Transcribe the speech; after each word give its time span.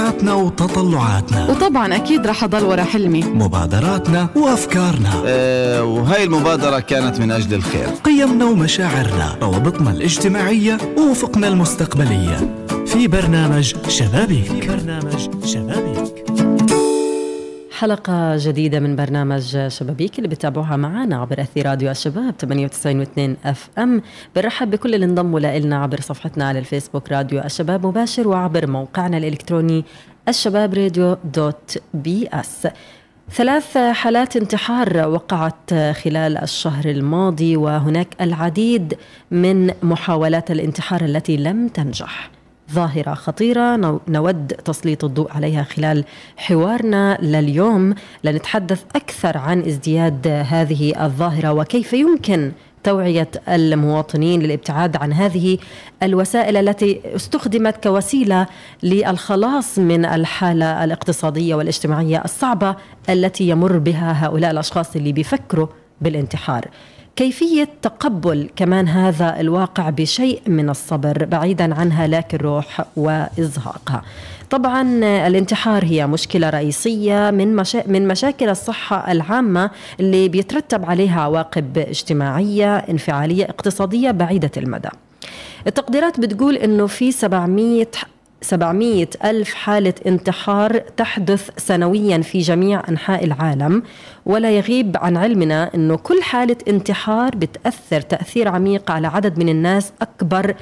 طموحاتنا 0.00 0.34
وتطلعاتنا. 0.34 1.50
وطبعا 1.50 1.96
أكيد 1.96 2.26
رح 2.26 2.44
أضل 2.44 2.64
ورا 2.64 2.82
حلمي. 2.82 3.22
مبادراتنا 3.22 4.28
وأفكارنا. 4.36 5.10
أه 5.26 5.84
وهاي 5.84 6.24
المبادرة 6.24 6.80
كانت 6.80 7.20
من 7.20 7.30
أجل 7.30 7.54
الخير. 7.54 7.88
قيمنا 8.04 8.44
ومشاعرنا 8.44 9.36
روابطنا 9.42 9.90
الاجتماعية 9.90 10.78
وأفقنا 10.98 11.48
المستقبلية. 11.48 12.66
في 12.86 13.08
برنامج 13.08 13.74
شبابيك. 13.88 14.44
في 14.44 14.68
برنامج 14.68 15.28
شبابيك. 15.44 15.89
حلقة 17.80 18.36
جديدة 18.36 18.80
من 18.80 18.96
برنامج 18.96 19.68
شبابيك 19.68 20.18
اللي 20.18 20.28
بتابعوها 20.28 20.76
معنا 20.76 21.16
عبر 21.16 21.40
أثير 21.40 21.66
راديو 21.66 21.90
الشباب 21.90 22.34
98.2 22.44 23.46
أف 23.46 23.68
أم. 23.78 24.02
بنرحب 24.36 24.70
بكل 24.70 24.94
اللي 24.94 25.06
انضموا 25.06 25.40
لنا 25.40 25.82
عبر 25.82 26.00
صفحتنا 26.00 26.48
على 26.48 26.58
الفيسبوك 26.58 27.12
راديو 27.12 27.40
الشباب 27.40 27.86
مباشر 27.86 28.28
وعبر 28.28 28.66
موقعنا 28.66 29.16
الإلكتروني 29.16 29.84
الشباب 30.28 30.74
راديو 30.74 31.16
dot 31.24 31.78
ps 31.94 32.68
ثلاث 33.30 33.78
حالات 33.78 34.36
انتحار 34.36 35.08
وقعت 35.08 35.74
خلال 35.74 36.38
الشهر 36.38 36.84
الماضي 36.84 37.56
وهناك 37.56 38.08
العديد 38.20 38.94
من 39.30 39.70
محاولات 39.82 40.50
الانتحار 40.50 41.04
التي 41.04 41.36
لم 41.36 41.68
تنجح. 41.68 42.30
ظاهرة 42.72 43.14
خطيرة. 43.14 44.00
نود 44.08 44.46
تسليط 44.46 45.04
الضوء 45.04 45.32
عليها 45.32 45.62
خلال 45.62 46.04
حوارنا 46.36 47.18
لليوم. 47.22 47.94
لنتحدث 48.24 48.84
أكثر 48.96 49.38
عن 49.38 49.60
ازدياد 49.60 50.28
هذه 50.28 51.04
الظاهرة 51.04 51.52
وكيف 51.52 51.92
يمكن 51.92 52.52
توعية 52.84 53.30
المواطنين 53.48 54.42
للابتعاد 54.42 54.96
عن 54.96 55.12
هذه 55.12 55.58
الوسائل 56.02 56.56
التي 56.56 57.00
استخدمت 57.16 57.82
كوسيلة 57.84 58.46
للخلاص 58.82 59.78
من 59.78 60.04
الحالة 60.04 60.84
الاقتصادية 60.84 61.54
والاجتماعية 61.54 62.24
الصعبة 62.24 62.76
التي 63.08 63.48
يمر 63.48 63.78
بها 63.78 64.26
هؤلاء 64.26 64.50
الأشخاص 64.50 64.96
اللي 64.96 65.12
بيفكروا 65.12 65.66
بالانتحار. 66.00 66.68
كيفية 67.16 67.68
تقبل 67.82 68.50
كمان 68.56 68.88
هذا 68.88 69.40
الواقع 69.40 69.90
بشيء 69.90 70.42
من 70.46 70.70
الصبر؟ 70.70 71.24
بعيدا 71.24 71.74
عن 71.74 71.92
هلاك 71.92 72.34
الروح 72.34 72.84
وإزهاقها. 72.96 74.02
طبعا 74.50 74.82
الانتحار 75.26 75.84
هي 75.84 76.06
مشكلة 76.06 76.50
رئيسية 76.50 77.30
من, 77.30 77.56
مشا... 77.56 77.82
من 77.86 78.08
مشاكل 78.08 78.48
الصحة 78.48 79.12
العامة 79.12 79.70
اللي 80.00 80.28
بيترتب 80.28 80.84
عليها 80.84 81.20
عواقب 81.20 81.78
اجتماعية 81.78 82.76
انفعالية 82.76 83.44
اقتصادية 83.44 84.10
بعيدة 84.10 84.50
المدى. 84.56 84.88
التقديرات 85.66 86.20
بتقول 86.20 86.56
إنه 86.56 86.86
في 86.86 87.12
700 87.12 87.86
700 88.42 89.08
ألف 89.24 89.54
حالة 89.54 89.94
انتحار 90.06 90.78
تحدث 90.78 91.50
سنويا 91.56 92.18
في 92.18 92.38
جميع 92.38 92.82
أنحاء 92.88 93.24
العالم 93.24 93.82
ولا 94.26 94.50
يغيب 94.50 94.96
عن 94.96 95.16
علمنا 95.16 95.74
أنه 95.74 95.96
كل 95.96 96.22
حالة 96.22 96.56
انتحار 96.68 97.36
بتأثر 97.36 98.00
تأثير 98.00 98.48
عميق 98.48 98.90
على 98.90 99.06
عدد 99.06 99.38
من 99.38 99.48
الناس 99.48 99.92
أكبر 100.02 100.54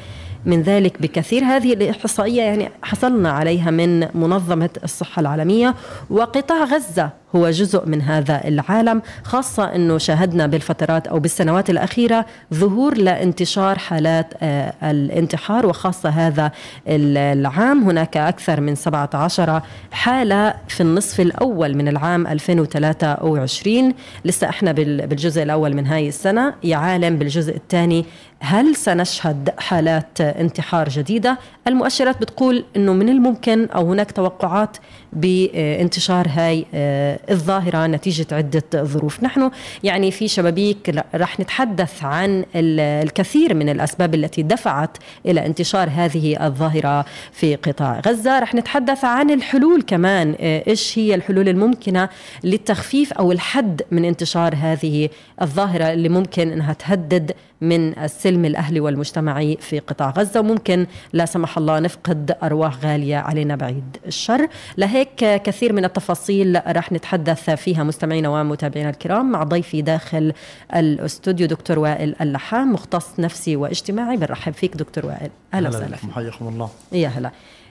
من 0.47 0.63
ذلك 0.63 1.03
بكثير. 1.03 1.45
هذه 1.45 1.73
الإحصائية 1.73 2.43
يعني 2.43 2.71
حصلنا 2.83 3.31
عليها 3.31 3.71
من 3.71 4.01
منظمة 4.15 4.71
الصحة 4.85 5.21
العالمية 5.21 5.75
وقطاع 6.11 6.65
غزة. 6.65 7.11
هو 7.37 7.51
جزء 7.51 7.87
من 7.87 8.03
هذا 8.03 8.49
العالم 8.49 9.03
خاصة 9.25 9.75
أنه 9.75 9.99
شاهدنا 9.99 10.47
بالفترات 10.47 11.07
أو 11.07 11.19
بالسنوات 11.19 11.71
الأخيرة 11.71 12.27
ظهور 12.55 12.99
لانتشار 12.99 13.79
حالات 13.79 14.35
آه، 14.43 14.75
الانتحار 14.83 15.67
وخاصة 15.67 16.09
هذا 16.09 16.53
العام. 16.89 17.83
هناك 17.85 18.17
أكثر 18.17 18.61
من 18.61 18.75
17 18.75 19.63
حالة 19.91 20.55
في 20.69 20.81
النصف 20.81 21.21
الأول 21.21 21.75
من 21.75 21.89
العام 21.89 22.27
2023 22.27 23.95
لسه 24.25 24.49
إحنا 24.49 24.73
بالجزء 24.73 25.43
الأول 25.43 25.75
من 25.75 25.87
هاي 25.87 26.09
السنة. 26.09 26.55
يا 26.65 26.77
عالم 26.77 27.17
بالجزء 27.17 27.57
الثاني 27.57 28.05
هل 28.41 28.77
سنشهد 28.77 29.51
حالات 29.59 30.21
انتحار 30.21 30.89
جديدة؟ 30.89 31.39
المؤشرات 31.67 32.21
بتقول 32.21 32.65
أنه 32.77 32.93
من 32.93 33.09
الممكن 33.09 33.67
أو 33.67 33.93
هناك 33.93 34.13
توقعات 34.13 34.77
بانتشار 35.13 36.27
هاي 36.31 36.67
آه، 36.75 37.19
الظاهرة 37.31 37.87
نتيجة 37.87 38.27
عدة 38.33 38.85
ظروف. 38.85 39.23
نحن 39.23 39.51
يعني 39.85 40.11
في 40.11 40.29
شبابيك 40.29 41.05
رح 41.15 41.41
نتحدث 41.41 42.05
عن 42.05 42.45
الكثير 42.55 43.55
من 43.55 43.69
الأسباب 43.69 44.15
التي 44.15 44.43
دفعت 44.43 44.97
إلى 45.27 45.47
انتشار 45.47 45.91
هذه 45.95 46.47
الظاهرة 46.47 47.05
في 47.33 47.55
قطاع 47.55 48.01
غزة. 48.07 48.39
رح 48.39 48.55
نتحدث 48.55 49.05
عن 49.05 49.31
الحلول 49.31 49.83
كمان 49.83 50.35
آه، 50.41 50.63
إيش 50.67 50.99
هي 50.99 51.15
الحلول 51.15 51.49
الممكنة 51.49 52.09
للتخفيف 52.45 53.13
أو 53.13 53.33
الحد 53.33 53.83
من 53.91 54.05
انتشار 54.05 54.55
هذه 54.55 55.09
الظاهرة 55.43 55.93
اللي 55.93 56.09
ممكن 56.09 56.53
أنها 56.53 56.73
تهدد 56.73 57.33
من 57.61 57.99
السلم 57.99 58.45
الأهلي 58.45 58.81
والمجتمعي 58.81 59.59
في 59.61 59.79
قطاع 59.79 60.11
غزة. 60.11 60.41
وممكن 60.41 60.87
لا 61.13 61.27
سمح 61.27 61.59
الله 61.59 61.79
نفقد 61.79 62.37
أرواح 62.43 62.85
غالية 62.85 63.17
علينا 63.17 63.57
بعيد 63.57 63.97
الشر. 64.07 64.49
لهيك 64.77 65.43
كثير 65.43 65.73
من 65.73 65.85
التفاصيل 65.85 66.61
رح 66.67 66.93
نتحدث 66.93 67.51
فيها 67.51 67.85
مستمعينا 67.85 68.29
ومتابعينا 68.29 68.91
الكرام 68.91 69.31
مع 69.31 69.43
ضيفي 69.43 69.83
داخل 69.83 70.33
الاستوديو 70.75 71.47
دكتور 71.47 71.79
وائل 71.79 72.15
اللحام 72.21 72.73
مختص 72.73 73.21
نفسي 73.21 73.57
واجتماعي. 73.57 74.17
بنرحب 74.17 74.53
فيك 74.53 74.77
دكتور 74.77 75.07
وائل. 75.07 75.31
أهلا 75.55 75.69
وسهلا 75.69 75.97
حياكم 76.15 76.49
الله. 76.49 76.71
يا 76.93 77.09
هلا. 77.09 77.31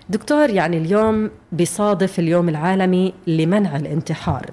دكتور 0.09 0.49
يعني 0.49 0.77
اليوم 0.77 1.31
بصادف 1.51 2.19
اليوم 2.19 2.49
العالمي 2.49 3.13
لمنع 3.27 3.75
الانتحار. 3.75 4.45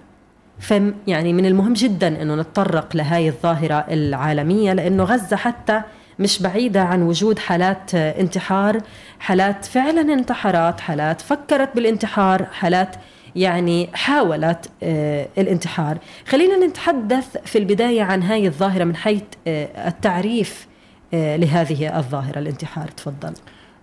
يعني 1.07 1.33
من 1.33 1.47
المهم 1.47 1.73
جدا 1.73 2.23
إنه 2.23 2.35
نتطرق 2.35 2.97
لهاي 2.97 3.29
الظاهرة 3.29 3.85
العالمية 3.91 4.73
لإنه 4.73 5.05
غزة 5.05 5.37
حتى 5.37 5.83
مش 6.19 6.43
بعيدة 6.43 6.83
عن 6.83 7.03
وجود 7.03 7.39
حالات 7.39 7.95
انتحار 7.95 8.81
حالات 9.19 9.65
فعلا 9.65 10.01
انتحرت 10.01 10.81
حالات 10.81 11.21
فكرت 11.21 11.75
بالانتحار 11.75 12.45
حالات 12.45 12.97
يعني 13.37 13.89
حاولت 13.95 14.71
آه، 14.83 15.29
الانتحار. 15.39 15.99
خلينا 16.29 16.67
نتحدث 16.67 17.37
في 17.45 17.59
البداية 17.59 18.03
عن 18.03 18.23
هاي 18.23 18.47
الظاهرة 18.47 18.85
من 18.85 18.97
حيث 18.97 19.23
آه، 19.47 19.89
التعريف 19.89 20.67
آه، 21.15 21.37
لهذه 21.37 21.99
الظاهرة 21.99 22.39
الانتحار. 22.39 22.89
تفضل. 22.89 23.33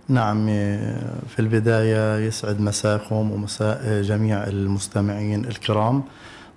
نعم 0.08 0.46
في 1.28 1.38
البداية 1.38 2.26
يسعد 2.26 2.60
مساكم 2.60 3.30
ومساء 3.30 4.02
جميع 4.02 4.44
المستمعين 4.44 5.44
الكرام. 5.44 6.02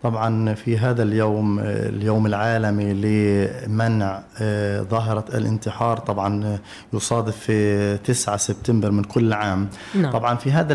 طبعا 0.05 0.53
في 0.53 0.77
هذا 0.77 1.03
اليوم 1.03 1.59
اليوم 1.63 2.25
العالمي 2.25 2.93
لمنع 2.93 4.23
آه، 4.41 4.81
ظاهرة 4.81 5.25
الانتحار 5.33 5.97
طبعا 5.97 6.59
يصادف 6.93 7.37
في 7.37 7.97
9 7.97 8.37
سبتمبر 8.37 8.91
من 8.91 9.03
كل 9.03 9.33
عام. 9.33 9.69
نعم. 9.95 10.11
طبعا 10.11 10.35
في 10.35 10.51
هذا 10.51 10.73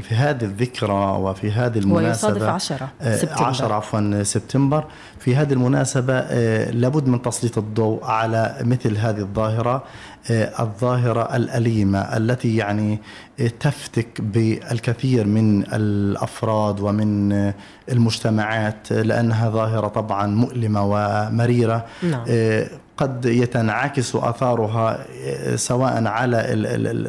في 0.00 0.14
هذه 0.14 0.44
الذكرى 0.44 1.16
وفي 1.20 1.52
هذه 1.52 1.78
المناسبة 1.78 2.32
ويصادف 2.32 2.42
10 2.42 2.88
آه، 3.00 3.16
سبتمبر. 3.16 3.44
10 3.44 3.72
عفوا 3.72 4.22
سبتمبر. 4.22 4.84
في 5.18 5.36
هذه 5.36 5.52
المناسبة 5.52 6.14
آه، 6.14 6.70
لابد 6.70 7.08
من 7.08 7.22
تسليط 7.22 7.58
الضوء 7.58 8.04
على 8.04 8.56
مثل 8.60 8.96
هذه 8.96 9.20
الظاهرة. 9.20 9.74
آه، 9.74 9.82
الظاهرة 10.30 11.36
الأليمة 11.36 11.98
التي 11.98 12.56
يعني 12.56 12.98
آه، 13.40 13.50
تفتك 13.60 14.20
بالكثير 14.20 15.26
من 15.26 15.64
الأفراد 15.72 16.80
ومن 16.80 17.32
آه، 17.32 17.54
المجتمعات 17.92 18.92
لأنها 18.92 19.50
ظاهرة 19.50 19.88
طبعا 19.88 20.26
مؤلمة 20.26 20.84
ومريرة 20.84 21.86
نعم. 22.02 22.24
قد 22.96 23.26
يتنعكس 23.26 24.16
آثارها 24.16 25.06
سواء 25.56 26.06
على 26.06 26.36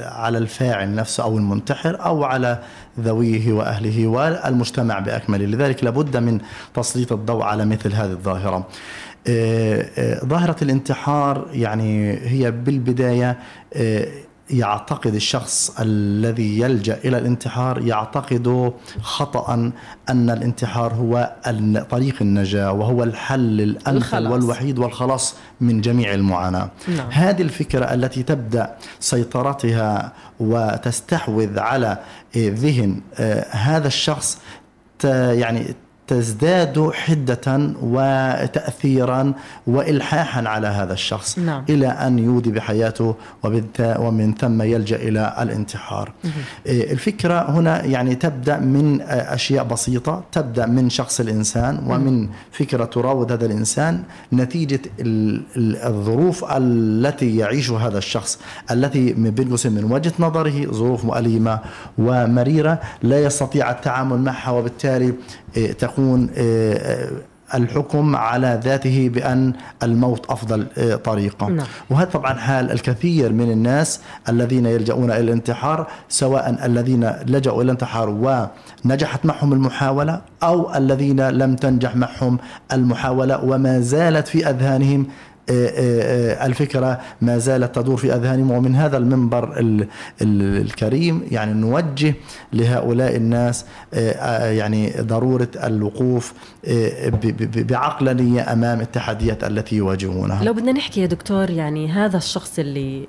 على 0.06 0.38
الفاعل 0.38 0.96
نفسه 0.96 1.24
أو 1.24 1.38
المنتحر 1.38 2.06
أو 2.06 2.24
على 2.24 2.60
ذويه 3.00 3.54
وأهله 3.54 4.08
والمجتمع 4.08 5.00
بأكمله، 5.00 5.46
لذلك 5.46 5.84
لابد 5.84 6.18
من 6.18 6.40
تسليط 6.74 7.12
الضوء 7.12 7.44
على 7.44 7.66
مثل 7.66 7.94
هذه 7.94 8.12
الظاهرة. 8.12 8.68
آه، 9.28 9.86
آه، 9.98 10.26
ظاهرة 10.26 10.56
الانتحار 10.62 11.48
يعني 11.52 12.14
هي 12.14 12.52
بالبداية 12.52 13.38
آه، 13.74 14.08
يعتقد 14.50 15.16
الشخص 15.16 15.80
الذي 15.80 16.60
يلجأ 16.60 17.00
إلى 17.06 17.18
الانتحار 17.18 17.82
يعتقد 17.82 18.74
خطأ 19.02 19.72
أن 20.10 20.30
الانتحار 20.30 20.94
هو 20.94 21.36
طريق 21.90 22.16
النجاة 22.22 22.72
وهو 22.72 23.04
الحل 23.04 23.62
الأمثل. 23.62 24.28
والوحيد 24.28 24.80
والخلاص 24.80 25.36
من 25.62 25.82
جميع 25.82 26.14
المعاناة. 26.14 26.70
نعم. 26.88 27.10
هذه 27.12 27.42
الفكرة 27.42 27.94
التي 27.94 28.24
تبدأ 28.24 28.76
سيطرتها 29.00 30.14
وتستحوذ 30.40 31.60
على 31.60 31.98
ذهن 32.38 33.02
هذا 33.52 33.88
الشخص 33.88 34.38
يعني 35.04 35.76
تزداد 36.08 36.90
حدة 36.94 37.72
وتأثيرا 37.82 39.34
وإلحاحا 39.68 40.48
على 40.48 40.68
هذا 40.68 40.94
الشخص 40.94 41.40
نعم. 41.40 41.64
إلى 41.70 41.88
أن 41.88 42.20
يودي 42.20 42.52
بحياته 42.52 43.16
ومن 43.80 44.34
ثم 44.40 44.62
يلجأ 44.62 44.96
إلى 44.96 45.36
الانتحار. 45.42 46.12
إيه، 46.66 46.92
الفكرة 46.94 47.52
هنا 47.52 47.84
يعني 47.86 48.16
تبدأ 48.16 48.60
من 48.60 49.02
آه، 49.02 49.06
أشياء 49.34 49.64
بسيطة 49.64 50.24
تبدأ 50.32 50.66
من 50.66 50.90
شخص 50.90 51.20
الإنسان 51.20 51.80
ومن 51.88 52.30
فكرة 52.52 52.86
تراود 52.86 53.32
هذا 53.32 53.46
الإنسان 53.46 54.04
نتيجة 54.34 54.80
ال- 55.00 55.42
ال- 55.58 55.78
الظروف 55.84 56.46
التي 56.52 57.38
يعيشها 57.38 57.88
هذا 57.88 57.98
الشخص 57.98 58.40
التي 58.72 59.14
قوسين 59.50 59.72
من 59.72 59.84
وجهة 59.92 60.14
نظره 60.20 60.72
ظروف 60.72 61.06
مؤلمة 61.06 61.60
ومريرة 61.98 62.80
لا 63.04 63.24
يستطيع 63.24 63.72
التعامل 63.72 64.18
معها 64.18 64.52
وبالتالي 64.52 65.14
إيه، 65.58 65.72
تكون 65.72 65.95
إيه، 66.00 66.74
آه، 66.74 67.12
الحكم 67.54 68.16
على 68.16 68.60
ذاته 68.64 69.10
بأن 69.14 69.54
الموت 69.84 70.26
أفضل 70.30 70.68
إيه، 70.78 70.96
طريقة 70.96 71.50
نعم. 71.50 71.66
وهذا 71.90 72.10
طبعا 72.10 72.34
حال 72.34 72.72
الكثير 72.72 73.34
من 73.34 73.52
الناس 73.52 74.00
الذين 74.30 74.66
يلجؤون 74.66 75.12
إلى 75.12 75.20
الانتحار 75.20 75.88
سواء 76.10 76.66
الذين 76.66 77.12
لجأوا 77.26 77.56
إلى 77.56 77.64
الانتحار 77.64 78.10
ونجحت 78.86 79.26
معهم 79.26 79.54
المحاولة 79.54 80.22
أو 80.44 80.76
الذين 80.76 81.30
لم 81.30 81.56
تنجح 81.56 81.96
معهم 81.96 82.38
المحاولة 82.72 83.44
وما 83.44 83.80
زالت 83.80 84.28
في 84.28 84.50
أذهانهم 84.50 85.08
آه، 85.50 85.54
آه، 85.68 85.72
آه، 86.42 86.46
الفكرة 86.46 87.02
ما 87.22 87.38
زالت 87.38 87.76
تدور 87.76 87.98
في 87.98 88.16
أذهانهم 88.16 88.52
ومن 88.52 88.76
هذا 88.76 88.98
المنبر 88.98 89.60
ال- 89.60 89.88
ال- 90.22 90.62
الكريم 90.62 91.22
يعني 91.32 91.54
نوجه 91.54 92.14
لهؤلاء 92.54 93.16
الناس 93.16 93.66
يعني 94.42 94.94
ضرورة 95.02 95.48
الوقوف 95.64 96.34
ب- 96.68 97.10
ب- 97.26 97.68
بعقلانية 97.68 98.54
أمام 98.54 98.82
التحديات 98.82 99.44
التي 99.44 99.76
يواجهونها. 99.76 100.44
لو 100.44 100.54
بدنا 100.54 100.72
نحكي 100.72 101.02
يا 101.02 101.06
دكتور 101.06 101.50
يعني 101.50 101.92
هذا 101.92 102.18
الشخص 102.18 102.60
اللي 102.60 103.08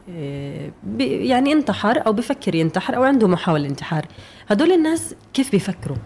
يعني 0.98 1.52
انتحر 1.52 2.02
أو 2.06 2.12
بفكر 2.12 2.54
ينتحر 2.54 2.96
أو 2.96 3.02
عنده 3.04 3.28
محاولة 3.28 3.66
انتحار 3.68 4.06
هدول 4.48 4.72
الناس 4.72 5.14
كيف 5.34 5.50
بيفكروا؟ 5.52 5.96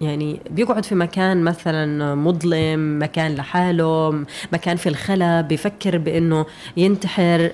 يعني 0.00 0.40
بيقعد 0.50 0.84
في 0.84 0.94
مكان 0.94 1.44
مثلا 1.44 2.14
مظلم 2.14 3.02
مكان 3.02 3.34
لحاله 3.34 4.24
مكان 4.52 4.76
في 4.76 4.88
الخلا 4.88 5.40
بيفكر 5.40 5.98
بإنه 5.98 6.46
ينتحر 6.76 7.50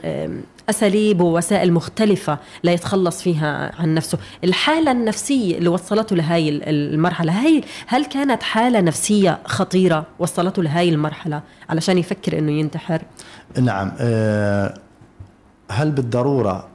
أساليب 0.71 1.21
ووسائل 1.21 1.73
مختلفة 1.73 2.39
لا 2.63 2.73
يتخلص 2.73 3.23
فيها 3.23 3.73
عن 3.81 3.95
نفسه. 3.95 4.19
الحالة 4.45 4.91
النفسية 4.93 5.59
اللي 5.59 5.69
وصلته 5.69 6.17
لهي 6.17 6.49
ال- 6.49 6.63
المرحلة 6.95 7.33
هي 7.33 7.61
هل 7.87 8.05
كانت 8.05 8.43
حالة 8.43 8.81
نفسية 8.81 9.39
خطيرة 9.45 10.07
وصلته 10.19 10.63
لهي 10.63 10.89
المرحلة 10.89 11.43
علشان 11.71 11.99
يفكر 11.99 12.39
إنه 12.39 12.53
ينتحر؟ 12.53 13.03
نعم 13.61 13.93
آه، 14.01 14.75
هل 15.71 15.91
بالضرورة 15.91 16.69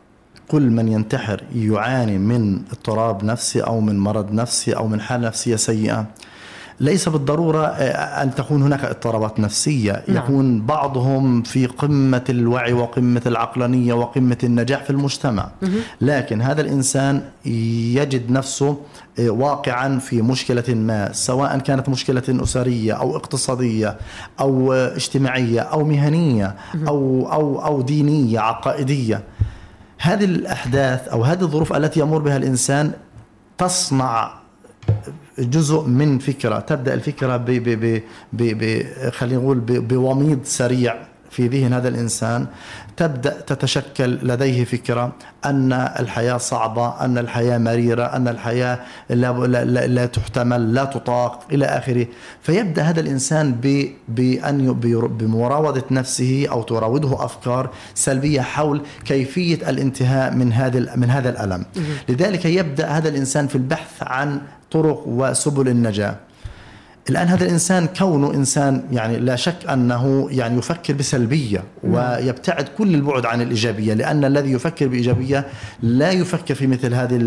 كل 0.52 0.70
من 0.70 0.88
ينتحر 0.88 1.44
يعاني 1.56 2.18
من 2.18 2.62
اضطراب 2.72 3.24
نفسي 3.24 3.62
أو 3.62 3.80
من 3.80 4.00
مرض 4.00 4.34
نفسي 4.34 4.74
أو 4.74 4.88
من 4.88 5.02
حالة 5.02 5.28
نفسية 5.28 5.56
سيئة. 5.56 6.06
ليس 6.80 7.10
بالضرورة 7.10 7.66
آه، 7.66 8.24
أن 8.24 8.36
تكون 8.36 8.64
هناك 8.64 8.86
اضطرابات 8.86 9.40
نفسية. 9.40 10.04
نعم. 10.08 10.18
يكون 10.18 10.62
بعضهم 10.62 11.42
في 11.42 11.66
قمة 11.66 12.24
الوعي 12.30 12.74
وقمة 12.74 13.22
العقلانية 13.26 13.94
وقمة 13.94 14.38
النجاح 14.44 14.84
في 14.84 14.90
المجتمع. 14.90 15.50
لكن 16.02 16.42
هذا 16.42 16.62
الإنسان 16.62 17.22
يجد 17.46 18.32
نفسه 18.32 18.78
آه، 19.20 19.30
واقعا 19.30 20.00
في 20.00 20.22
مشكلة 20.22 20.76
ما 20.76 21.14
سواء 21.14 21.58
كانت 21.60 21.90
مشكلة 21.90 22.24
أسرية 22.30 22.94
أو 22.94 23.16
اقتصادية 23.16 23.98
أو 24.40 24.74
اجتماعية 24.74 25.62
أو 25.62 25.84
مهنية 25.84 26.56
أو 26.88 27.30
أو 27.32 27.66
أو 27.66 27.82
دينية 27.82 28.40
عقائدية. 28.40 29.24
هذه 30.00 30.26
الأحداث 30.26 31.08
أو 31.08 31.24
هذه 31.24 31.42
الظروف 31.42 31.74
التي 31.74 32.00
يمر 32.00 32.18
بها 32.18 32.38
الإنسان 32.38 32.92
تصنع 33.58 34.34
جزء 35.40 35.82
من 35.82 36.20
فكرة 36.20 36.60
تبدأ 36.60 36.94
الفكرة 36.94 37.38
ب 37.38 37.46
ب 37.46 38.02
ب 38.34 38.84
خلينا 39.10 39.42
نقول 39.42 39.60
بوميض 39.60 40.40
سريع. 40.44 41.09
في 41.30 41.48
ذهن 41.48 41.74
هذا 41.74 41.88
الإنسان 41.88 42.46
تبدأ 42.98 43.42
تتشكل 43.48 44.20
لديه 44.28 44.64
فكرة 44.66 45.12
أن 45.46 45.74
الحياة 45.74 46.38
صعبة 46.38 47.06
أن 47.06 47.18
الحياة 47.18 47.58
مريرة 47.58 48.04
أن 48.04 48.28
الحياة 48.28 48.80
لا, 49.10 49.32
لا, 49.32 49.66
لا, 49.66 49.88
لا 49.88 50.06
تحتمل 50.06 50.74
لا 50.74 50.86
تطاق 50.86 51.44
إلى 51.52 51.66
آخره. 51.66 52.08
فيبدأ 52.42 52.82
هذا 52.82 53.00
الإنسان 53.00 53.52
ب 53.64 53.90
بأن 54.08 54.70
ي- 54.70 54.74
بير- 54.74 55.08
بمراودة 55.08 55.84
نفسه 55.92 56.48
أو 56.52 56.62
تراوده 56.64 57.26
أفكار 57.26 57.70
سلبية 57.96 58.42
حول 58.42 58.82
كيفية 59.06 59.70
الانتهاء 59.70 60.34
من 60.36 60.54
هذا 60.54 60.96
من 60.96 61.10
هذا 61.10 61.30
الألم. 61.30 61.66
لذلك 62.10 62.46
يبدأ 62.46 62.88
هذا 62.88 63.10
الإنسان 63.10 63.48
في 63.48 63.56
البحث 63.56 64.04
عن 64.04 64.42
طرق 64.72 65.04
وسبل 65.08 65.68
النجاة. 65.68 66.16
الآن 67.10 67.28
هذا 67.28 67.46
الإنسان 67.46 67.88
كونه 67.98 68.34
إنسان 68.34 68.84
يعني 68.92 69.18
لا 69.18 69.36
شك 69.36 69.56
أنه 69.70 70.28
يعني 70.32 70.58
يفكر 70.58 70.94
بسلبية 70.94 71.64
ويبتعد 71.84 72.68
كل 72.78 72.96
البعد 72.96 73.26
عن 73.26 73.42
الإيجابية 73.42 73.94
لأن 73.94 74.26
الذي 74.26 74.52
يفكر 74.52 74.88
بإيجابية 74.88 75.46
لا 75.82 76.12
يفكر 76.12 76.56
في 76.56 76.68
مثل 76.68 76.94
هذه 76.94 77.18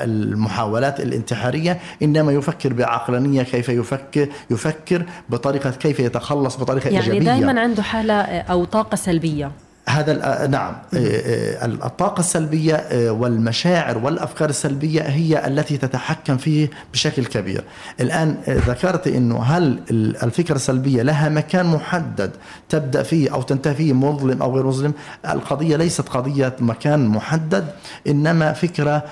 المحاولات 0.00 1.00
الانتحارية 1.00 1.78
إنما 2.02 2.32
يفكر 2.32 2.72
بعقلانية 2.72 3.42
كيف 3.42 3.68
يفكر 3.68 4.28
يفكر 4.50 5.04
بطريقة 5.28 5.70
كيف 5.70 6.00
يتخلص 6.00 6.56
بطريقة 6.56 6.88
يعني 6.90 7.04
إيجابية. 7.04 7.24
دائما 7.24 7.60
عنده 7.60 7.82
حالة 7.82 8.14
آه، 8.14 8.40
أو 8.52 8.64
طاقة 8.64 8.96
سلبية. 8.96 9.50
هذا 9.88 10.42
آه، 10.44 10.46
نعم. 10.46 10.72
آه، 10.94 10.98
آه، 10.98 11.64
الطاقة 11.66 12.20
السلبية 12.20 12.84
والمشاعر 13.10 13.98
والأفكار 13.98 14.48
السلبية 14.48 15.02
هي 15.02 15.46
التي 15.46 15.76
تتحكم 15.76 16.36
فيه 16.36 16.70
بشكل 16.92 17.24
كبير. 17.24 17.64
الآن 18.00 18.36
ذكرت 18.48 19.06
أنه 19.06 19.42
هل 19.42 19.80
ال- 19.90 20.22
الفكرة 20.22 20.56
السلبية 20.56 21.02
لها 21.02 21.28
مكان 21.28 21.66
محدد 21.66 22.30
تبدأ 22.68 23.02
فيه 23.02 23.34
أو 23.34 23.42
تنتهي 23.42 23.74
فيه 23.74 23.92
مظلم 23.92 24.42
أو 24.42 24.54
غير 24.54 24.66
مظلم؟ 24.66 24.92
القضية 25.28 25.76
ليست 25.76 26.08
قضية 26.08 26.56
مكان 26.60 27.06
محدد 27.06 27.66
إنما 28.06 28.52
فكرة 28.52 29.02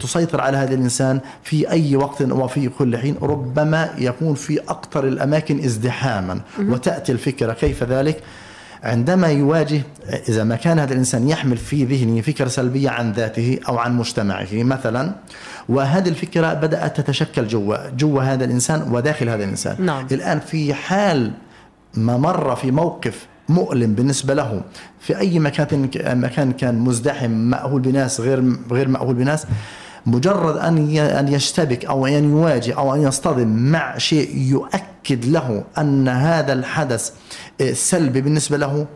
تسيطر 0.00 0.40
على 0.40 0.56
هذا 0.56 0.74
الإنسان 0.74 1.20
في 1.42 1.70
أي 1.70 1.96
وقت 1.96 2.22
وفي 2.22 2.68
كل 2.68 2.96
حين 2.96 3.16
ربما 3.22 3.90
يكون 3.98 4.34
في 4.34 4.60
أكثر 4.60 5.08
الأماكن 5.08 5.64
ازدحاما. 5.64 6.40
وتأتي 6.60 7.12
الفكرة 7.12 7.52
كيف 7.52 7.82
ذلك؟ 7.84 8.20
عندما 8.82 9.28
يواجه 9.28 9.82
إذا 10.28 10.44
ما 10.44 10.56
كان 10.56 10.78
هذا 10.78 10.92
الإنسان 10.92 11.28
يحمل 11.28 11.56
في 11.56 11.84
ذهنه 11.84 12.20
فكرة 12.20 12.48
سلبية 12.48 12.90
عن 12.90 13.12
ذاته 13.12 13.58
أو 13.68 13.78
عن 13.78 13.96
مجتمعه 13.96 14.48
مثلا 14.52 15.12
وهذه 15.68 16.08
الفكرة 16.08 16.54
بدأت 16.54 17.00
تتشكل 17.00 17.46
جوا 17.46 17.90
جوا 17.90 18.22
هذا 18.22 18.44
الإنسان 18.44 18.92
وداخل 18.92 19.28
هذا 19.28 19.44
الإنسان 19.44 19.76
نعم. 19.78 20.06
الآن 20.12 20.40
في 20.40 20.74
حال 20.74 21.32
ما 21.94 22.16
مر 22.16 22.56
في 22.56 22.70
موقف 22.70 23.26
مؤلم 23.48 23.94
بالنسبة 23.94 24.34
له 24.34 24.62
في 25.00 25.18
أي 25.18 25.38
مكان 25.38 25.90
مكان 25.96 26.52
كان 26.52 26.78
مزدحم 26.78 27.30
مأهول 27.30 27.80
بناس 27.80 28.20
غير 28.20 28.56
غير 28.70 28.88
مأهول 28.88 29.14
بناس 29.14 29.46
مجرد 30.06 30.56
أن 30.56 30.96
أن 30.96 31.28
يشتبك 31.28 31.84
أو 31.84 32.06
أن 32.06 32.30
يواجه 32.30 32.74
أو 32.74 32.94
أن 32.94 33.02
يصطدم 33.02 33.48
مع 33.48 33.98
شيء 33.98 34.36
يؤكد 34.36 35.24
له 35.24 35.64
أن 35.78 36.08
هذا 36.08 36.52
الحدث 36.52 37.10
آه، 37.60 37.72
سلبي 37.72 38.20
بالنسبة 38.20 38.56
له. 38.56 38.86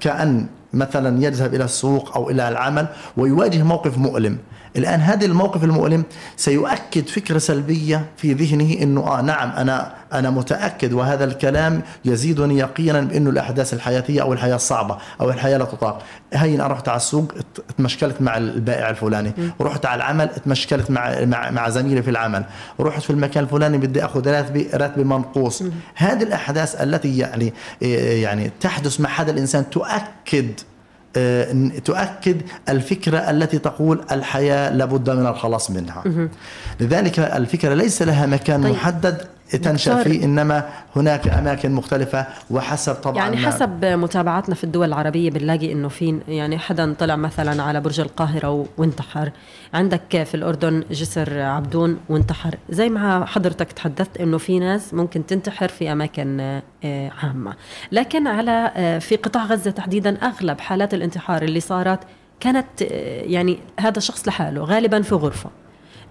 كأن 0.00 0.46
مثلا 0.72 1.24
يذهب 1.24 1.54
إلى 1.54 1.64
السوق 1.64 2.16
أو 2.16 2.30
إلى 2.30 2.48
العمل 2.48 2.86
ويواجه 3.16 3.62
موقف 3.62 3.98
مؤلم. 3.98 4.38
الآن 4.76 5.00
هذا 5.00 5.26
الموقف 5.26 5.64
المؤلم 5.64 6.04
سيؤكد 6.36 7.08
فكرة 7.08 7.38
سلبية 7.38 8.04
في 8.16 8.32
ذهنه 8.32 8.82
أنه 8.82 9.00
آه 9.18 9.20
نعم 9.22 9.50
أنا 9.50 9.92
أنا 10.12 10.30
متأكد 10.30 10.92
وهذا 10.92 11.24
الكلام 11.24 11.82
يزيدني 12.04 12.58
يقينا 12.58 13.00
بأنه 13.00 13.30
الأحداث 13.30 13.74
الحياتية 13.74 14.22
أو 14.22 14.32
الحياة 14.32 14.54
الصعبة 14.56 14.98
أو 15.20 15.30
الحياة 15.30 15.58
لا 15.58 15.64
تطاق. 15.64 16.02
هي 16.32 16.54
أنا 16.54 16.66
رحت 16.66 16.88
على 16.88 16.96
السوق 16.96 17.32
ات- 17.36 17.58
اتمشكلت 17.70 18.22
مع 18.22 18.36
البائع 18.36 18.90
الفلاني. 18.90 19.32
رحت 19.60 19.86
على 19.86 19.96
العمل 19.96 20.24
اتمشكلت 20.30 20.90
مع 20.90 21.24
مع, 21.24 21.50
مع 21.50 21.68
زميلي 21.68 22.02
في 22.02 22.10
العمل. 22.10 22.44
رحت 22.80 23.02
في 23.02 23.10
المكان 23.10 23.44
الفلاني 23.44 23.78
بدي 23.78 24.04
أخذ 24.04 24.28
راتبي 24.30 24.68
راتبي 24.74 25.04
منقوص. 25.04 25.62
هذه 25.94 26.22
الأحداث 26.22 26.74
التي 26.82 27.18
يعني 27.18 27.52
إيه، 27.82 28.22
يعني 28.22 28.50
تحدث 28.60 29.00
مع 29.00 29.10
هذا 29.20 29.30
الإنسان 29.30 29.70
تؤكد 29.70 30.50
تؤكد 31.84 32.42
الفكرة 32.68 33.18
التي 33.18 33.58
تقول 33.58 34.00
الحياة 34.12 34.70
لابد 34.70 35.10
من 35.10 35.26
الخلاص 35.26 35.70
منها 35.70 36.04
لذلك 36.80 37.18
الفكرة 37.18 37.74
ليس 37.74 38.02
لها 38.02 38.26
مكان 38.26 38.62
طيب. 38.62 38.72
محدد 38.72 39.26
تنشا. 39.58 40.02
فيه 40.02 40.24
إنما 40.24 40.68
هناك 40.96 41.28
أماكن 41.28 41.72
مختلفة 41.72 42.26
وحسب 42.50 42.94
طبعا 42.94 43.16
يعني 43.16 43.36
حسب 43.36 43.84
متابعتنا 43.84 44.54
في 44.54 44.64
الدول 44.64 44.88
العربية 44.88 45.30
بنلاقي 45.30 45.72
إنه 45.72 45.88
في 45.88 46.20
يعني 46.28 46.58
حدا 46.58 46.94
طلع 46.94 47.16
مثلا 47.16 47.62
على 47.62 47.80
برج 47.80 48.00
القاهرة 48.00 48.50
و- 48.50 48.66
وانتحر. 48.78 49.30
عندك 49.74 50.22
في 50.24 50.34
الأردن 50.34 50.84
جسر 50.90 51.40
عبدون 51.40 51.98
وانتحر. 52.08 52.54
زي 52.70 52.88
ما 52.88 53.24
حضرتك 53.24 53.72
تحدثت 53.72 54.16
إنه 54.16 54.38
في 54.38 54.58
ناس 54.58 54.94
ممكن 54.94 55.26
تنتحر 55.26 55.68
في 55.68 55.92
أماكن 55.92 56.40
آه، 56.84 57.10
عامة. 57.22 57.54
لكن 57.92 58.26
على 58.26 58.72
آه، 58.76 58.98
في 58.98 59.16
قطاع 59.16 59.44
غزة 59.44 59.70
تحديدا 59.70 60.16
أغلب 60.22 60.60
حالات 60.60 60.94
الانتحار 60.94 61.42
اللي 61.42 61.60
صارت 61.60 62.00
كانت 62.40 62.66
آه، 62.82 62.86
يعني 63.22 63.58
هذا 63.80 63.98
الشخص 63.98 64.28
لحاله 64.28 64.64
غالبا 64.64 65.02
في 65.02 65.14
غرفة. 65.14 65.50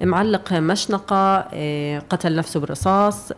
معلق 0.01 0.53
مشنقة 0.53 1.48
آه، 1.53 2.00
قتل 2.10 2.36
نفسه 2.36 2.60
بالرصاص 2.60 3.32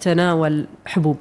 تناول 0.00 0.66
حبوب 0.86 1.16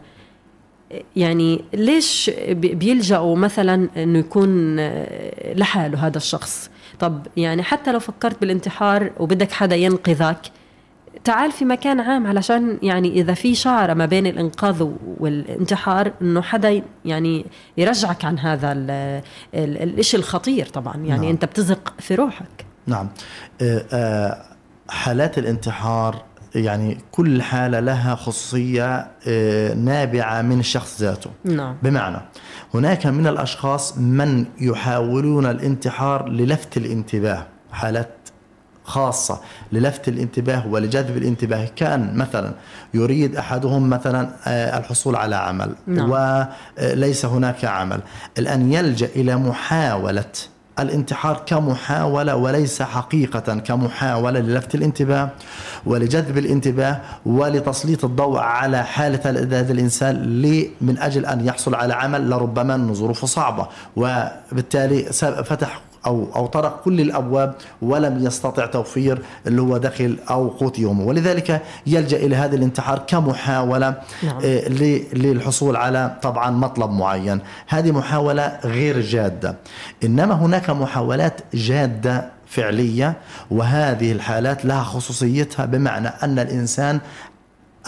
يعني 1.15 1.61
ليش 1.73 2.31
بي- 2.49 2.75
بيلجأوا 2.75 3.35
مثلا 3.35 3.89
إنه 3.97 4.19
يكون 4.19 4.79
آه، 4.79 5.53
لحاله 5.53 6.07
هذا 6.07 6.17
الشخص 6.17 6.69
طب 6.99 7.27
يعني 7.37 7.63
حتى 7.63 7.91
لو 7.91 7.99
فكرت 7.99 8.41
بالانتحار 8.41 9.11
وبدك 9.19 9.51
حدا 9.51 9.75
ينقذك 9.75 10.39
تعال 11.23 11.51
في 11.51 11.65
مكان 11.65 11.99
عام 11.99 12.27
علشان 12.27 12.77
يعني 12.83 13.09
إذا 13.11 13.33
في 13.33 13.55
شعرة 13.55 13.93
ما 13.93 14.05
بين 14.05 14.27
الإنقاذ 14.27 14.87
والانتحار 15.19 16.11
إنه 16.21 16.41
حدا 16.41 16.81
يعني 17.05 17.45
يرجعك 17.77 18.25
عن 18.25 18.39
هذا 18.39 18.71
ال- 18.71 19.21
ال- 19.55 19.77
الإشي 19.83 20.17
الخطير 20.17 20.65
طبعا 20.65 20.93
يعني 20.95 21.07
نعم. 21.09 21.21
نعم. 21.21 21.29
أنت 21.29 21.45
بتزق 21.45 21.93
في 21.99 22.15
روحك 22.15 22.65
نعم. 22.89 23.07
آه، 23.61 23.85
آه، 23.93 24.41
حالات 24.89 25.37
الانتحار 25.37 26.23
يعني 26.55 26.97
كل 27.11 27.41
حالة 27.41 27.79
لها 27.79 28.15
خصوصية 28.15 29.07
آه، 29.27 29.73
نابعة 29.73 30.41
من 30.41 30.59
الشخص 30.59 31.01
ذاته. 31.01 31.29
نعم. 31.43 31.75
بمعنى 31.83 32.17
هناك 32.73 33.05
من 33.05 33.27
الأشخاص 33.27 33.97
من 33.97 34.45
يحاولون 34.61 35.45
الانتحار 35.45 36.29
للفت 36.29 36.77
الانتباه 36.77 37.45
حالات 37.71 38.09
خاصة 38.83 39.41
للفت 39.71 40.07
الانتباه 40.07 40.67
ولجذب 40.67 41.17
الانتباه. 41.17 41.65
كأن 41.75 42.17
مثلا 42.17 42.53
يريد 42.93 43.35
أحدهم 43.35 43.89
مثلا 43.89 44.29
الحصول 44.77 45.15
على 45.15 45.35
عمل 45.35 45.75
نعم. 45.87 46.11
وليس 46.11 47.25
هناك 47.25 47.65
عمل. 47.65 47.99
الآن 48.37 48.73
يلجأ 48.73 49.09
إلى 49.15 49.35
محاولة 49.35 50.31
الانتحار 50.81 51.43
كمحاولة 51.45 52.35
وليس 52.35 52.81
حقيقة 52.81 53.55
كمحاولة 53.59 54.39
للفت 54.39 54.75
الانتباه 54.75 55.29
ولجذب 55.85 56.37
الانتباه 56.37 57.01
ولتسليط 57.25 58.05
الضوء 58.05 58.39
على 58.39 58.83
حالة 58.83 59.19
هذا 59.59 59.71
الإنسان 59.71 60.15
من 60.81 60.97
أجل 60.97 61.25
أن 61.25 61.45
يحصل 61.45 61.75
على 61.75 61.93
عمل 61.93 62.29
لربما 62.29 62.93
ظروفه 62.93 63.27
صعبة. 63.27 63.67
وبالتالي 63.95 65.03
فتح 65.43 65.81
أو 66.05 66.27
أو 66.35 66.45
طرق 66.45 66.81
كل 66.81 67.01
الأبواب 67.01 67.55
ولم 67.81 68.25
يستطع 68.25 68.65
توفير 68.65 69.21
اللي 69.47 69.61
هو 69.61 69.77
دخل 69.77 70.17
أو 70.29 70.47
قوت 70.47 70.79
يومه. 70.79 71.03
ولذلك 71.03 71.61
يلجأ 71.87 72.17
إلى 72.17 72.35
هذا 72.35 72.55
الانتحار 72.55 72.99
كمحاولة 73.07 73.93
نعم. 74.23 74.39
آه، 74.43 74.67
للحصول 75.13 75.75
على 75.75 76.17
طبعا 76.21 76.51
مطلب 76.51 76.91
معين. 76.91 77.39
هذه 77.67 77.91
محاولة 77.91 78.59
غير 78.65 79.01
جادة. 79.01 79.55
إنما 80.03 80.33
هناك 80.33 80.69
محاولات 80.69 81.41
جادة 81.53 82.39
فعلية 82.49 83.13
وهذه 83.51 84.11
الحالات 84.11 84.65
لها 84.65 84.83
خصوصيتها 84.83 85.65
بمعنى 85.65 86.07
أن 86.07 86.39
الإنسان 86.39 86.99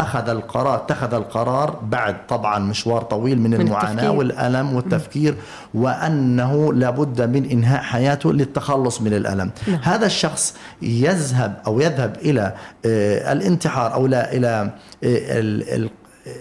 أخذ 0.01 0.29
القرار 0.29 0.75
اتخذ 0.75 1.13
القرار 1.13 1.79
بعد 1.83 2.27
طبعا 2.27 2.59
مشوار 2.59 3.01
طويل 3.01 3.41
من, 3.41 3.49
من 3.49 3.61
المعاناة 3.61 3.91
التفكير. 3.91 4.11
والألم 4.11 4.75
والتفكير 4.75 5.35
وأنه 5.73 6.73
لابد 6.73 7.21
من 7.21 7.45
إنهاء 7.45 7.81
حياته 7.81 8.33
للتخلص 8.33 9.01
من 9.01 9.13
الألم 9.13 9.51
نعم. 9.67 9.79
هذا 9.83 10.05
الشخص 10.05 10.55
يذهب 10.81 11.61
أو 11.67 11.79
يذهب 11.79 12.17
إلى 12.21 12.53
آه، 12.85 13.31
الانتحار 13.31 13.93
أو 13.93 14.07
لا 14.07 14.33
إلى 14.33 14.71
آه، 15.03 15.89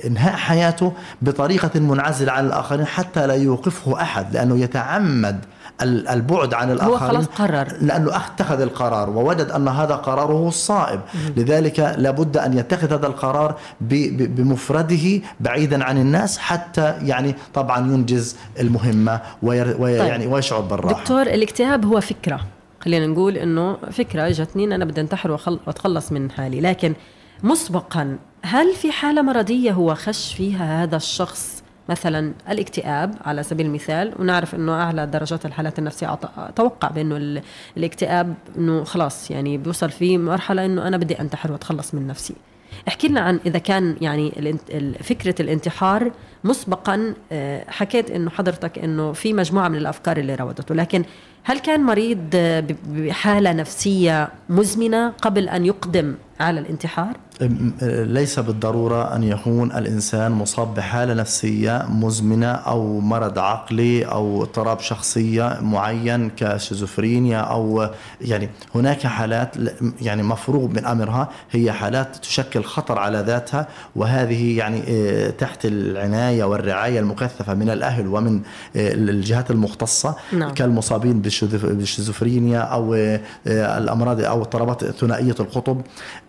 إنهاء 0.06 0.36
حياته 0.36 0.92
بطريقة 1.22 1.80
منعزلة 1.80 2.32
عن 2.32 2.46
الآخرين 2.46 2.86
حتى 2.86 3.26
لا 3.26 3.34
يوقفه 3.34 4.02
أحد 4.02 4.34
لأنه 4.34 4.58
يتعمد 4.58 5.40
البعد 5.82 6.54
عن 6.54 6.70
الاخرين 6.70 6.98
خلاص 6.98 7.26
قرر. 7.26 7.72
لأنه 7.80 8.16
أتخذ 8.16 8.60
القرار 8.60 9.10
ووجد 9.10 9.50
أن 9.50 9.68
هذا 9.68 9.94
قراره 9.94 10.48
الصائب. 10.48 11.00
لذلك 11.36 11.94
لابد 11.98 12.36
أن 12.36 12.58
يتخذ 12.58 12.92
هذا 12.92 13.06
القرار 13.06 13.58
بمفرده 13.80 15.20
بعيدا 15.40 15.84
عن 15.84 15.98
الناس 15.98 16.38
حتى 16.38 16.94
يعني 17.02 17.34
طبعا 17.54 17.78
ينجز 17.78 18.36
المهمة 18.60 19.20
وير 19.42 19.76
ويعني 19.78 20.26
ويشعر 20.26 20.60
بالراحة. 20.60 21.00
دكتور 21.00 21.22
الاكتئاب 21.22 21.86
هو 21.86 22.00
فكرة. 22.00 22.40
خلينا 22.80 23.06
نقول 23.06 23.36
إنه 23.36 23.76
فكرة 23.92 24.26
اجتني 24.26 24.74
أنا 24.74 24.84
بدي 24.84 25.00
انتحر 25.00 25.30
وأتخلص 25.30 26.12
من 26.12 26.30
حالي. 26.30 26.60
لكن 26.60 26.94
مسبقا 27.42 28.18
هل 28.42 28.74
في 28.74 28.92
حالة 28.92 29.22
مرضية 29.22 29.72
هو 29.72 29.94
خش 29.94 30.34
فيها 30.34 30.82
هذا 30.82 30.96
الشخص؟ 30.96 31.59
مثلا 31.88 32.32
الاكتئاب 32.50 33.14
على 33.24 33.42
سبيل 33.42 33.66
المثال 33.66 34.12
ونعرف 34.18 34.54
إنه 34.54 34.72
أعلى 34.82 35.06
درجات 35.06 35.46
الحالات 35.46 35.78
النفسية 35.78 36.18
أتوقع 36.38 36.88
بإنه 36.88 37.16
ال- 37.16 37.42
الاكتئاب 37.76 38.34
إنه 38.58 38.84
خلاص 38.84 39.30
يعني 39.30 39.58
بيوصل 39.58 39.90
فيه 39.90 40.18
مرحلة 40.18 40.64
إنه 40.64 40.88
أنا 40.88 40.96
بدي 40.96 41.20
أنتحر 41.20 41.52
وأتخلص 41.52 41.94
من 41.94 42.06
نفسي. 42.06 42.34
احكي 42.88 43.08
لنا 43.08 43.20
عن 43.20 43.40
إذا 43.46 43.58
كان 43.58 43.96
يعني 44.00 44.54
فكرة 45.02 45.42
الانتحار 45.42 46.10
مسبقا 46.44 47.14
آه، 47.32 47.64
حكيت 47.70 48.10
إنه 48.10 48.30
حضرتك 48.30 48.78
إنه 48.78 49.12
في 49.12 49.32
مجموعة 49.32 49.68
من 49.68 49.76
الأفكار 49.76 50.16
اللي 50.16 50.34
راودته 50.34 50.74
لكن 50.74 51.04
هل 51.44 51.58
كان 51.58 51.80
مريض 51.80 52.18
ب- 52.32 52.76
بحالة 52.88 53.52
نفسية 53.52 54.28
مزمنة 54.48 55.08
قبل 55.22 55.48
أن 55.48 55.66
يقدم 55.66 56.14
على 56.40 56.60
الانتحار 56.60 57.16
ليس 58.04 58.38
بالضرورة 58.38 59.16
أن 59.16 59.22
يكون 59.22 59.72
الإنسان 59.72 60.32
مصاب 60.32 60.74
بحالة 60.74 61.14
نفسية 61.14 61.86
مزمنة 61.88 62.46
أو 62.52 63.00
مرض 63.00 63.38
عقلي 63.38 64.04
أو 64.04 64.42
اضطراب 64.42 64.80
شخصية 64.80 65.58
معين 65.62 66.30
كشيزوفرينيا 66.36 67.38
أو 67.38 67.88
يعني 68.20 68.48
هناك 68.74 69.06
حالات 69.06 69.54
يعني 70.02 70.22
مفروغ 70.22 70.66
من 70.68 70.86
أمرها 70.86 71.28
هي 71.50 71.72
حالات 71.72 72.16
تشكل 72.16 72.62
خطر 72.64 72.98
على 72.98 73.18
ذاتها 73.26 73.68
وهذه 73.96 74.58
يعني 74.58 74.82
آه، 74.88 75.30
تحت 75.30 75.66
العناية 75.66 76.44
والرعاية 76.44 77.00
المكثفة 77.00 77.54
من 77.54 77.70
الأهل 77.70 78.06
ومن 78.06 78.36
آه، 78.76 78.92
الجهات 78.94 79.50
المختصة 79.50 80.16
نعم. 80.32 80.54
كالمصابين 80.54 81.22
بالشيزوف- 81.22 81.29
بالشيزوفرينيا 81.42 82.58
أو 82.58 82.94
آه، 82.94 83.20
الأمراض 83.78 84.20
أو 84.20 84.42
اضطرابات 84.42 84.84
ثنائيه 84.84 85.34
القطب 85.40 85.80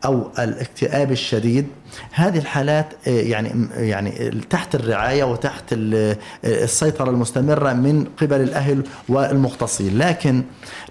أو 0.05 0.27
الاكتئاب 0.39 1.11
الشديد. 1.11 1.67
هذه 2.11 2.37
الحالات 2.37 2.87
آه، 3.07 3.09
يعني 3.09 3.67
يعني 3.77 4.11
تحت 4.49 4.75
الرعاية 4.75 5.23
وتحت 5.23 5.63
ال- 5.71 6.15
السيطرة 6.45 7.09
المستمرة 7.09 7.73
من 7.73 8.05
قبل 8.21 8.41
الأهل 8.41 8.83
والمختصين. 9.09 9.97
لكن 9.97 10.43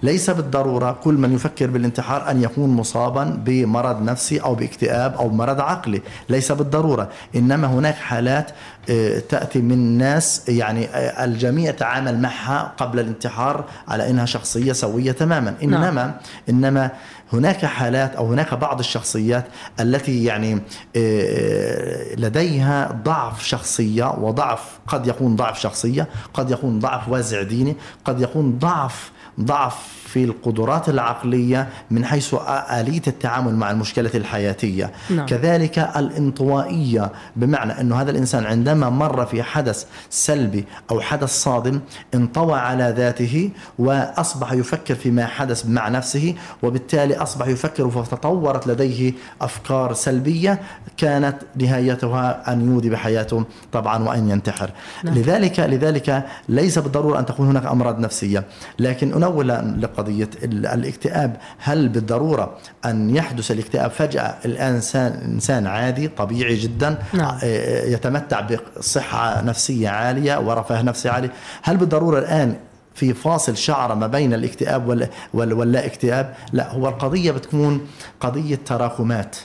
ليس 0.03 0.29
بالضرورة 0.29 0.91
كل 1.03 1.13
من 1.13 1.33
يفكر 1.35 1.67
بالانتحار 1.69 2.31
أن 2.31 2.43
يكون 2.43 2.69
مصابا 2.69 3.23
بمرض 3.45 4.01
نفسي 4.01 4.39
أو 4.39 4.55
باكتئاب 4.55 5.13
أو 5.15 5.29
مرض 5.29 5.61
عقلي. 5.61 6.01
ليس 6.29 6.51
بالضرورة. 6.51 7.09
إنما 7.35 7.67
هناك 7.67 7.95
حالات 7.95 8.51
آه، 8.89 9.19
تأتي 9.29 9.59
من 9.61 9.97
ناس 9.97 10.49
يعني 10.49 10.85
آه، 10.87 11.25
الجميع 11.25 11.71
تعامل 11.71 12.19
معها 12.21 12.73
قبل 12.77 12.99
الانتحار 12.99 13.65
على 13.87 14.09
إنها 14.09 14.25
شخصية 14.25 14.73
سوية 14.73 15.11
تماما. 15.11 15.53
إنما 15.63 16.13
إنما 16.49 16.91
هناك 17.33 17.65
حالات 17.65 18.15
أو 18.15 18.31
هناك 18.31 18.53
بعض 18.53 18.79
الشخصيات 18.79 19.45
التي 19.79 20.23
يعني 20.23 20.61
آه، 20.95 22.15
لديها 22.15 23.01
ضعف 23.05 23.43
شخصية 23.43 24.11
وضعف 24.11 24.79
قد 24.87 25.07
يكون 25.07 25.35
ضعف 25.35 25.59
شخصية 25.59 26.07
قد 26.33 26.51
يكون 26.51 26.79
ضعف 26.79 27.09
وازع 27.09 27.41
ديني 27.41 27.75
قد 28.05 28.21
يكون 28.21 28.59
ضعف 28.59 29.11
ضعف 29.39 30.00
في 30.13 30.23
القدرات 30.23 30.89
العقلية 30.89 31.67
من 31.91 32.05
حيث 32.05 32.35
آلية 32.71 33.01
التعامل 33.07 33.55
مع 33.55 33.71
المشكلة 33.71 34.11
الحياتية 34.15 34.91
نعم. 35.09 35.25
كذلك 35.25 35.79
الانطوائية 35.79 37.11
بمعنى 37.35 37.81
انه 37.81 38.01
هذا 38.01 38.11
الإنسان 38.11 38.45
عندما 38.45 38.89
مر 38.89 39.25
في 39.25 39.43
حدث 39.43 39.85
سلبي 40.09 40.65
أو 40.91 41.01
حدث 41.01 41.29
صادم 41.29 41.79
انطوى 42.15 42.59
على 42.59 42.93
ذاته 42.97 43.49
وأصبح 43.79 44.51
يفكر 44.53 44.95
فيما 44.95 45.25
حدث 45.25 45.65
مع 45.65 45.89
نفسه 45.89 46.35
وبالتالي 46.63 47.15
أصبح 47.17 47.47
يفكر 47.47 47.89
فتطورت 47.89 48.67
لديه 48.67 49.13
أفكار 49.41 49.93
سلبية 49.93 50.61
كانت 50.97 51.35
نهايتها 51.55 52.53
أن 52.53 52.65
يودي 52.71 52.89
بحياته 52.89 53.43
طبعا 53.71 54.03
وأن 54.03 54.29
ينتحر 54.29 54.69
نعم. 55.03 55.13
لذلك 55.13 55.59
لذلك 55.59 56.25
ليس 56.49 56.79
بالضرورة 56.79 57.19
أن 57.19 57.25
تكون 57.25 57.47
هناك 57.47 57.65
أمراض 57.65 57.99
نفسية 57.99 58.43
لكن 58.79 59.13
انول 59.13 59.47
لق- 59.47 60.00
قضية 60.01 60.29
الاكتئاب. 60.43 61.37
هل 61.57 61.89
بالضرورة 61.89 62.57
أن 62.85 63.15
يحدث 63.15 63.51
الاكتئاب 63.51 63.91
فجأة؟ 63.91 64.35
الانسان 64.45 65.11
إنسان 65.11 65.67
عادي 65.67 66.07
طبيعي 66.07 66.55
جدا 66.55 66.97
نعم. 67.13 67.37
آه، 67.43 67.85
يتمتع 67.85 68.47
بصحة 68.77 69.41
نفسية 69.41 69.89
عالية 69.89 70.39
ورفاه 70.39 70.81
نفسي 70.81 71.09
عالي. 71.09 71.29
هل 71.63 71.77
بالضرورة 71.77 72.19
الآن 72.19 72.55
في 72.95 73.13
فاصل 73.13 73.57
شعره 73.57 73.93
ما 73.93 74.07
بين 74.07 74.33
الاكتئاب 74.33 74.87
ولا 74.87 75.07
واللا 75.33 75.85
اكتئاب 75.85 76.35
لا 76.53 76.71
هو 76.71 76.87
القضية 76.87 77.31
بتكون 77.31 77.87
قضية 78.19 78.59
تراكمات. 78.65 79.35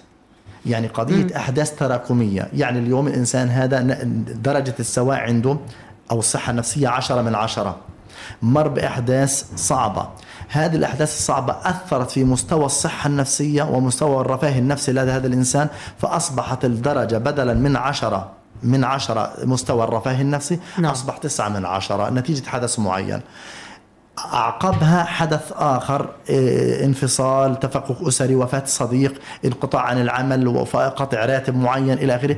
يعني 0.66 0.86
قضية 0.86 1.24
م. 1.24 1.36
أحداث 1.36 1.78
تراكمية. 1.78 2.48
يعني 2.52 2.78
اليوم 2.78 3.06
الإنسان 3.06 3.48
هذا 3.48 3.80
درجة 4.42 4.74
السواء 4.80 5.16
عنده 5.18 5.56
أو 6.10 6.18
الصحة 6.18 6.50
النفسية 6.50 6.88
عشرة 6.88 7.22
من 7.22 7.34
عشرة. 7.34 7.76
مر 8.42 8.68
بأحداث 8.68 9.44
صعبة. 9.56 10.08
هذه 10.48 10.76
الأحداث 10.76 11.18
الصعبة 11.18 11.56
أثرت 11.64 12.10
في 12.10 12.24
مستوى 12.24 12.64
الصحة 12.64 13.08
النفسية 13.08 13.62
ومستوى 13.62 14.20
الرفاه 14.20 14.58
النفسي 14.58 14.92
لدى 14.92 15.10
هذا 15.10 15.26
الإنسان 15.26 15.68
فأصبحت 15.98 16.64
الدرجة 16.64 17.18
بدلا 17.18 17.54
من 17.54 17.76
عشرة 17.76 18.30
من 18.62 18.84
عشرة 18.84 19.32
مستوى 19.42 19.84
الرفاه 19.84 20.20
النفسي 20.20 20.58
نعم. 20.78 20.90
أصبح 20.90 21.16
تسعة 21.16 21.48
من 21.48 21.64
عشرة 21.64 22.10
نتيجة 22.10 22.48
حدث 22.48 22.78
معين 22.78 23.20
أعقبها 24.18 25.04
حدث 25.04 25.52
آخر 25.56 26.10
إيه، 26.28 26.84
انفصال 26.84 27.60
تفكك 27.60 27.96
أسري 28.02 28.34
وفاة 28.34 28.62
صديق 28.66 29.14
انقطاع 29.44 29.82
عن 29.82 30.00
العمل 30.00 30.48
وقطع 30.48 31.24
راتب 31.24 31.56
معين 31.56 31.92
إلى 31.92 32.16
آخره 32.16 32.36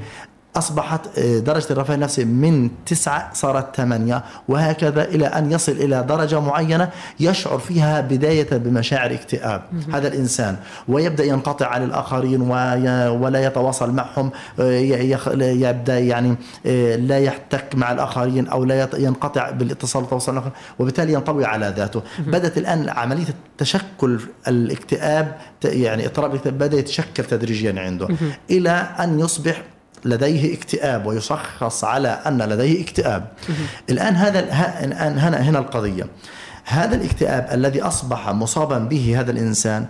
أصبحت 0.56 1.18
آه، 1.18 1.38
درجة 1.38 1.66
الرفاه 1.70 1.94
النفسي 1.94 2.24
من 2.24 2.70
تسعة 2.86 3.30
صارت 3.34 3.76
ثمانية 3.76 4.24
وهكذا 4.48 5.04
إلى 5.04 5.26
أن 5.26 5.52
يصل 5.52 5.72
إلى 5.72 6.02
درجة 6.02 6.40
معينة 6.40 6.90
يشعر 7.20 7.58
فيها 7.58 8.00
بداية 8.00 8.56
بمشاعر 8.56 9.14
اكتئاب. 9.14 9.62
هذا 9.92 10.08
الإنسان 10.08 10.56
ويبدأ 10.88 11.24
ينقطع 11.24 11.66
عن 11.66 11.84
الآخرين 11.84 12.40
ولا 13.10 13.46
يتواصل 13.46 13.90
معهم 13.90 14.30
آه، 14.60 14.72
يبدأ 15.42 15.98
يعني 15.98 16.36
آه، 16.66 16.96
لا 16.96 17.18
يحتك 17.18 17.74
مع 17.74 17.92
الآخرين 17.92 18.48
أو 18.48 18.64
لا 18.64 18.88
ينقطع 18.96 19.50
بالاتصال 19.50 20.02
والتواصل 20.02 20.32
الآخر 20.32 20.50
وبالتالي 20.78 21.12
ينطوي 21.12 21.44
على 21.44 21.74
ذاته. 21.76 22.02
بدأت 22.18 22.58
الآن 22.58 22.88
عملية 22.88 23.34
تشكل 23.58 24.20
الاكتئاب 24.48 25.36
يعني 25.64 26.06
اضطراب 26.06 26.40
بدأ 26.44 26.78
يتشكل 26.78 27.24
تدريجيا 27.24 27.80
عنده. 27.80 28.08
إلى 28.50 28.70
أن 29.00 29.20
يصبح 29.20 29.62
لديه 30.04 30.54
اكتئاب 30.54 31.06
ويشخص 31.06 31.84
على 31.84 32.08
أن 32.08 32.42
لديه 32.42 32.82
اكتئاب. 32.82 33.26
الآن 33.90 34.16
هذا 34.16 34.38
الآن 34.84 35.18
هنا 35.18 35.36
هنا 35.42 35.58
القضية. 35.58 36.06
هذا 36.68 36.96
الاكتئاب 36.96 37.48
الذي 37.52 37.82
أصبح 37.82 38.28
مصابا 38.28 38.78
به 38.78 39.20
هذا 39.20 39.30
الإنسان 39.30 39.86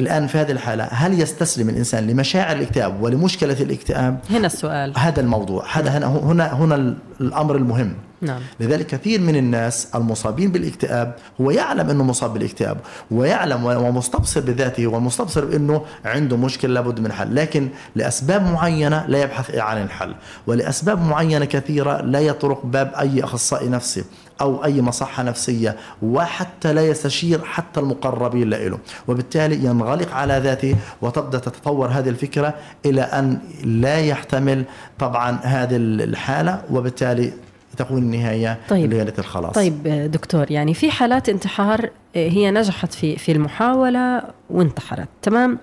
الآن 0.00 0.26
في 0.26 0.38
هذه 0.38 0.50
الحالة 0.50 0.84
هل 0.84 1.20
يستسلم 1.20 1.68
الإنسان 1.68 2.06
لمشاعر 2.06 2.56
الاكتئاب 2.56 3.02
ولمشكلة 3.02 3.56
الاكتئاب؟ 3.60 4.18
هنا 4.30 4.46
السؤال 4.46 4.92
هذا 4.96 5.20
الموضوع 5.20 5.64
هذا 5.72 5.90
هنا 5.90 6.06
هنا 6.06 6.54
هنا 6.54 6.94
الأمر 7.20 7.56
المهم 7.56 7.94
نعم. 8.22 8.40
لذلك 8.60 8.86
كثير 8.86 9.20
من 9.20 9.36
الناس 9.36 9.88
المصابين 9.94 10.52
بالاكتئاب 10.52 11.14
هو 11.40 11.50
يعلم 11.50 11.90
إنه 11.90 12.04
مصاب 12.04 12.32
بالاكتئاب 12.32 12.76
ويعلم 13.10 13.64
ومستبصر 13.64 14.40
بذاته 14.40 14.86
ومستبصر 14.86 15.44
بإنه 15.44 15.84
عنده 16.04 16.36
مشكلة 16.36 16.74
لابد 16.74 17.00
من 17.00 17.12
حل 17.12 17.34
لكن 17.34 17.68
لأسباب 17.94 18.42
معينة 18.42 19.06
لا 19.08 19.22
يبحث 19.22 19.54
عن 19.54 19.82
الحل 19.82 20.14
ولأسباب 20.46 21.02
معينة 21.02 21.44
كثيرة 21.44 22.02
لا 22.02 22.20
يطرق 22.20 22.66
باب 22.66 22.92
أي 22.94 23.24
أخصائي 23.24 23.68
نفسي 23.68 24.04
أو 24.42 24.64
أي 24.64 24.82
مصحة 24.82 25.22
نفسية 25.22 25.76
وحتى 26.02 26.72
لا 26.72 26.88
يستشير 26.88 27.44
حتى 27.44 27.80
المقربين 27.80 28.50
له 28.50 28.78
وبالتالي 29.08 29.64
ينغلق 29.64 30.14
على 30.14 30.38
ذاته 30.38 30.76
وتبدأ 31.02 31.38
تتطور 31.38 31.88
هذه 31.88 32.08
الفكرة 32.08 32.54
إلى 32.86 33.00
أن 33.02 33.38
لا 33.64 34.00
يحتمل 34.00 34.64
طبعا 34.98 35.38
هذه 35.42 35.76
الحالة 35.76 36.62
وبالتالي 36.70 37.32
تكون 37.76 37.98
النهاية 37.98 38.58
طيب. 38.68 38.92
ليلة 38.92 39.12
الخلاص. 39.18 39.54
طيب 39.54 39.82
دكتور 40.12 40.50
يعني 40.50 40.74
في 40.74 40.90
حالات 40.90 41.28
انتحار 41.28 41.90
هي 42.14 42.50
نجحت 42.50 42.94
في 42.94 43.16
في 43.16 43.32
المحاولة 43.32 44.22
وانتحرت. 44.50 45.08
تمام؟ 45.22 45.58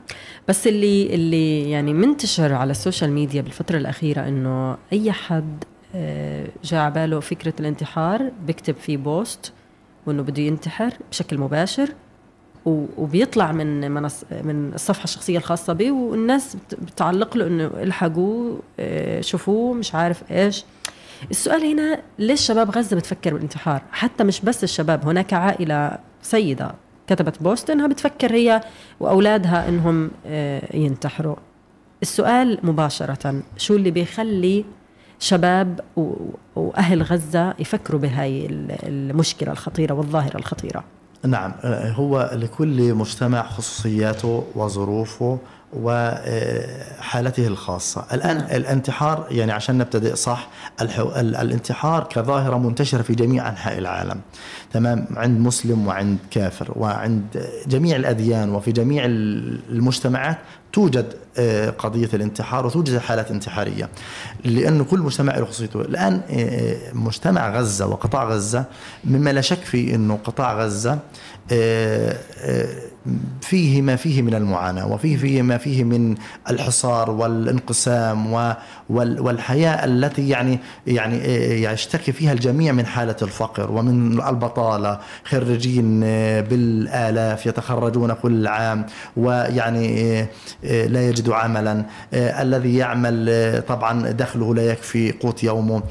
بس 0.48 0.67
اللي 0.67 1.15
اللي 1.15 1.71
يعني 1.71 1.93
منتشر 1.93 2.53
على 2.53 2.71
ال 2.72 2.77
social 2.77 3.12
media 3.12 3.41
بالفترة 3.41 3.77
الأخيرة 3.77 4.27
إنه 4.27 4.77
أي 4.93 5.12
حد 5.12 5.63
آه، 5.63 5.78
جاء 6.63 6.79
على 6.81 6.93
باله 6.93 7.19
فكرة 7.19 7.53
الانتحار 7.60 8.31
بيكتب 8.46 8.75
في 8.75 8.98
post 8.98 9.53
وإنه 10.05 10.24
بده 10.24 10.41
ينتحر 10.41 10.93
بشكل 11.12 11.38
مباشر 11.38 11.89
وبيطلع 12.65 13.51
من 13.51 13.91
منص 13.91 14.24
من 14.43 14.72
الصفحة 14.75 15.03
الشخصية 15.03 15.38
الخاصة 15.38 15.74
به 15.74 15.91
والناس 15.91 16.58
بتعلق 16.81 17.38
له 17.38 17.47
إنه 17.47 17.65
الحقوه 17.65 18.60
آه، 18.80 19.21
شوفوه 19.21 19.73
مش 19.73 19.95
عارف 19.95 20.32
إيش. 20.32 20.65
السؤال 21.32 21.63
هنا 21.63 22.02
ليش 22.19 22.41
شباب 22.41 22.71
غزة 22.71 22.95
بتفكر 22.95 23.34
بالانتحار؟ 23.34 23.82
حتى 23.91 24.23
مش 24.23 24.41
بس 24.41 24.63
الشباب 24.63 25.08
هناك 25.08 25.34
عائلة 25.34 25.97
سيدة 26.21 26.71
كتبت 27.08 27.43
بوست 27.43 27.69
إنها 27.69 27.88
بتفكر 27.88 28.34
هي 28.34 28.62
وأولادها 28.99 29.69
إنهم 29.69 30.12
آه، 30.25 30.75
ينتحروا. 30.78 31.36
السؤال 32.02 32.60
مباشرة 32.63 33.41
شو 33.58 33.75
اللي 33.75 33.91
بيخلي 33.91 34.65
شباب 35.19 35.79
وأهل 36.55 37.03
غزة 37.03 37.53
يفكروا 37.60 38.01
بهاي 38.01 38.47
المشكلة 38.84 39.51
الخطيرة 39.51 39.93
والظاهرة 39.93 40.38
الخطيرة. 40.38 40.84
نعم 41.25 41.53
آه، 41.63 41.91
هو 41.91 42.29
لكل 42.34 42.93
مجتمع 42.93 43.43
خصوصياته 43.43 44.43
وظروفه 44.55 45.39
وحالته 45.73 47.47
الخاصة. 47.47 48.05
الآن. 48.13 48.38
الانتحار 48.38 49.27
يعني 49.32 49.51
عشان 49.51 49.77
نبتدئ 49.77 50.15
صح؟ 50.15 50.49
الانتحار 50.82 52.03
كظاهرة 52.03 52.58
منتشرة 52.58 53.01
في 53.01 53.15
جميع 53.15 53.49
أنحاء 53.49 53.77
العالم. 53.77 54.21
تمام؟ 54.73 55.05
عند 55.15 55.39
مسلم 55.39 55.88
وعند 55.88 56.17
كافر 56.32 56.71
وعند 56.75 57.47
جميع 57.67 57.95
الأديان 57.95 58.49
وفي 58.49 58.71
جميع 58.71 59.03
المجتمعات 59.05 60.38
توجد 60.73 61.13
آه، 61.38 61.69
قضية 61.69 62.10
الانتحار 62.13 62.65
وتوجد 62.65 62.97
حالات 62.97 63.32
انتحارية 63.32 63.89
لأنه 64.45 64.84
كل 64.84 64.99
مجتمع 64.99 65.38
له 65.38 65.45
خصوصيته 65.45 65.82
الآن 65.82 66.21
آه، 66.29 66.77
مجتمع 66.93 67.58
غزة 67.58 67.88
وقطاع 67.88 68.23
غزة 68.23 68.65
مما 69.03 69.29
لا 69.29 69.41
شك 69.41 69.60
في 69.60 69.95
أنه 69.95 70.19
قطاع 70.23 70.63
غزة 70.63 70.99
آه، 71.51 72.17
فيه 73.41 73.81
ما 73.81 73.95
فيه 73.95 74.21
من 74.21 74.33
المعاناة 74.33 74.88
وفيه 74.91 75.17
فيه 75.17 75.41
ما 75.41 75.57
فيه 75.57 75.83
من 75.83 76.15
الحصار 76.49 77.12
والانقسام 77.12 78.33
والحياة 78.89 79.85
التي 79.85 80.29
يعني 80.29 80.59
يعني 80.88 81.17
يشتكي 81.63 82.12
فيها 82.12 82.33
الجميع 82.33 82.71
من 82.71 82.85
حالة 82.85 83.15
الفقر 83.21 83.71
ومن 83.71 84.21
البطالة. 84.21 84.99
خريجين 85.25 85.99
بالآلاف 86.41 87.45
يتخرجون 87.45 88.13
كل 88.13 88.47
عام 88.47 88.85
ويعني 89.17 90.21
لا 90.63 91.09
يجد 91.09 91.29
عملا. 91.29 91.85
الذي 92.13 92.77
يعمل 92.77 93.63
طبعا 93.67 94.12
دخله 94.12 94.55
لا 94.55 94.71
يكفي 94.71 95.12
قوت 95.12 95.43
يومه. 95.43 95.83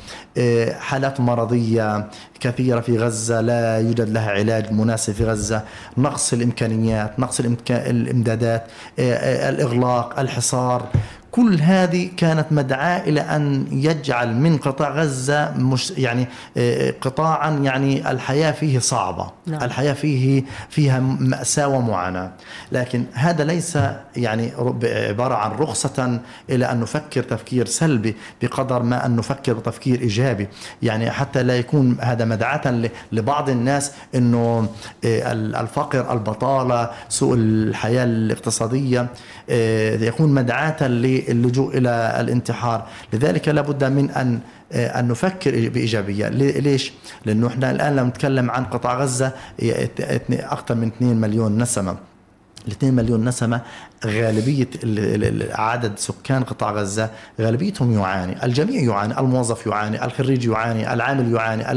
حالات 0.79 1.21
مرضية 1.21 2.09
كثيرة 2.41 2.81
في 2.81 2.99
غزة 2.99 3.41
لا 3.41 3.79
يوجد 3.79 4.09
لها 4.09 4.31
علاج 4.31 4.73
مناسب 4.73 5.13
في 5.13 5.25
غزة. 5.25 5.63
نقص 5.99 6.33
الإمكانيات. 6.33 6.98
نقص 7.19 7.41
الإمدادات 7.71 8.63
الإغلاق 8.99 10.19
الحصار. 10.21 10.89
كل 11.39 11.61
هذه 11.61 12.11
كانت 12.17 12.47
مدعاة 12.51 13.01
إلى 13.09 13.21
أن 13.21 13.67
يجعل 13.71 14.37
من 14.37 14.59
قطاع 14.59 14.91
غزة 14.91 15.53
مش 15.57 15.91
يعني 15.91 16.27
آه، 16.57 16.95
قطاعا 17.01 17.51
يعني 17.51 18.11
الحياة 18.11 18.51
فيه 18.51 18.79
صعبة. 18.79 19.31
نعم. 19.47 19.63
الحياة 19.63 19.93
فيه 19.93 20.45
فيها 20.71 21.01
مأساة 21.01 21.69
ومعاناة. 21.69 22.33
لكن 22.73 23.05
هذا 23.13 23.45
ليس 23.45 23.79
يعني 24.17 24.53
عبارة 24.85 25.35
عن 25.35 25.51
رخصة 25.51 26.21
إلى 26.51 26.73
أن 26.73 26.81
نفكر 26.81 27.23
تفكير 27.23 27.67
سلبي 27.67 28.17
بقدر 28.43 28.83
ما 28.83 29.07
أن 29.07 29.17
نفكر 29.17 29.53
بتفكير 29.53 30.01
إيجابي. 30.01 30.49
يعني 30.83 31.11
حتى 31.11 31.43
لا 31.43 31.59
يكون 31.59 31.97
هذا 32.01 32.25
مدعاة 32.25 32.91
لبعض 33.13 33.49
الناس 33.49 33.93
أنه 34.15 34.69
آه، 35.05 35.33
الفقر 35.33 36.13
البطالة 36.13 36.91
سوء 37.09 37.35
الحياة 37.35 38.05
الاقتصادية. 38.05 39.07
يكون 40.01 40.35
مدعاة 40.35 40.89
للجوء 40.89 41.79
إلى 41.79 42.17
الانتحار. 42.21 42.87
لذلك 43.13 43.49
لابد 43.49 43.85
من 43.85 44.11
أن 44.11 44.41
آه، 44.73 45.01
أن 45.01 45.09
نفكر 45.09 45.69
بإيجابية. 45.69 46.29
ليش؟ 46.29 46.93
لأنه 47.25 47.47
إحنا 47.47 47.71
الآن 47.71 47.97
لما 47.97 48.09
نتكلم 48.09 48.51
عن 48.51 48.65
قطاع 48.65 49.01
غزة 49.03 49.33
أكثر 50.31 50.75
من 50.75 50.87
2 50.89 51.17
مليون 51.17 51.63
نسمة. 51.63 51.97
2 52.69 52.95
مليون 52.95 53.29
نسمة 53.29 53.61
غالبية 54.07 54.69
عدد 55.53 55.93
سكان 55.97 56.45
قطاع 56.45 56.73
غزة 56.73 57.11
غالبيتهم 57.41 57.99
يعاني. 57.99 58.45
الجميع 58.45 58.83
يعاني 58.83 59.21
الموظف 59.21 59.67
يعاني 59.67 60.05
الخريج 60.05 60.45
يعاني 60.45 60.93
العامل 60.93 61.35
يعاني 61.35 61.73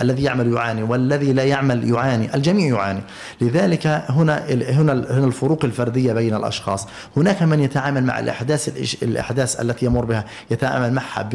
الذي 0.00 0.22
يعمل 0.22 0.52
يعاني 0.52 0.82
والذي 0.82 1.32
لا 1.32 1.44
يعمل 1.44 1.90
يعاني. 1.90 2.34
الجميع 2.34 2.76
يعاني. 2.76 3.00
لذلك 3.40 3.86
هنا 3.86 4.44
هنا 4.50 4.92
هنا 4.92 5.26
الفروق 5.26 5.64
الفردية 5.64 6.12
بين 6.12 6.34
الأشخاص. 6.34 6.86
هناك 7.16 7.42
من 7.42 7.60
يتعامل 7.60 8.04
مع 8.04 8.18
الأحداث 8.18 8.68
الأحداث 9.02 9.60
التي 9.60 9.86
يمر 9.86 10.04
بها 10.04 10.24
يتعامل 10.50 10.92
معها 10.92 11.28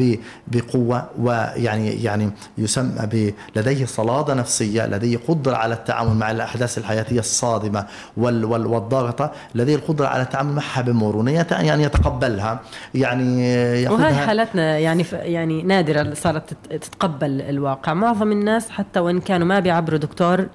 بقوة 0.48 1.06
ويعني 1.18 2.02
يعني 2.02 2.30
يسمى 2.58 3.32
لديه 3.56 3.86
صلادة 3.86 4.34
نفسية 4.34 4.86
لديه 4.86 5.18
قدرة 5.28 5.56
على 5.56 5.74
التعامل 5.74 6.14
مع 6.14 6.30
الأحداث 6.30 6.78
الحياتية 6.78 7.20
الصادمة 7.20 7.86
وال 8.16 8.44
وال 8.44 8.66
والضاغطة 8.66 9.32
لديه 9.54 9.74
القدرة 9.74 10.06
على 10.12 10.22
التعامل 10.22 10.52
معها 10.52 10.82
بمرونة 10.82 11.30
يعني 11.50 11.82
يتقبلها 11.82 12.60
يعني 12.94 13.88
وهي 13.88 14.14
حالاتنا 14.14 14.78
يعني 14.78 15.04
يعني 15.12 15.62
نادرة 15.62 16.14
صارت 16.14 16.54
تتقبل 16.70 17.40
الواقع. 17.40 17.94
معظم 17.94 18.32
الناس 18.32 18.70
حتى 18.70 19.00
وإن 19.00 19.20
كانوا 19.20 19.46
ما 19.46 19.60
بيعبروا 19.60 19.98
دكتور 19.98 20.46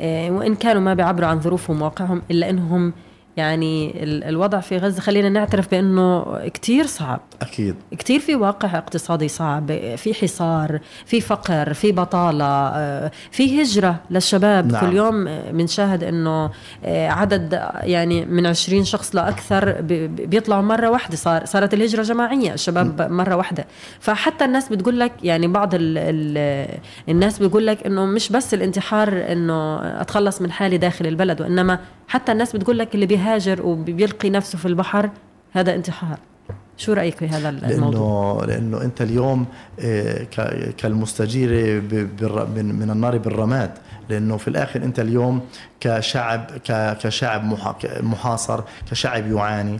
آه، 0.00 0.30
وإن 0.30 0.54
كانوا 0.54 0.82
ما 0.82 0.94
بيعبروا 0.94 1.28
عن 1.28 1.40
ظروفهم 1.40 1.82
وواقعهم 1.82 2.22
إلا 2.30 2.50
إنهم 2.50 2.92
يعني 3.36 3.92
الوضع 4.04 4.60
في 4.60 4.78
غزة 4.78 5.00
خلينا 5.00 5.28
نعترف 5.28 5.70
بأنه 5.70 6.38
كتير 6.48 6.86
صعب. 6.86 7.20
أكيد. 7.42 7.74
كتير 7.98 8.20
في 8.20 8.34
واقع 8.34 8.78
اقتصادي 8.78 9.28
صعب 9.28 9.66
في 9.96 10.14
حصار 10.14 10.80
في 11.06 11.20
فقر 11.20 11.72
في 11.74 11.92
بطالة 11.92 12.44
آه، 12.44 13.10
في 13.30 13.62
هجرة 13.62 13.96
للشباب. 14.10 14.72
نعم. 14.72 14.80
كل 14.86 14.96
يوم 14.96 15.24
بنشاهد 15.50 16.04
أنه 16.04 16.50
آه، 16.84 17.08
عدد 17.08 17.60
يعني 17.82 18.26
من 18.26 18.46
20 18.46 18.84
شخص 18.84 19.14
لأكثر 19.14 19.80
بيطلعوا 20.08 20.62
مرة 20.62 20.90
واحدة. 20.90 21.16
صار 21.16 21.44
صارت 21.44 21.74
الهجرة 21.74 22.02
جماعية 22.02 22.54
الشباب 22.54 23.02
م. 23.02 23.16
مرة 23.16 23.36
واحدة. 23.36 23.66
فحتى 24.00 24.44
الناس 24.44 24.68
بتقول 24.68 25.00
لك 25.00 25.12
يعني 25.22 25.48
بعض 25.48 25.74
ال 25.74 25.98
ال 25.98 26.78
الناس 27.08 27.38
بيقول 27.38 27.66
لك 27.66 27.86
أنه 27.86 28.06
مش 28.06 28.32
بس 28.32 28.54
الانتحار 28.54 29.24
أنه 29.32 29.78
أتخلص 30.00 30.42
من 30.42 30.52
حالي 30.52 30.78
داخل 30.78 31.06
البلد 31.06 31.40
وإنما 31.40 31.78
حتى 32.08 32.32
الناس 32.32 32.56
بتقول 32.56 32.78
لك 32.78 32.94
اللي 32.94 33.06
بيهاجر 33.22 33.66
وبيلقي 33.66 34.30
نفسه 34.30 34.58
في 34.58 34.66
البحر 34.66 35.10
هذا 35.52 35.74
انتحار 35.74 36.18
شو 36.76 36.92
رأيك 36.92 37.16
في 37.16 37.28
هذا 37.28 37.48
الموضوع؟ 37.48 38.44
لأنه 38.44 38.54
لأنه 38.54 38.82
أنت 38.82 39.02
اليوم 39.02 39.46
آه، 39.80 40.26
كالمستجير 40.78 41.80
من 42.54 42.90
النار 42.90 43.18
بالرماد 43.18 43.70
لأنه 44.08 44.36
في 44.36 44.48
الآخر 44.48 44.82
أنت 44.82 45.00
اليوم 45.00 45.40
كشعب 45.82 46.46
كشعب 47.02 47.58
محاصر 48.00 48.60
كشعب 48.90 49.32
يعاني 49.32 49.78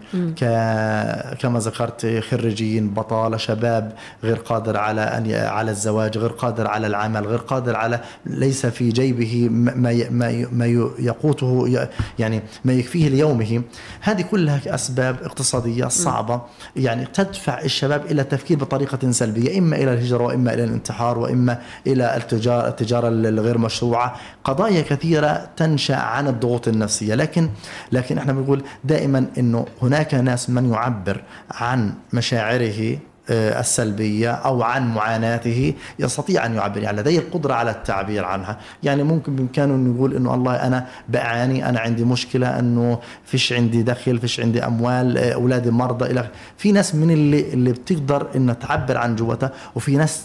كما 1.41 1.59
ذكرت 1.59 2.23
خريجين 2.31 2.91
بطالة 2.95 3.37
شباب 3.37 3.93
غير 4.25 4.37
قادر 4.37 4.77
على 4.77 5.01
أن 5.01 5.33
على 5.33 5.71
الزواج 5.71 6.19
غير 6.19 6.31
قادر 6.31 6.67
على 6.67 6.87
العمل 6.87 7.27
غير 7.27 7.39
قادر 7.39 7.77
على 7.77 8.01
ليس 8.27 8.67
في 8.67 8.89
جيبه 8.89 9.49
ما 9.51 10.07
ما 10.11 10.47
ما 10.53 10.67
يقوته 10.99 11.89
يعني 12.19 12.43
ما 12.65 12.73
يكفيه 12.73 13.09
ليومه. 13.09 13.63
هذه 14.01 14.23
كلها 14.23 14.61
أسباب 14.67 15.17
اقتصادية 15.23 15.87
صعبة 15.87 16.41
يعني 16.77 17.07
تدفع 17.15 17.61
الشباب 17.61 18.07
إلى 18.07 18.23
التفكير 18.23 18.59
بطريقة 18.59 19.11
سلبية 19.11 19.59
إما 19.59 19.77
إلى 19.77 19.93
الهجرة 19.95 20.23
وإما 20.23 20.55
إلى 20.55 20.65
الانتحار 20.65 21.19
وإما 21.19 21.59
إلى 21.87 22.17
التجاره 22.17 22.69
التجارة 22.69 23.09
الغير 23.09 23.59
مشروعة. 23.59 24.17
قضايا 24.45 24.83
كثيرة 24.83 25.49
تنشأ 25.57 25.92
عن 25.97 26.29
الضغوط 26.29 26.69
النفسية. 26.69 27.15
لكن 27.15 27.49
لكن 27.93 28.19
إحنا 28.19 28.33
بنقول 28.33 28.65
دائما 28.85 29.27
إنه 29.39 29.67
هناك 29.83 30.15
ناس 30.15 30.51
من 30.51 30.73
يعبر 30.73 31.23
عن 31.51 31.95
مشاعره 32.13 32.99
السلبية 33.31 34.31
أو 34.31 34.63
عن 34.63 34.95
معاناته 34.95 35.75
يستطيع 35.99 36.47
أن 36.47 36.55
يعبر 36.55 36.83
يعني 36.83 37.01
لديه 37.01 37.19
القدرة 37.19 37.55
على 37.55 37.71
التعبير 37.71 38.25
عنها. 38.25 38.59
يعني 38.83 39.03
ممكن 39.03 39.37
بإمكانه 39.37 39.95
يقول 39.95 40.17
أنه 40.17 40.35
الله 40.35 40.55
أنا 40.55 40.87
بعاني 41.09 41.69
أنا 41.69 41.81
عندي 41.81 42.05
مشكلة 42.05 42.59
أنه 42.59 42.99
فيش 43.25 43.53
عندي 43.53 43.83
دخل 43.83 44.19
فيش 44.19 44.41
عندي 44.41 44.67
أموال 44.67 45.19
آه، 45.19 45.35
أولادي 45.35 45.71
مرضى 45.71 46.05
إلى 46.05 46.29
في 46.57 46.73
ناس 46.73 46.95
من 46.95 47.11
اللي 47.11 47.53
اللي 47.53 47.73
بتقدر 47.73 48.27
أنها 48.37 48.55
تعبر 48.55 48.99
عن 48.99 49.17
جوتها 49.17 49.53
وفي 49.75 49.97
ناس 49.97 50.23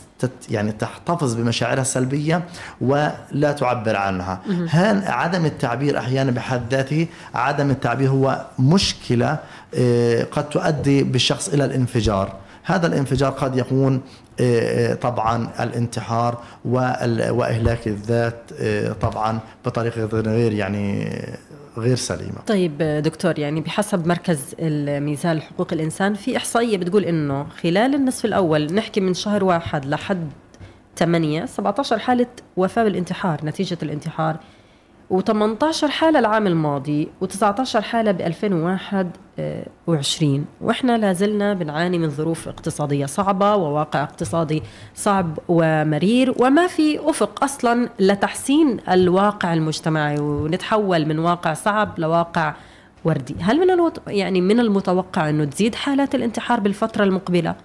يعني 0.50 0.72
تحتفظ 0.72 1.36
بمشاعرها 1.36 1.82
السلبية 1.82 2.44
ولا 2.82 3.52
تعبر 3.60 3.96
عنها. 3.96 4.42
هان 4.70 5.04
عدم 5.08 5.46
التعبير 5.46 5.98
أحيانا 5.98 6.32
بحد 6.32 6.62
ذاته 6.72 7.08
عدم 7.36 7.70
التعبير 7.70 8.10
هو 8.10 8.46
مشكلة 8.60 9.38
آه، 9.76 10.24
قد 10.24 10.50
تؤدي 10.50 11.04
بالشخص 11.04 11.50
إلى 11.50 11.66
الانفجار. 11.66 12.47
هذا 12.68 12.88
الانفجار 12.88 13.32
قد 13.32 13.58
يكون 13.58 14.02
آه، 14.40 14.92
آه، 14.92 14.94
طبعا 14.94 15.50
الانتحار 15.60 16.44
وإهلاك 16.66 17.88
الذات 17.88 18.40
طبعا 19.02 19.40
بطريقه 19.66 20.06
غير 20.06 20.54
يعني 20.54 21.10
غير 21.78 21.96
سليمة. 21.96 22.40
طيب 22.48 22.78
دكتور 23.04 23.40
يعني 23.40 23.62
بحسب 23.62 24.08
مركز 24.08 24.56
الميزان 24.60 25.38
لحقوق 25.38 25.74
الإنسان 25.74 26.14
في 26.14 26.38
إحصائية 26.38 26.78
بتقول 26.78 27.06
إنه 27.06 27.48
خلال 27.62 27.96
النصف 27.96 28.26
الأول 28.26 28.74
نحكي 28.74 29.00
من 29.00 29.14
شهر 29.14 29.44
واحد 29.44 29.86
لحد 29.86 30.30
8 30.98 31.46
17 31.46 32.00
حالة 32.00 32.28
وفاة 32.58 32.84
بالانتحار 32.84 33.46
نتيجة 33.46 33.78
الانتحار 33.84 34.38
و18 35.14 35.86
حالة 35.86 36.20
العام 36.20 36.48
الماضي 36.48 37.10
و19 37.24 37.78
حالة 37.78 38.12
ب 38.12 38.22
2021 38.22 40.46
وإحنا 40.62 40.98
لازلنا 40.98 41.54
بنعاني 41.54 41.98
من 41.98 42.10
ظروف 42.10 42.48
اقتصادية 42.48 43.06
صعبة 43.06 43.56
وواقع 43.56 44.04
اقتصادي 44.04 44.64
صعب 44.96 45.40
ومرير. 45.48 46.34
وما 46.40 46.68
في 46.68 47.10
أفق 47.10 47.44
أصلا 47.44 47.90
لتحسين 48.00 48.78
الواقع 48.92 49.54
المجتمعي 49.54 50.20
ونتحول 50.20 51.06
من 51.06 51.20
واقع 51.20 51.54
صعب 51.54 52.00
لواقع 52.00 52.54
وردي، 53.06 53.36
هل 53.42 53.60
من 53.60 53.70
الوط... 53.70 54.02
يعني 54.08 54.42
من 54.42 54.60
المتوقع 54.60 55.30
أنه 55.30 55.46
تزيد 55.46 55.76
حالات 55.76 56.16
الانتحار 56.16 56.60
بالفترة 56.60 57.04
المقبلة؟ 57.04 57.56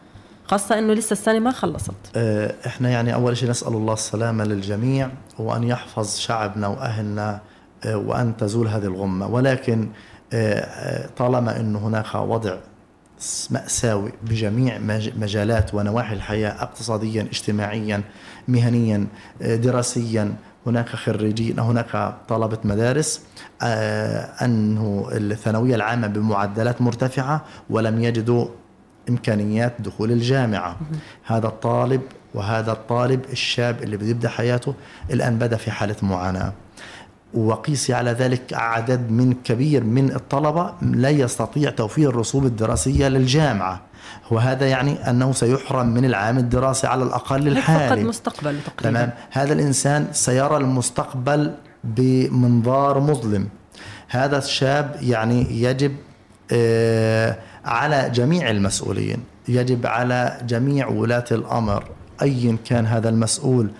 خاصة 0.52 0.78
إنه 0.78 0.92
لسه 0.92 1.12
السنة 1.12 1.38
ما 1.38 1.52
خلصت. 1.52 1.94
آه، 2.16 2.54
إحنا 2.66 2.90
يعني 2.90 3.14
أول 3.14 3.36
شيء 3.36 3.50
نسأل 3.50 3.72
الله 3.72 3.92
السلامة 3.92 4.44
للجميع 4.44 5.10
وأن 5.38 5.64
يحفظ 5.64 6.16
شعبنا 6.16 6.66
وأهلنا 6.66 7.40
آه، 7.84 7.96
وأن 7.96 8.36
تزول 8.36 8.68
هذه 8.68 8.84
الغمة، 8.84 9.26
ولكن 9.26 9.88
آه، 10.32 11.08
طالما 11.16 11.60
إنه 11.60 11.78
هناك 11.78 12.14
وضع 12.14 12.56
مأساوي 13.50 14.12
بجميع 14.22 14.78
مجالات 15.16 15.74
ونواحي 15.74 16.14
الحياة 16.14 16.62
اقتصاديا 16.62 17.22
اجتماعيا 17.22 18.02
مهنيا 18.48 19.06
دراسيا 19.40 20.34
هناك 20.66 20.88
خريجين 20.88 21.58
هناك 21.58 22.14
طلبة 22.28 22.58
مدارس 22.64 23.22
أنه 24.42 25.08
الثانوية 25.12 25.74
العامة 25.74 26.06
بمعدلات 26.06 26.82
مرتفعة 26.82 27.44
ولم 27.70 28.02
يجدوا 28.02 28.46
إمكانيات 29.08 29.72
دخول 29.78 30.12
الجامعة. 30.12 30.76
هذا 31.24 31.46
الطالب 31.46 32.00
وهذا 32.34 32.72
الطالب 32.72 33.24
الشاب 33.32 33.82
اللي 33.82 33.96
بيبدأ 33.96 34.28
حياته 34.28 34.74
الآن 35.10 35.38
بدأ 35.38 35.56
في 35.56 35.70
حالة 35.70 35.96
معاناة. 36.02 36.52
وقيسي 37.34 37.94
على 37.94 38.10
ذلك 38.10 38.42
عدد 38.52 39.10
من 39.10 39.34
كبير 39.44 39.84
من 39.84 40.12
الطلبة 40.12 40.74
لا 40.82 41.10
يستطيع 41.10 41.70
توفير 41.70 42.10
الرسوم 42.10 42.46
الدراسية 42.46 43.08
للجامعة. 43.08 43.80
وهذا 44.30 44.68
يعني 44.68 45.10
أنه 45.10 45.32
سيحرم 45.32 45.86
من 45.86 46.04
العام 46.04 46.38
الدراسي 46.38 46.86
على 46.86 47.02
الأقل 47.02 47.48
الحالي. 47.48 47.96
فقد 47.96 48.08
مستقبل 48.08 48.58
تقريبا. 48.66 48.98
تمام. 48.98 49.10
هذا 49.30 49.52
الإنسان 49.52 50.06
سيرى 50.12 50.56
المستقبل 50.56 51.54
بمنظار 51.84 53.00
مظلم. 53.00 53.48
هذا 54.08 54.38
الشاب 54.38 54.96
يعني 55.00 55.62
يجب 55.62 55.96
آه 56.52 57.38
على 57.64 58.10
جميع 58.10 58.50
المسؤولين. 58.50 59.18
يجب 59.48 59.86
على 59.86 60.38
جميع 60.46 60.88
ولاة 60.88 61.24
الأمر 61.32 61.84
أيا 62.22 62.56
كان 62.64 62.86
هذا 62.86 63.08
المسؤول 63.08 63.70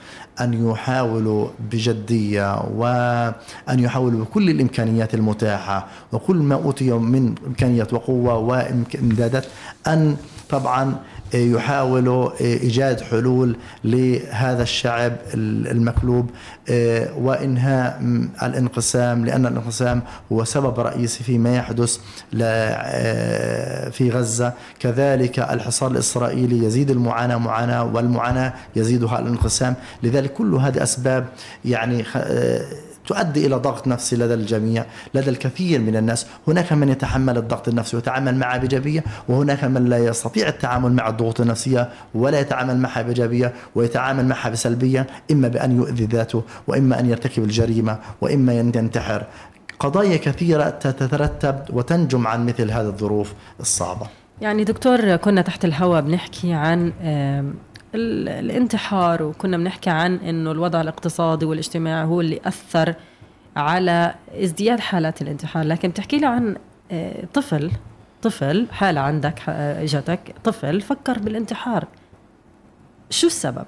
أن 0.40 0.70
يحاولوا 0.70 1.48
بجدية 1.72 2.60
وأن 2.60 3.78
يحاولوا 3.78 4.24
بكل 4.24 4.50
الإمكانيات 4.50 5.14
المتاحة 5.14 5.86
وكل 6.12 6.36
ما 6.36 6.54
أوتي 6.54 6.90
من 6.90 7.34
إمكانيات 7.46 7.92
وقوة 7.92 8.38
وإمدادات 8.38 9.46
أن 9.86 10.16
طبعا 10.48 10.94
يحاولوا 11.34 12.40
إيجاد 12.40 13.00
حلول 13.00 13.56
لهذا 13.84 14.62
الشعب 14.62 15.12
المكلوب 15.34 16.30
آه، 16.70 17.14
وإنهاء 17.18 18.00
الانقسام 18.42 19.24
لأن 19.24 19.46
الانقسام 19.46 20.02
هو 20.32 20.44
سبب 20.44 20.80
رئيسي 20.80 21.24
فيما 21.24 21.56
يحدث 21.56 21.98
آه، 22.42 23.88
في 23.88 24.10
غزة. 24.10 24.52
كذلك 24.80 25.38
الحصار 25.38 25.90
الإسرائيلي 25.90 26.64
يزيد 26.66 26.90
المعاناة 26.90 27.36
معاناة 27.36 27.84
والمعاناة 27.84 28.52
يزيدها 28.76 29.18
الانقسام. 29.18 29.74
لذلك 30.02 30.32
كل 30.32 30.54
هذه 30.54 30.82
أسباب 30.82 31.26
يعني 31.64 32.04
آه، 32.16 32.64
تؤدي 33.06 33.46
إلى 33.46 33.56
ضغط 33.56 33.88
نفسي 33.88 34.16
لدى 34.16 34.34
الجميع 34.34 34.84
لدى 35.14 35.30
الكثير 35.30 35.80
من 35.80 35.96
الناس. 35.96 36.26
هناك 36.48 36.72
من 36.72 36.88
يتحمل 36.88 37.38
الضغط 37.38 37.68
النفسي 37.68 37.96
ويتعامل 37.96 38.34
معه 38.34 38.58
بايجابيه 38.58 39.04
وهناك 39.28 39.64
من 39.64 39.84
لا 39.84 39.98
يستطيع 39.98 40.48
التعامل 40.48 40.92
مع 40.92 41.08
الضغوط 41.08 41.40
النفسية 41.40 41.88
ولا 42.14 42.40
يتعامل 42.40 42.76
معها 42.76 43.02
بايجابيه 43.02 43.52
ويتعامل 43.74 44.26
معها 44.26 44.50
بسلبية 44.50 45.06
إما 45.30 45.48
بأن 45.48 45.76
يؤذي 45.76 46.04
ذاته 46.04 46.42
وإما 46.66 47.00
أن 47.00 47.10
يرتكب 47.10 47.44
الجريمة 47.44 47.98
وإما 48.20 48.60
ان 48.60 48.72
ينتحر. 48.74 49.24
قضايا 49.78 50.16
كثيرة 50.16 50.70
تترتب 50.70 51.58
وتنجم 51.70 52.26
عن 52.26 52.46
مثل 52.46 52.70
هذه 52.70 52.86
الظروف 52.86 53.32
الصعبة. 53.60 54.06
يعني 54.40 54.64
دكتور 54.64 55.16
كنا 55.16 55.42
تحت 55.42 55.64
الهواء 55.64 56.00
بنحكي 56.00 56.52
عن 56.52 56.92
الانتحار 57.94 59.22
وكنا 59.22 59.56
بنحكي 59.56 59.90
عن 59.90 60.14
إنه 60.14 60.52
الوضع 60.52 60.80
الاقتصادي 60.80 61.44
والاجتماعي 61.44 62.04
هو 62.04 62.20
اللي 62.20 62.40
أثر 62.44 62.94
على 63.56 64.14
ازدياد 64.34 64.80
حالات 64.80 65.22
الانتحار 65.22 65.64
لكن 65.64 65.88
بتحكي 65.88 66.18
لي 66.18 66.26
عن 66.26 66.56
آه، 66.92 67.24
طفل 67.34 67.70
طفل 68.22 68.66
حالة 68.72 69.00
عندك 69.00 69.40
آه، 69.48 69.82
اجتك 69.82 70.34
طفل 70.44 70.80
فكر 70.80 71.18
بالانتحار 71.18 71.86
شو 73.10 73.26
السبب؟ 73.26 73.66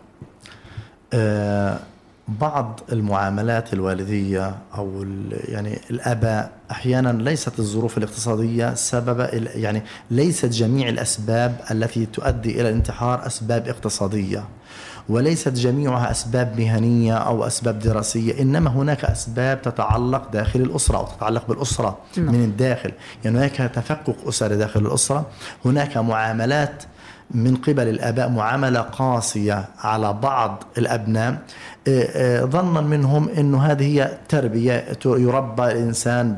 أه 1.13 1.79
بعض 2.29 2.81
المعاملات 2.93 3.73
الوالدية 3.73 4.57
أو 4.79 5.05
يعني 5.31 5.81
الآباء 5.91 6.53
أحيانا 6.71 7.23
ليست 7.23 7.59
الظروف 7.59 7.99
الاقتصادية 7.99 8.75
سبب 8.75 9.29
يعني 9.55 9.83
ليست 10.11 10.47
جميع 10.47 10.89
الأسباب 10.89 11.61
التي 11.71 12.07
تؤدي 12.07 12.61
إلى 12.61 12.69
الانتحار 12.69 13.27
أسباب 13.27 13.69
اقتصادية. 13.69 14.45
وليست 15.09 15.49
جميعها 15.49 16.11
أسباب 16.11 16.61
مهنية 16.61 17.15
أو 17.15 17.47
أسباب 17.47 17.79
دراسية 17.79 18.43
إنما 18.43 18.71
هناك 18.71 19.05
أسباب 19.05 19.63
تتعلق 19.63 20.31
داخل 20.33 20.61
الأسرة 20.61 20.97
أو 20.97 21.07
تتعلق 21.07 21.49
بالأسرة 21.49 21.99
نعم. 22.17 22.35
من 22.35 22.45
الداخل 22.45 22.93
يعني 23.25 23.39
هناك 23.39 23.57
تفكك 23.75 24.17
أسري 24.29 24.57
داخل 24.57 24.81
الأسرة 24.81 25.27
هناك 25.65 25.97
معاملات 25.97 26.83
من 27.31 27.57
قبل 27.57 27.89
الآباء 27.89 28.29
معاملة 28.29 28.81
قاسية 28.81 29.65
على 29.79 30.13
بعض 30.13 30.65
الأبناء 30.79 31.39
آه، 31.89 32.43
آه، 32.43 32.45
ظنا 32.45 32.81
منهم 32.81 33.29
أنه 33.29 33.63
هذه 33.63 33.85
هي 33.85 34.19
تربية 34.29 34.85
يربى 35.05 35.65
الإنسان 35.65 36.37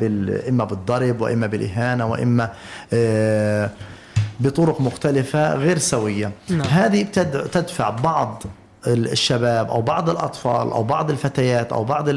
إما 0.49 0.65
بالضرب 0.65 1.21
وإما 1.21 1.47
بالإهانة 1.47 2.07
وإما 2.07 2.51
آه، 2.93 3.71
بطرق 4.41 4.81
مختلفة 4.81 5.55
غير 5.55 5.79
سوية 5.79 6.33
نعم. 6.51 6.61
هذه 6.61 7.03
تدفع 7.53 7.91
بعض 7.91 8.43
الشباب 8.87 9.71
أو 9.71 9.83
بعض 9.83 10.11
الأطفال 10.11 10.71
أو 10.73 10.83
بعض 10.83 11.11
الفتيات 11.11 11.73
أو 11.73 11.85
بعض 11.85 12.09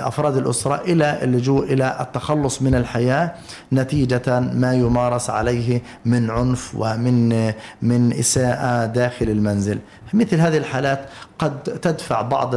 افراد 0.00 0.36
الأسرة 0.36 0.80
إلى 0.80 1.18
اللجوء 1.22 1.72
إلى 1.72 1.96
التخلص 2.00 2.62
من 2.62 2.74
الحياة 2.74 3.34
نتيجة 3.72 4.40
ما 4.40 4.74
يمارس 4.74 5.30
عليه 5.30 5.82
من 6.04 6.30
عنف 6.30 6.74
ومن 6.74 7.46
من 7.82 8.12
إساءة 8.12 8.86
داخل 8.86 9.28
المنزل 9.28 9.78
مثل 10.14 10.36
هذه 10.36 10.56
الحالات 10.56 11.08
قد 11.38 11.62
تدفع 11.62 12.22
بعض 12.22 12.54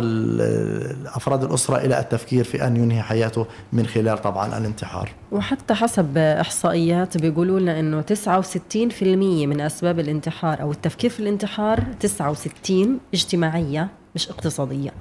افراد 1.05 1.43
الأسرة 1.43 1.77
إلى 1.77 1.99
التفكير 1.99 2.43
في 2.43 2.67
أن 2.67 2.77
ينهي 2.77 3.01
حياته 3.01 3.45
من 3.73 3.85
خلال 3.85 4.21
طبعا 4.21 4.57
الانتحار. 4.57 5.09
وحتى 5.31 5.73
حسب 5.73 6.17
إحصائيات 6.17 7.17
بيقولوا 7.17 7.59
لنا 7.59 7.79
انه 7.79 8.01
69% 8.01 9.03
من 9.47 9.61
أسباب 9.61 9.99
الانتحار 9.99 10.61
أو 10.61 10.71
التفكير 10.71 11.09
في 11.09 11.19
الانتحار 11.19 11.83
69 11.99 12.99
اجتماعية 13.13 13.87
مش 14.15 14.29
اقتصادية. 14.29 14.91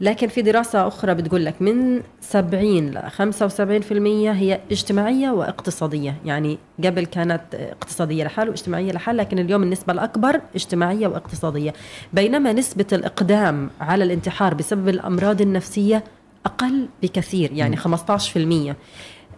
لكن 0.00 0.28
في 0.28 0.42
دراسة 0.42 0.88
أخرى 0.88 1.14
بتقول 1.14 1.44
لك 1.44 1.62
من 1.62 2.00
70 2.20 2.90
ل 2.90 2.98
75% 2.98 3.92
هي 4.36 4.60
اجتماعية 4.70 5.30
واقتصادية. 5.30 6.16
يعني 6.24 6.58
قبل 6.84 7.06
كانت 7.06 7.42
اقتصادية 7.54 8.24
لحال 8.24 8.48
واجتماعية 8.48 8.92
لحال 8.92 9.16
لكن 9.16 9.38
اليوم 9.38 9.62
النسبة 9.62 9.92
الأكبر 9.92 10.40
اجتماعية 10.54 11.06
واقتصادية. 11.06 11.72
بينما 12.12 12.52
نسبة 12.52 12.86
الإقدام 12.92 13.70
على 13.80 14.04
الانتحار 14.04 14.54
بسبب 14.54 14.88
الأمراض 14.88 15.40
النفسية 15.40 16.04
أقل 16.46 16.88
بكثير 17.02 17.52
يعني 17.52 17.76
15% 17.76 18.74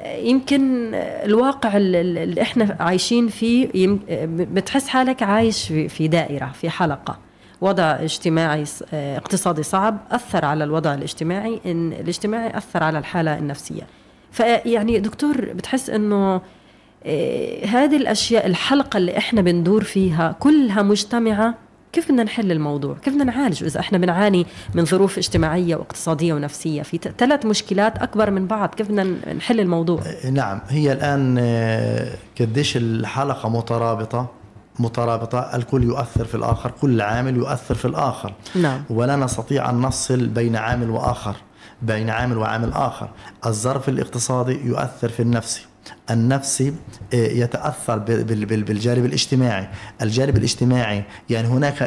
يمكن 0.05 0.91
الواقع 0.95 1.77
اللي 1.77 2.43
إحنا 2.43 2.77
عايشين 2.81 3.29
فيه 3.29 3.69
بتحس 4.27 4.89
حالك 4.89 5.23
عايش 5.23 5.67
في 5.89 6.09
دائرة 6.09 6.53
في 6.61 6.71
حلقة. 6.71 7.19
وضع 7.61 7.83
اجتماعي 7.83 8.65
آه، 8.93 9.17
اقتصادي 9.17 9.63
صعب 9.63 9.99
أثر 10.11 10.45
على 10.45 10.65
الوضع 10.65 10.95
الاجتماعي 10.95 11.61
إن 11.67 11.93
الاجتماعي 11.93 12.57
أثر 12.59 12.83
على 12.83 12.99
الحالة 12.99 13.39
النفسية 13.39 13.87
فيعني 14.33 14.99
دكتور 14.99 15.53
بتحس 15.53 15.91
إنه 15.91 16.41
آه، 17.07 17.67
هذه 17.67 17.97
الأشياء 17.97 18.47
الحلقة 18.47 18.97
اللي 18.97 19.19
إحنا 19.19 19.41
بندور 19.41 19.85
فيها 19.85 20.37
كلها 20.41 20.83
مجتمعة 20.83 21.55
كيف 21.93 22.09
بدنا 22.09 22.25
نحل 22.25 22.53
الموضوع؟ 22.53 22.97
كيف 23.03 23.15
بدنا 23.15 23.25
نعالج 23.25 23.65
إذا 23.65 23.81
إحنا 23.81 23.99
بنعاني 23.99 24.47
من 24.75 24.85
ظروف 24.85 25.19
اجتماعية 25.19 25.77
واقتصادية 25.77 26.35
ونفسية 26.35 26.83
في 26.83 26.99
ثلاث 27.19 27.47
مشكلات 27.47 27.99
أكبر 27.99 28.31
من 28.31 28.47
بعض 28.47 28.75
كيف 28.75 28.89
بدنا 28.89 29.35
نحل 29.35 29.61
الموضوع؟ 29.61 30.01
نعم 30.33 30.61
هي 30.69 30.93
الآن 30.93 31.37
آه، 31.39 32.09
قديش 32.41 32.77
الحلقة 32.77 33.49
مترابطة 33.49 34.31
مترابطة 34.79 35.39
الكل 35.39 35.83
يؤثر 35.83 36.25
في 36.25 36.35
الآخر 36.35 36.71
كل 36.71 37.01
عامل 37.01 37.37
يؤثر 37.37 37.75
في 37.75 37.85
الآخر. 37.85 38.33
نعم. 38.55 38.83
ولا 38.91 39.17
نستطيع 39.17 39.71
أن 39.71 39.81
نفصل 39.81 40.27
بين 40.27 40.57
عامل 40.57 40.91
وآخر 40.91 41.37
بين 41.83 42.11
عامل 42.11 42.39
وعامل 42.39 42.73
آخر. 42.73 43.09
الظرف 43.47 43.89
الاقتصادي 43.89 44.67
يؤثر 44.67 45.09
في 45.09 45.21
النفسي. 45.23 45.67
النفسي 46.11 46.75
آه، 47.15 47.17
يتأثر 47.17 47.99
بالجانب 47.99 49.05
الاجتماعي، 49.05 49.69
الجانب 50.03 50.37
الاجتماعي 50.37 51.05
يعني 51.31 51.49
هناك 51.49 51.83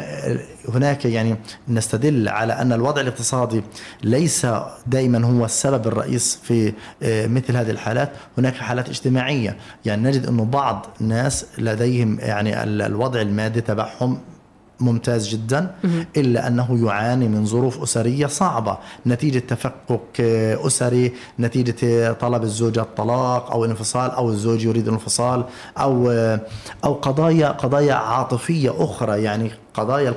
هناك 0.68 1.04
يعني 1.04 1.36
نستدل 1.68 2.28
على 2.28 2.52
أن 2.52 2.72
الوضع 2.72 3.00
الاقتصادي 3.00 3.62
ليس 4.02 4.46
دائما 4.86 5.26
هو 5.26 5.44
السبب 5.44 5.86
الرئيس 5.86 6.38
في 6.42 6.72
آه، 7.02 7.26
مثل 7.26 7.56
هذه 7.56 7.70
الحالات، 7.70 8.12
هناك 8.38 8.54
حالات 8.54 8.88
اجتماعية، 8.88 9.56
يعني 9.84 10.02
نجد 10.02 10.26
انه 10.26 10.44
بعض 10.44 10.86
الناس 11.00 11.46
لديهم 11.58 12.18
يعني 12.20 12.62
الوضع 12.62 13.20
المادي 13.20 13.60
تبعهم 13.60 14.18
ممتاز 14.80 15.28
جدا 15.28 15.74
إلا 16.16 16.46
أنه 16.46 16.86
يعاني 16.86 17.28
من 17.28 17.46
ظروف 17.46 17.82
أسرية 17.82 18.26
صعبة. 18.26 18.78
نتيجة 19.06 19.38
تفكك 19.38 20.20
أسري 20.66 21.12
نتيجة 21.40 22.12
طلب 22.12 22.42
الزوجة 22.42 22.80
الطلاق 22.80 23.50
أو 23.52 23.64
الانفصال 23.64 24.10
أو 24.10 24.28
الزوج 24.30 24.64
يريد 24.64 24.86
الانفصال 24.88 25.44
أو 25.78 26.10
أو 26.84 26.92
قضايا 26.92 27.48
قضايا 27.48 27.94
عاطفية 27.94 28.74
أخرى. 28.78 29.22
يعني 29.22 29.50
قضايا 29.74 30.14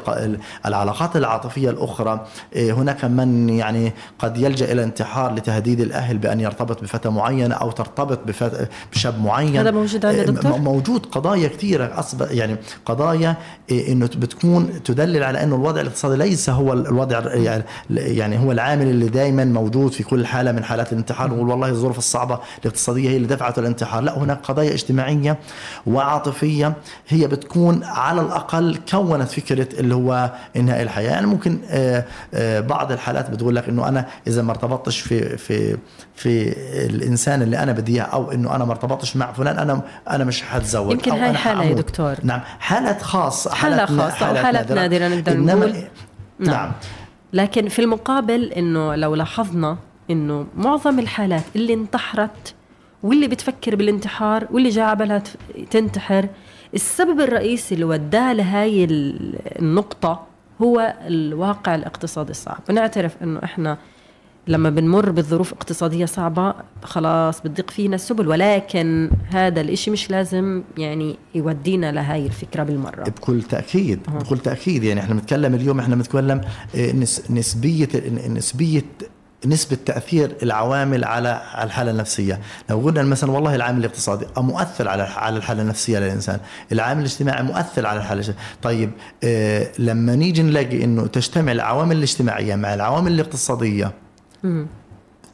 العلاقات 0.66 1.16
العاطفية 1.16 1.70
الأخرى 1.70 2.26
إيه، 2.56 2.74
هناك 2.74 3.06
من 3.06 3.50
يعني 3.50 3.94
قد 4.20 4.38
يلجأ 4.38 4.66
إلى 4.66 4.74
الانتحار 4.74 5.34
لتهديد 5.34 5.82
الأهل 5.82 6.18
بأن 6.18 6.39
يرتبط 6.39 6.82
بفتاه 6.82 7.10
معينه 7.10 7.56
أو 7.56 7.72
ترتبط 7.72 8.20
بشاب 8.94 9.22
معين. 9.24 9.58
هذا 9.58 9.72
موجود 9.72 10.06
عند 10.06 10.16
إيه، 10.16 10.26
دكتور 10.26 10.58
موجود 10.58 11.06
قضايا 11.06 11.48
كثيرة. 11.48 12.00
اصبح 12.00 12.32
يعني 12.32 12.56
قضايا 12.86 13.36
إيه، 13.70 13.92
إنه 13.92 14.06
بتكون 14.06 14.84
تدلل 14.84 15.24
على 15.24 15.44
إنه 15.44 15.56
الوضع 15.56 15.82
الاقتصادي 15.82 16.16
ليس 16.16 16.50
هو 16.50 16.74
الوضع 16.74 17.22
يعني 17.89 18.39
هو 18.39 18.52
العامل 18.52 18.88
اللي 18.88 19.08
دائما 19.08 19.46
موجود 19.46 19.92
في 19.92 20.04
كل 20.04 20.26
حالة 20.26 20.52
من 20.52 20.63
حالات 20.63 20.94
الانتحار. 20.94 21.30
نقول 21.30 21.50
والله 21.50 21.70
الظروف 21.70 21.98
الصعبة 21.98 22.39
الاقتصادية 22.62 23.10
هي 23.10 23.16
اللي 23.16 23.28
دفعته 23.28 23.60
الانتحار. 23.60 24.04
لا 24.04 24.18
هناك 24.18 24.39
قضايا 24.44 24.74
اجتماعية 24.74 25.39
وعاطفية 25.88 26.74
هي 27.08 27.28
بتكون 27.28 27.84
على 27.84 28.22
الأقل 28.22 28.78
كونت 28.92 29.30
فكره 29.30 29.43
فكرة 29.46 29.80
اللي 29.80 29.96
هو 29.96 30.32
إنهاء 30.56 30.82
الحياة. 30.82 31.12
يعني 31.12 31.28
ممكن 31.28 31.60
آه، 31.70 32.06
آه، 32.34 32.60
بعض 32.60 32.92
الحالات 32.92 33.30
بتقول 33.30 33.56
لك 33.56 33.70
إنه 33.70 33.88
أنا 33.88 34.06
إذا 34.28 34.42
ما 34.42 34.52
ارتبطتش 34.52 35.00
في 35.00 35.38
في 35.38 35.78
في 36.16 36.56
الإنسان 36.86 37.42
اللي 37.42 37.60
أنا 37.60 37.72
بدي 37.72 37.94
إياه 37.94 38.04
أو 38.04 38.32
إنه 38.32 38.56
أنا 38.56 38.66
ما 38.66 38.72
ارتبطتش 38.72 39.16
مع 39.16 39.32
فلان 39.32 39.60
أنا 39.60 39.82
أنا 40.10 40.24
مش 40.24 40.42
حتزوج 40.42 40.92
يمكن 40.92 41.12
أو 41.12 41.18
هاي 41.18 41.34
حالة 41.34 41.64
يا 41.64 41.74
دكتور. 41.74 42.16
نعم. 42.24 42.42
حالات 42.60 43.02
خاصه 43.02 43.54
حالات 43.54 43.90
خاصة 43.90 44.10
حالات 44.10 44.38
أو 44.38 44.44
حالات 44.44 44.72
نادره, 44.72 45.08
نادرة 45.08 45.08
نقدر 45.08 45.38
نقول. 45.38 45.74
نعم. 46.40 46.52
نعم. 46.52 46.72
لكن 47.34 47.70
في 47.70 47.80
المقابل 47.80 48.44
إنه 48.44 48.96
لو 48.96 49.16
لاحظنا 49.16 49.78
إنه 50.10 50.46
معظم 50.58 51.00
الحالات 51.00 51.44
اللي 51.56 51.74
انتحرت 51.74 52.54
واللي 53.04 53.28
بتفكر 53.28 53.76
بالانتحار 53.76 54.48
واللي 54.52 54.70
جاء 54.70 54.96
بالها 54.96 55.24
تنتحر 55.72 56.28
السبب 56.74 57.20
الرئيسي 57.20 57.76
اللي 57.76 57.86
وداها 57.86 58.34
لهاي 58.34 58.88
النقطة 59.60 60.24
هو 60.62 60.94
الواقع 61.08 61.76
الاقتصادي 61.76 62.32
الصعب. 62.32 62.60
ونعترف 62.70 63.24
إنه 63.24 63.40
إحنا 63.44 63.78
لما 64.48 64.70
بنمر 64.70 65.12
بظروف 65.12 65.54
اقتصادية 65.54 66.06
صعبة 66.06 66.54
خلاص 66.84 67.42
بتضيق 67.42 67.72
فينا 67.72 67.96
السبل 67.96 68.28
ولكن 68.28 69.10
هذا 69.30 69.62
الإشي 69.62 69.92
مش 69.92 70.10
لازم 70.10 70.64
يعني 70.78 71.16
يودينا 71.36 71.92
لهاي 71.92 72.26
الفكرة 72.26 72.64
بالمرة. 72.64 73.04
بكل 73.04 73.42
تأكيد 73.42 74.00
أه. 74.08 74.12
بكل 74.12 74.38
تأكيد. 74.38 74.84
يعني 74.84 75.00
إحنا 75.00 75.14
بنتكلم 75.14 75.54
اليوم 75.54 75.80
إحنا 75.80 75.96
بنتكلم 75.96 76.42
آه، 76.76 76.92
نسبية 77.30 77.88
نسبية 78.30 78.84
نسبة 79.46 79.78
تأثير 79.86 80.36
العوامل 80.44 81.04
على 81.04 81.42
الحالة 81.62 81.92
النفسية. 81.92 82.40
لو 82.70 82.80
قلنا 82.80 83.04
مثلا 83.04 83.32
والله 83.32 83.56
العامل 83.56 83.80
الاقتصادي 83.80 84.26
مؤثر 84.38 84.90
على 84.90 85.04
على 85.04 85.38
الحالة 85.38 85.62
النفسية 85.62 86.00
للإنسان 86.00 86.40
العامل 86.72 87.00
الاجتماعي 87.00 87.44
مؤثر 87.44 87.86
على 87.86 88.00
الحالة 88.00 88.22
النفسية. 88.22 88.36
طيب 88.62 88.92
آه 89.24 89.68
لما 89.80 90.16
نيجي 90.16 90.44
نلاقي 90.44 90.84
أنه 90.84 91.08
تجتمع 91.08 91.52
العوامل 91.52 91.98
الاجتماعية 91.98 92.56
مع 92.56 92.74
العوامل 92.74 93.12
الاقتصادية 93.12 93.92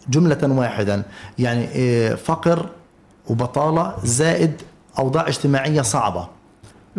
جملة 0.10 0.40
واحدا 0.44 1.04
يعني 1.40 1.68
آه 1.76 2.16
فقر 2.16 2.70
وبطالة 3.28 3.96
زائد 4.04 4.62
أوضاع 5.00 5.28
اجتماعية 5.28 5.82
صعبة. 5.82 6.39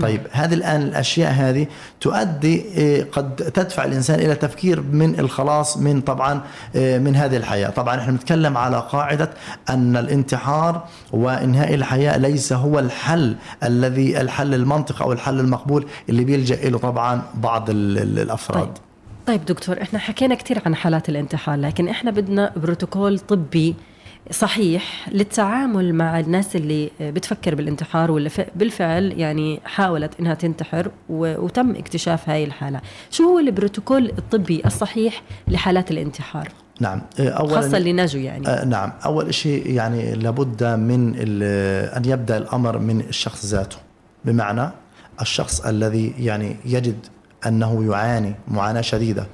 طيب 0.00 0.20
هذه 0.32 0.54
الآن 0.54 0.82
الأشياء 0.82 1.32
هذه 1.32 1.66
تؤدي 2.00 2.60
إيه، 2.62 3.08
قد 3.12 3.36
تدفع 3.36 3.84
الإنسان 3.84 4.20
إلى 4.20 4.34
تفكير 4.34 4.80
من 4.80 5.20
الخلاص 5.20 5.76
من 5.76 6.00
طبعا 6.00 6.40
إيه، 6.74 6.98
من 6.98 7.16
هذه 7.16 7.36
الحياة. 7.36 7.70
طبعا 7.70 8.00
إحنا 8.00 8.12
بنتكلم 8.12 8.56
على 8.56 8.88
قاعدة 8.92 9.30
أن 9.70 9.96
الانتحار 9.96 10.84
وإنهاء 11.12 11.74
الحياة 11.74 12.16
ليس 12.16 12.52
هو 12.52 12.78
الحل 12.78 13.36
الذي 13.64 14.20
الحل 14.20 14.54
المنطقي 14.54 15.04
أو 15.04 15.12
الحل 15.12 15.40
المقبول 15.40 15.86
اللي 16.08 16.24
بيلجأ 16.24 16.68
له 16.70 16.78
طبعا 16.78 17.22
بعض 17.34 17.70
الأفراد. 17.70 18.64
طيب. 18.64 18.72
طيب 19.26 19.44
دكتور 19.44 19.82
إحنا 19.82 19.98
حكينا 19.98 20.34
كثير 20.34 20.62
عن 20.66 20.74
حالات 20.74 21.08
الانتحار 21.08 21.58
لكن 21.58 21.88
إحنا 21.88 22.10
بدنا 22.10 22.52
بروتوكول 22.56 23.18
طبي 23.18 23.74
صحيح 24.30 25.08
للتعامل 25.12 25.94
مع 25.94 26.20
الناس 26.20 26.56
اللي 26.56 26.90
بتفكر 27.00 27.54
بالانتحار 27.54 28.10
واللي 28.10 28.30
بالفعل 28.56 29.12
يعني 29.16 29.60
حاولت 29.64 30.20
إنها 30.20 30.34
تنتحر 30.34 30.90
وتم 31.08 31.70
اكتشاف 31.70 32.28
هاي 32.28 32.44
الحالة. 32.44 32.80
شو 33.10 33.24
هو 33.24 33.38
البروتوكول 33.38 34.12
الطبي 34.18 34.62
الصحيح 34.66 35.22
لحالات 35.48 35.90
الانتحار؟ 35.90 36.48
نعم 36.80 37.02
أولا 37.20 37.54
خاصة 37.54 37.76
اللي 37.76 37.92
نجوا 37.92 38.20
يعني. 38.20 38.48
آه 38.48 38.64
نعم 38.64 38.92
أول 39.04 39.34
شيء 39.34 39.70
يعني 39.70 40.14
لابد 40.14 40.64
من 40.64 41.14
أن 41.96 42.02
يبدأ 42.04 42.36
الأمر 42.36 42.78
من 42.78 43.00
الشخص 43.00 43.46
ذاته. 43.46 43.76
بمعنى 44.24 44.70
الشخص 45.20 45.60
الذي 45.60 46.14
يعني 46.18 46.56
يجد 46.64 47.06
أنه 47.46 47.90
يعاني 47.90 48.34
معاناة 48.48 48.80
شديدة 48.80 49.26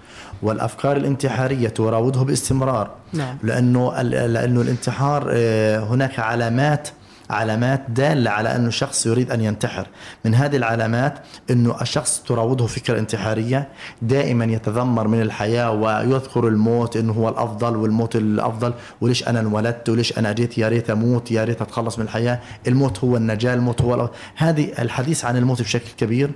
والأفكار 0.43 0.97
الانتحارية 0.97 1.69
تراوده 1.69 2.21
باستمرار. 2.21 2.91
نعم. 3.13 3.39
لأنه 3.43 4.03
لأنه 4.03 4.61
الانتحار 4.61 5.31
آه، 5.31 5.79
هناك 5.79 6.19
علامات 6.19 6.89
علامات 7.31 7.83
دالة 7.89 8.31
على 8.31 8.57
أنه 8.57 8.69
الشخص 8.69 9.07
يريد 9.07 9.31
أن 9.31 9.41
ينتحر. 9.41 9.87
من 10.25 10.35
هذه 10.35 10.57
العلامات 10.57 11.19
أنه 11.51 11.81
الشخص 11.83 12.23
تراوده 12.23 12.67
فكرة 12.67 12.99
انتحارية 12.99 13.69
دائما 14.03 14.45
يتذمر 14.45 15.09
من 15.09 15.23
الحياة 15.23 15.71
ويذكر 15.71 16.49
الموت 16.49 16.97
أنه 16.97 17.13
هو 17.13 17.29
الأفضل 17.29 17.77
والموت 17.77 18.17
الأفضل. 18.17 18.73
وليش 19.01 19.29
أنا 19.29 19.41
انولدت؟ 19.41 19.89
وليش 19.89 20.19
أنا 20.19 20.33
جيت؟ 20.33 20.59
يا 20.59 20.69
ريت 20.69 20.91
أموت 20.91 21.31
يا 21.31 21.45
ريت 21.45 21.63
أتخلص 21.63 21.99
من 21.99 22.05
الحياة. 22.05 22.41
الموت 22.67 23.05
هو 23.05 23.17
النجاة 23.17 23.55
الموت 23.55 23.83
هو 23.83 23.95
الأفضل. 23.95 24.15
هذه 24.37 24.73
الحديث 24.79 25.25
عن 25.25 25.37
الموت 25.37 25.63
بشكل 25.63 25.89
كبير. 25.99 26.31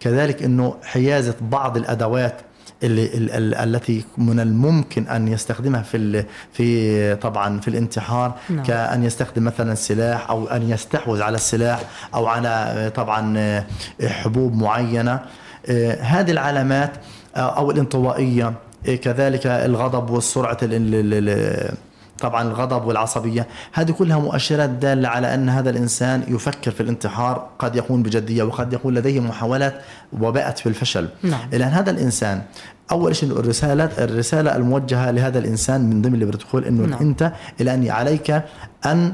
كذلك 0.00 0.42
أنه 0.42 0.74
حيازة 0.82 1.34
بعض 1.40 1.76
الأدوات 1.76 2.40
اللي 2.82 3.10
التي 3.64 4.04
من 4.18 4.40
الممكن 4.40 5.08
أن 5.08 5.28
يستخدمها 5.28 5.82
في 5.82 6.24
في 6.52 7.14
طبعا 7.14 7.60
في 7.60 7.68
الانتحار 7.68 8.34
نعم. 8.50 8.62
كأن 8.64 9.04
يستخدم 9.04 9.44
مثلا 9.44 9.72
السلاح 9.72 10.30
أو 10.30 10.46
أن 10.46 10.70
يستحوذ 10.70 11.22
على 11.22 11.34
السلاح 11.34 11.80
أو 12.14 12.26
على 12.26 12.92
طبعا 12.94 13.64
حبوب 14.02 14.54
معينة 14.54 15.20
آه، 15.68 16.00
هذه 16.00 16.30
العلامات 16.30 16.92
آه، 17.36 17.58
أو 17.58 17.70
الانطوائية 17.70 18.54
آه، 18.88 18.94
كذلك 18.94 19.46
الغضب 19.46 20.10
والسرعة 20.10 20.58
طبعا 22.20 22.42
الغضب 22.42 22.86
والعصبية 22.86 23.46
هذه 23.72 23.90
كلها 23.90 24.18
مؤشرات 24.18 24.70
دالة 24.70 25.08
على 25.08 25.34
أن 25.34 25.48
هذا 25.48 25.70
الإنسان 25.70 26.24
يفكر 26.28 26.70
في 26.70 26.80
الانتحار 26.80 27.48
قد 27.58 27.76
يكون 27.76 28.02
بجدية 28.02 28.42
وقد 28.42 28.72
يكون 28.72 28.94
لديه 28.94 29.20
محاولات 29.20 29.74
وباءت 30.20 30.58
في 30.58 30.68
الفشل 30.68 31.08
نعم. 31.22 31.48
الان 31.52 31.68
هذا 31.68 31.90
الإنسان 31.90 32.42
أول 32.90 33.16
شيء 33.16 33.40
الرسالة 33.40 33.90
الرسالة 33.98 34.56
الموجهة 34.56 35.10
لهذا 35.10 35.38
الإنسان 35.38 35.90
من 35.90 36.02
ضمن 36.02 36.14
البروتوكول 36.14 36.64
إنه 36.64 36.86
نعم. 36.86 37.00
أنت 37.00 37.32
الان 37.60 37.90
عليك 37.90 38.42
أن 38.86 39.12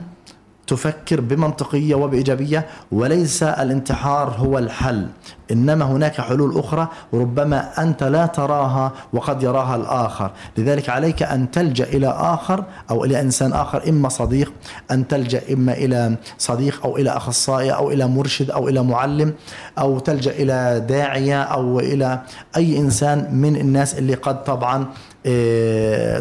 تفكر 0.72 1.20
بمنطقية 1.20 1.94
وبإيجابية 1.94 2.66
وليس 2.92 3.42
الانتحار 3.42 4.34
هو 4.38 4.58
الحل. 4.58 5.06
إنما 5.52 5.84
هناك 5.84 6.20
حلول 6.20 6.58
أخرى 6.58 6.88
ربما 7.14 7.82
أنت 7.82 8.02
لا 8.02 8.26
تراها 8.26 8.92
وقد 9.12 9.42
يراها 9.42 9.76
الآخر. 9.76 10.30
لذلك 10.58 10.88
عليك 10.88 11.22
أن 11.22 11.50
تلجأ 11.50 11.84
إلى 11.84 12.08
آخر 12.08 12.64
أو 12.90 13.04
إلى 13.04 13.20
إنسان 13.20 13.52
آخر 13.52 13.88
إما 13.88 14.08
صديق 14.08 14.52
أن 14.90 15.08
تلجأ 15.08 15.42
إما 15.52 15.72
إلى 15.72 16.16
صديق 16.38 16.80
أو 16.84 16.96
إلى 16.96 17.10
أخصائي 17.10 17.70
أو 17.70 17.90
إلى 17.90 18.06
مرشد 18.06 18.50
أو 18.50 18.68
إلى 18.68 18.82
معلم 18.82 19.34
أو 19.78 19.98
تلجأ 19.98 20.30
إلى 20.30 20.84
داعية 20.88 21.42
أو 21.42 21.80
إلى 21.80 22.20
أي 22.56 22.78
إنسان 22.78 23.28
من 23.32 23.56
الناس 23.56 23.98
اللي 23.98 24.14
قد 24.14 24.44
طبعا 24.44 24.86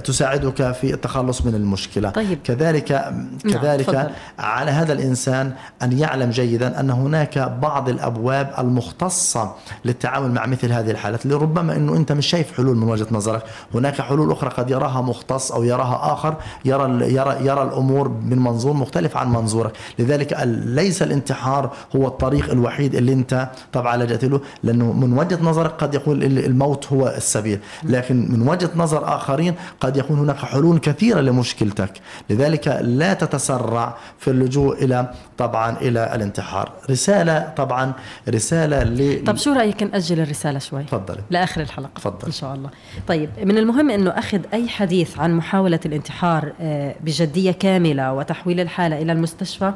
تساعدك 0.03 0.71
في 0.71 0.93
التخلص 0.93 1.45
من 1.45 1.55
المشكلة. 1.55 2.09
طيب. 2.09 2.39
كذلك 2.43 2.91
نعم، 2.91 3.27
كذلك 3.53 3.89
نعم. 3.89 4.07
على 4.39 4.71
هذا 4.71 4.93
الإنسان 4.93 5.51
أن 5.81 5.99
يعلم 5.99 6.29
جيدا 6.29 6.79
أن 6.79 6.89
هناك 6.89 7.37
بعض 7.61 7.89
الأبواب 7.89 8.53
المختصة 8.59 9.55
للتعامل 9.85 10.31
مع 10.31 10.45
مثل 10.45 10.71
هذه 10.71 10.91
الحالات. 10.91 11.25
اللي 11.25 11.35
ربما 11.35 11.75
إنه 11.75 11.95
أنت 11.97 12.11
مش 12.11 12.27
شايف 12.27 12.57
حلول 12.57 12.77
من 12.77 12.87
وجهة 12.87 13.07
نظرك. 13.11 13.43
هناك 13.73 14.01
حلول 14.01 14.31
أخرى 14.31 14.49
قد 14.49 14.69
يراها 14.69 15.01
مختص 15.01 15.51
أو 15.51 15.63
يراها 15.63 16.13
آخر. 16.13 16.35
يرى 16.65 17.13
يرى 17.13 17.37
يرى 17.45 17.63
الأمور 17.63 18.09
من 18.09 18.39
منظور 18.39 18.73
مختلف 18.73 19.17
عن 19.17 19.29
منظورك. 19.29 19.71
لذلك 19.99 20.37
ليس 20.65 21.01
الانتحار 21.01 21.73
هو 21.95 22.07
الطريق 22.07 22.51
الوحيد 22.51 22.95
اللي 22.95 23.13
أنت 23.13 23.49
طبعا 23.73 23.97
لجأت 23.97 24.25
له 24.25 24.41
لأنه 24.63 24.93
من 24.93 25.17
وجهة 25.17 25.39
نظرك 25.41 25.71
قد 25.71 25.95
يكون 25.95 26.23
الموت 26.23 26.87
هو 26.93 27.07
السبيل. 27.07 27.59
لكن 27.83 28.31
من 28.31 28.47
وجهة 28.47 28.69
نظر 28.75 28.90
نظر 28.91 29.15
آخرين 29.15 29.55
قد 29.79 29.97
يكون 29.97 30.19
هناك 30.19 30.37
حلول 30.37 30.79
كثيرة 30.79 31.21
لمشكلتك. 31.21 31.91
لذلك 32.29 32.67
لا 32.81 33.13
تتسرع 33.13 33.97
في 34.19 34.31
اللجوء 34.31 34.83
إلى 34.83 35.13
طبعا 35.37 35.77
إلى 35.77 36.15
الانتحار. 36.15 36.71
رسالة 36.89 37.53
طبعا 37.57 37.93
رسالة 38.29 38.83
ل 38.83 39.23
طب 39.23 39.37
شو 39.37 39.53
رأيك 39.53 39.83
نأجل 39.83 40.19
الرسالة 40.19 40.59
شوي؟ 40.59 40.83
تفضلي. 40.83 41.21
لآخر 41.29 41.61
الحلقة 41.61 41.89
تفضل 41.95 42.25
إن 42.25 42.31
شاء 42.31 42.55
الله. 42.55 42.69
طيب 43.07 43.29
من 43.43 43.57
المهم 43.57 43.89
أنه 43.89 44.09
أخذ 44.09 44.39
أي 44.53 44.67
حديث 44.67 45.19
عن 45.19 45.33
محاولة 45.33 45.79
الانتحار 45.85 46.53
آه، 46.61 46.95
بجدية 47.01 47.51
كاملة 47.51 48.13
وتحويل 48.13 48.59
الحالة 48.59 49.01
إلى 49.01 49.11
المستشفى 49.11 49.73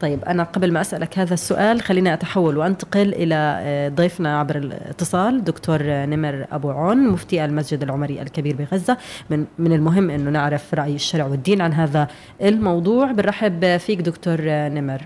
طيب 0.00 0.24
أنا 0.24 0.42
قبل 0.42 0.72
ما 0.72 0.80
أسألك 0.80 1.18
هذا 1.18 1.34
السؤال 1.34 1.80
خليني 1.80 2.14
أتحول 2.14 2.56
وأنتقل 2.56 3.14
إلى 3.14 3.58
آه، 3.60 3.88
ضيفنا 3.88 4.38
عبر 4.38 4.56
الاتصال 4.56 5.44
دكتور 5.44 5.82
نمر 5.82 6.46
أبو 6.52 6.70
عون 6.70 7.08
مفتي 7.08 7.44
المسجد 7.44 7.82
العمري 7.82 8.22
الكبير 8.22 8.56
بغزة. 8.56 8.96
من, 9.30 9.44
من 9.58 9.72
المهم 9.72 10.10
أنه 10.10 10.30
نعرف 10.30 10.74
رأي 10.74 10.94
الشرع 10.94 11.26
والدين 11.26 11.60
عن 11.60 11.72
هذا 11.72 12.08
الموضوع. 12.42 13.12
بنرحب 13.12 13.76
فيك 13.76 14.00
دكتور 14.00 14.36
نمر. 14.48 15.00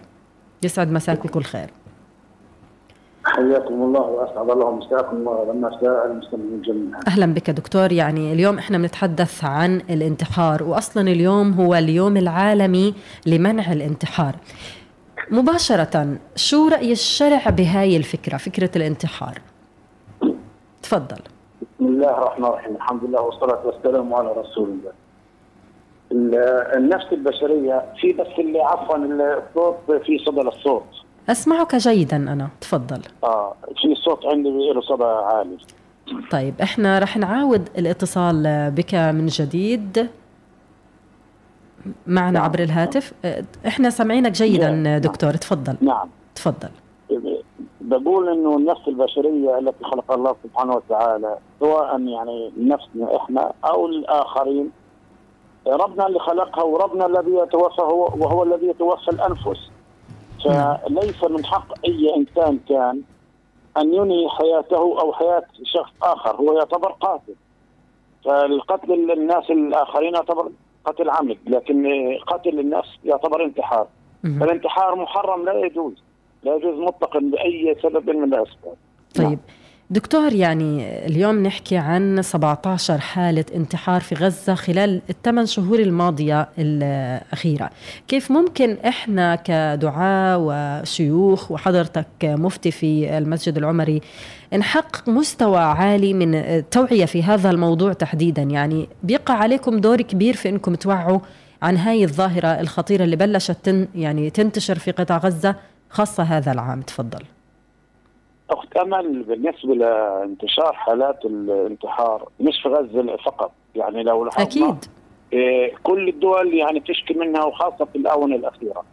يسعد 0.62 0.92
مساك 0.92 1.26
بكل 1.26 1.42
خير. 1.42 1.70
حياكم 3.24 3.74
الله 3.74 4.00
وأسعد 4.00 4.50
الله 4.50 4.76
مساكم 4.76 5.26
ومساء 5.26 6.06
المسلمين 6.06 6.62
جميعا. 6.62 7.00
أهلا 7.08 7.26
بك 7.26 7.50
دكتور. 7.50 7.92
يعني 7.92 8.32
اليوم 8.32 8.58
إحنا 8.58 8.78
بنتحدث 8.78 9.44
عن 9.44 9.82
الانتحار 9.90 10.62
واصلا 10.62 11.10
اليوم 11.10 11.52
هو 11.52 11.74
اليوم 11.74 12.16
العالمي 12.16 12.94
لمنع 13.26 13.72
الانتحار. 13.72 14.36
مباشرة 15.30 16.18
شو 16.36 16.68
رأي 16.68 16.92
الشرع 16.92 17.50
بهاي 17.50 17.96
الفكرة 17.96 18.36
فكرة 18.36 18.70
الانتحار؟ 18.76 19.38
تفضل. 20.82 21.22
بسم 21.62 21.86
الله 21.86 22.18
الرحمن 22.18 22.44
الرحيم. 22.44 22.76
الحمد 22.76 23.04
لله 23.04 23.20
والصلاة 23.20 23.66
والسلام 23.66 24.14
على 24.14 24.32
رسول 24.32 24.68
الله. 24.68 24.92
النفس 26.76 27.06
البشرية 27.12 27.84
في 28.00 28.12
بس 28.12 28.26
اللي 28.38 28.60
عفوا 28.60 28.96
الصوت 28.96 29.76
في 30.06 30.18
صدى 30.26 30.40
الصوت. 30.40 30.84
أسمعك 31.28 31.76
جيدا 31.76 32.16
أنا. 32.16 32.48
تفضل. 32.60 33.02
آه 33.24 33.54
في 33.82 33.94
صوت 33.94 34.26
عندي 34.26 34.48
له 34.48 34.80
صدى 34.80 35.04
عالي. 35.04 35.56
طيب 36.30 36.54
إحنا 36.62 36.98
رح 36.98 37.16
نعاود 37.16 37.68
الاتصال 37.78 38.70
بك 38.70 38.94
من 38.94 39.26
جديد. 39.26 40.08
معنا 42.06 42.30
نعم. 42.30 42.44
عبر 42.44 42.58
الهاتف 42.58 43.12
إحنا 43.66 43.90
سامعينك 43.90 44.32
جيدا 44.32 44.70
نعم. 44.70 45.00
دكتور 45.00 45.32
تفضل 45.32 45.76
نعم 45.80 46.08
تفضل 46.34 46.68
بقول 47.80 48.28
إنه 48.28 48.56
النفس 48.56 48.88
البشرية 48.88 49.58
التي 49.58 49.84
خلق 49.84 50.12
الله 50.12 50.36
سبحانه 50.44 50.74
وتعالى 50.74 51.38
سواء 51.60 52.00
يعني 52.00 52.52
نفسنا 52.58 53.16
إحنا 53.16 53.52
أو 53.64 53.86
الآخرين 53.86 54.70
ربنا 55.66 56.06
اللي 56.06 56.18
خلقها 56.18 56.62
وربنا 56.64 57.06
الذي 57.06 57.34
يتوفى 57.34 57.82
هو 57.82 58.04
وهو 58.04 58.42
الذي 58.42 58.66
يتوفى 58.66 59.08
الأنفس 59.08 59.70
نعم. 60.46 60.76
فليس 60.76 61.24
من 61.24 61.44
حق 61.44 61.86
أي 61.86 62.16
إنسان 62.16 62.58
كان 62.68 63.02
أن 63.76 63.94
ينهي 63.94 64.28
حياته 64.28 65.00
أو 65.00 65.12
حياة 65.12 65.42
شخص 65.64 65.92
آخر 66.02 66.36
هو 66.36 66.52
يعتبر 66.58 66.92
قاتل 66.92 67.34
فالقتل 68.24 69.10
الناس 69.10 69.50
الآخرين 69.50 70.14
يعتبر 70.14 70.50
قتل 70.84 71.10
عمد 71.10 71.38
لكن 71.46 71.86
قتل 72.26 72.58
الناس 72.58 72.84
يعتبر 73.04 73.44
انتحار. 73.44 73.86
فالانتحار 74.22 74.94
محرم 74.94 75.44
لا 75.44 75.66
يجوز 75.66 76.02
لا 76.42 76.54
يجوز 76.56 76.78
مطلقا 76.78 77.18
باي 77.18 77.76
سبب 77.82 78.10
من 78.10 78.24
الأسباب. 78.24 78.76
طيب. 79.14 79.38
دكتور 79.92 80.32
يعني 80.32 81.06
اليوم 81.06 81.42
نحكي 81.42 81.76
عن 81.76 82.22
17 82.22 82.98
حالة 82.98 83.44
انتحار 83.54 84.00
في 84.00 84.14
غزة 84.14 84.54
خلال 84.54 85.02
الثمان 85.10 85.46
شهور 85.46 85.78
الماضية 85.78 86.48
الأخيرة. 86.58 87.70
كيف 88.08 88.30
ممكن 88.30 88.76
إحنا 88.86 89.34
كدعاة 89.36 90.38
وشيوخ 90.40 91.50
وحضرتك 91.50 92.06
مفتي 92.22 92.70
في 92.70 93.18
المسجد 93.18 93.56
العمري 93.58 94.00
نحقق 94.52 95.08
مستوى 95.08 95.58
عالي 95.60 96.14
من 96.14 96.34
التوعية 96.34 97.04
في 97.04 97.22
هذا 97.22 97.50
الموضوع 97.50 97.92
تحديدا؟ 97.92 98.42
يعني 98.42 98.88
بيقع 99.02 99.34
عليكم 99.34 99.78
دور 99.78 100.00
كبير 100.02 100.36
في 100.36 100.48
أنكم 100.48 100.74
توعوا 100.74 101.18
عن 101.62 101.76
هاي 101.76 102.04
الظاهرة 102.04 102.48
الخطيرة 102.48 103.04
اللي 103.04 103.16
بلشت 103.16 103.56
تن 103.62 103.88
يعني 103.94 104.30
تنتشر 104.30 104.78
في 104.78 104.90
قطاع 104.90 105.18
غزة 105.18 105.54
خاصة 105.90 106.22
هذا 106.22 106.52
العام. 106.52 106.82
تفضل. 106.82 107.22
اخت 108.52 108.76
امل 108.76 109.22
بالنسبة 109.22 109.74
لانتشار 109.74 110.72
حالات 110.72 111.24
الانتحار 111.24 112.28
مش 112.40 112.62
في 112.62 112.68
غزة 112.68 113.16
فقط 113.16 113.52
يعني 113.74 114.02
لو 114.02 114.24
لاحظنا 114.24 114.68
أكيد. 114.68 114.84
إيه، 115.32 115.74
كل 115.82 116.08
الدول 116.08 116.54
يعني 116.54 116.80
تشكي 116.80 117.14
منها 117.14 117.44
وخاصة 117.44 117.84
في 117.84 117.98
الآونة 117.98 118.36
الأخيرة. 118.36 118.84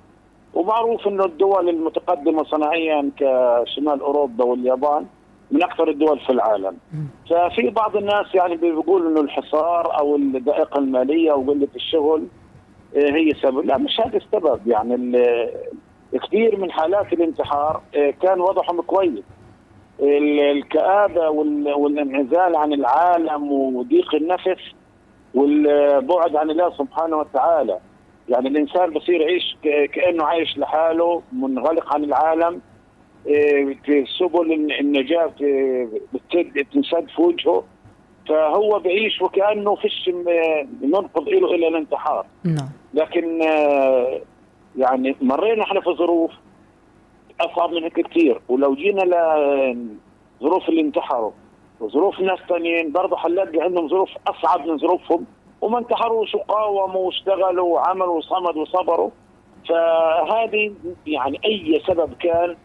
ومعروف 0.54 1.08
إنه 1.08 1.26
الدول 1.26 1.70
المتقدمة 1.70 2.44
صناعيا 2.44 3.12
كشمال 3.18 4.02
أوروبا 4.02 4.46
واليابان 4.46 5.06
من 5.52 5.64
أكثر 5.64 5.90
الدول 5.90 6.20
في 6.20 6.30
العالم. 6.30 6.78
ففي 7.30 7.70
بعض 7.70 7.96
الناس 7.96 8.36
يعني 8.36 8.56
بيقول 8.56 9.08
إنه 9.08 9.22
الحصار 9.22 10.00
أو 10.00 10.16
الضائقه 10.16 10.80
المالية 10.80 11.32
أو 11.32 11.42
قلة 11.42 11.68
الشغل 11.76 12.28
إيه، 12.96 13.14
هي 13.16 13.32
سبب. 13.42 13.66
لا 13.66 13.78
مش 13.78 14.00
هذا 14.00 14.18
السبب. 14.18 14.68
يعني 14.68 15.24
كثير 16.14 16.60
من 16.60 16.72
حالات 16.72 17.14
الانتحار 17.14 17.82
إيه، 17.94 18.12
كان 18.12 18.42
وضعهم 18.42 18.82
كويس. 18.82 19.24
الكآبة 20.02 21.30
وال- 21.30 21.74
والانعزال 21.74 22.56
عن 22.56 22.74
العالم 22.74 23.52
وضيق 23.52 24.16
النفس 24.16 24.62
والبعد 25.34 26.36
عن 26.36 26.50
الله 26.50 26.70
سبحانه 26.78 27.18
وتعالى. 27.18 27.80
يعني 28.30 28.48
الإنسان 28.48 28.94
بصير 28.94 29.22
يعيش 29.22 29.58
كأنه 29.94 30.24
عايش 30.24 30.58
لحاله 30.58 31.22
منغلق 31.34 31.94
عن 31.94 32.04
العالم 32.04 32.62
إيه، 33.28 33.78
في 33.86 34.06
سبل 34.20 34.54
الن- 34.54 34.72
النجاة 34.72 35.32
إيه، 35.42 35.88
بتسد 36.14 36.66
تنسد 36.74 37.08
في 37.16 37.22
وجهه. 37.22 37.64
فهو 38.30 38.80
بعيش 38.80 39.22
وكأنه 39.22 39.76
فيش 39.76 40.10
منقذ 40.82 41.24
له 41.24 41.56
إلى 41.56 41.68
الانتحار. 41.68 42.26
نعم. 42.44 42.70
لكن 42.94 43.42
آه، 43.44 44.20
يعني 44.78 45.16
مرينا 45.22 45.64
إحنا 45.64 45.82
في 45.82 45.90
ظروف 45.94 46.32
أصعب 47.42 47.72
من 47.72 47.84
هيك 47.84 48.08
كثير 48.08 48.42
ولو 48.50 48.76
جينا 48.76 49.02
لظروف 50.42 50.70
اللي 50.70 50.82
انتحروا 50.82 51.32
وظروف 51.80 52.20
ناس 52.20 52.40
ثانيين 52.50 52.92
برضه 52.92 53.16
حنلاقي 53.18 53.62
عندهم 53.62 53.88
ظروف 53.88 54.10
أصعب 54.28 54.68
من 54.68 54.78
ظروفهم. 54.78 55.26
وما 55.62 55.80
انتحروش 55.80 56.36
وقاوموا 56.36 57.06
واشتغلوا 57.06 57.74
وعملوا 57.74 58.18
وصمدوا 58.18 58.62
وصبروا. 58.62 59.10
فهذه 59.70 60.74
يعني 61.08 61.40
أي 61.46 61.82
سبب 61.88 62.14
كان 62.14 62.56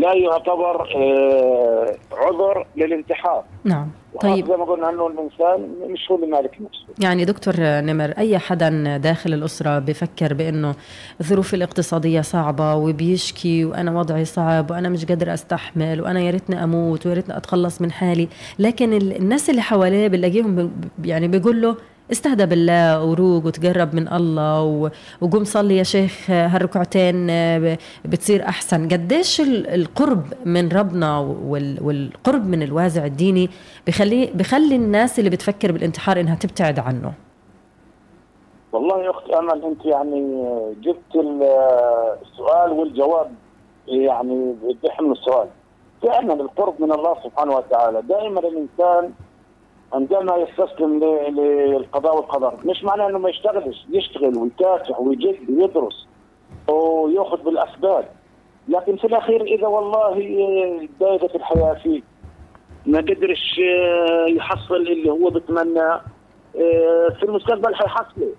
لا 0.00 0.12
يعتبر 0.14 0.88
آه، 0.96 1.96
عذر 2.12 2.66
للانتحار. 2.76 3.44
نعم 3.64 3.88
طيب. 4.22 4.46
زي 4.46 4.56
ما 4.56 4.64
قلنا 4.64 4.90
إنه 4.90 5.06
الإنسان 5.06 5.74
مش 5.92 6.10
هو 6.10 6.16
اللي 6.16 6.26
مالك 6.26 6.50
نفسه. 6.60 6.84
يعني 6.98 7.24
دكتور 7.24 7.54
نمر 7.60 8.10
أي 8.18 8.38
حدا 8.38 8.96
داخل 8.96 9.34
الأسرة 9.34 9.78
بفكر 9.78 10.34
بأنه 10.34 10.74
الظروف 11.20 11.54
الاقتصادية 11.54 12.20
صعبة 12.20 12.74
وبيشكي 12.74 13.64
وأنا 13.64 13.98
وضعي 13.98 14.24
صعب 14.24 14.70
وأنا 14.70 14.88
مش 14.88 15.04
قادر 15.04 15.34
أستحمل 15.34 16.00
وأنا 16.00 16.20
يا 16.20 16.30
ريتني 16.30 16.64
أموت 16.64 17.06
ويا 17.06 17.14
ريتني 17.14 17.36
أتخلص 17.36 17.80
من 17.82 17.92
حالي 17.92 18.28
لكن 18.58 18.92
ال- 18.92 19.16
الناس 19.16 19.50
اللي 19.50 19.62
حواليه 19.62 20.08
بنلاقيهم 20.08 20.72
يعني 21.04 21.28
بيقول 21.28 21.62
له 21.62 21.76
استهدى 22.12 22.46
بالله 22.46 23.04
وروق 23.04 23.46
وتقرب 23.46 23.94
من 23.94 24.08
الله 24.12 24.90
وقوم 25.20 25.44
صلي 25.44 25.76
يا 25.76 25.82
شيخ 25.82 26.30
هالركعتين 26.30 27.26
ب- 27.30 27.76
بتصير 28.04 28.42
أحسن. 28.48 28.88
قديش 28.88 29.40
ال- 29.40 29.66
القرب 29.66 30.22
من 30.44 30.68
ربنا 30.68 31.18
وال- 31.18 31.78
والقرب 31.82 32.46
من 32.46 32.62
الوازع 32.62 33.04
الديني 33.04 33.50
بخلي 33.86 34.26
بخلي 34.34 34.76
الناس 34.76 35.18
اللي 35.18 35.30
بتفكر 35.30 35.72
بالانتحار 35.72 36.20
إنها 36.20 36.34
تبتعد 36.34 36.78
عنه؟ 36.78 37.12
والله 38.72 39.02
يا 39.04 39.10
اخت 39.10 39.30
امل 39.30 39.64
أنت 39.64 39.84
يعني 39.84 40.44
جبت 40.82 41.14
ال- 41.14 41.42
السؤال 42.22 42.72
والجواب 42.72 43.30
يعني 43.88 44.54
بيحمل 44.82 45.12
السؤال. 45.12 45.48
فعلا 46.02 46.32
القرب 46.34 46.74
من 46.82 46.92
الله 46.92 47.16
سبحانه 47.24 47.56
وتعالى. 47.56 48.02
دائما 48.02 48.40
الإنسان 48.40 49.12
عندما 49.92 50.36
يستسلم 50.36 51.04
للقضاء 51.28 52.16
والقدر 52.16 52.54
مش 52.64 52.84
معناه 52.84 53.08
إنه 53.08 53.18
ما 53.18 53.28
يشتغلش. 53.30 53.86
يشتغل 53.90 54.38
ويكافح 54.38 55.00
ويجد 55.00 55.36
ويدرس 55.50 56.06
ويأخذ 56.68 57.42
بالأسباب. 57.42 58.08
لكن 58.68 58.96
في 58.96 59.06
الأخير 59.06 59.42
إذا 59.42 59.66
والله 59.66 60.14
ضايقت 61.00 61.34
الحياة 61.34 61.74
فيه 61.74 62.02
ما 62.86 62.98
قدرش 62.98 63.60
آه، 63.60 64.26
يحصل 64.28 64.76
اللي 64.76 65.10
هو 65.10 65.30
بتمناه 65.30 66.00
آه، 66.56 67.08
في 67.18 67.22
المستقبل 67.22 67.74
حيحصله 67.74 68.32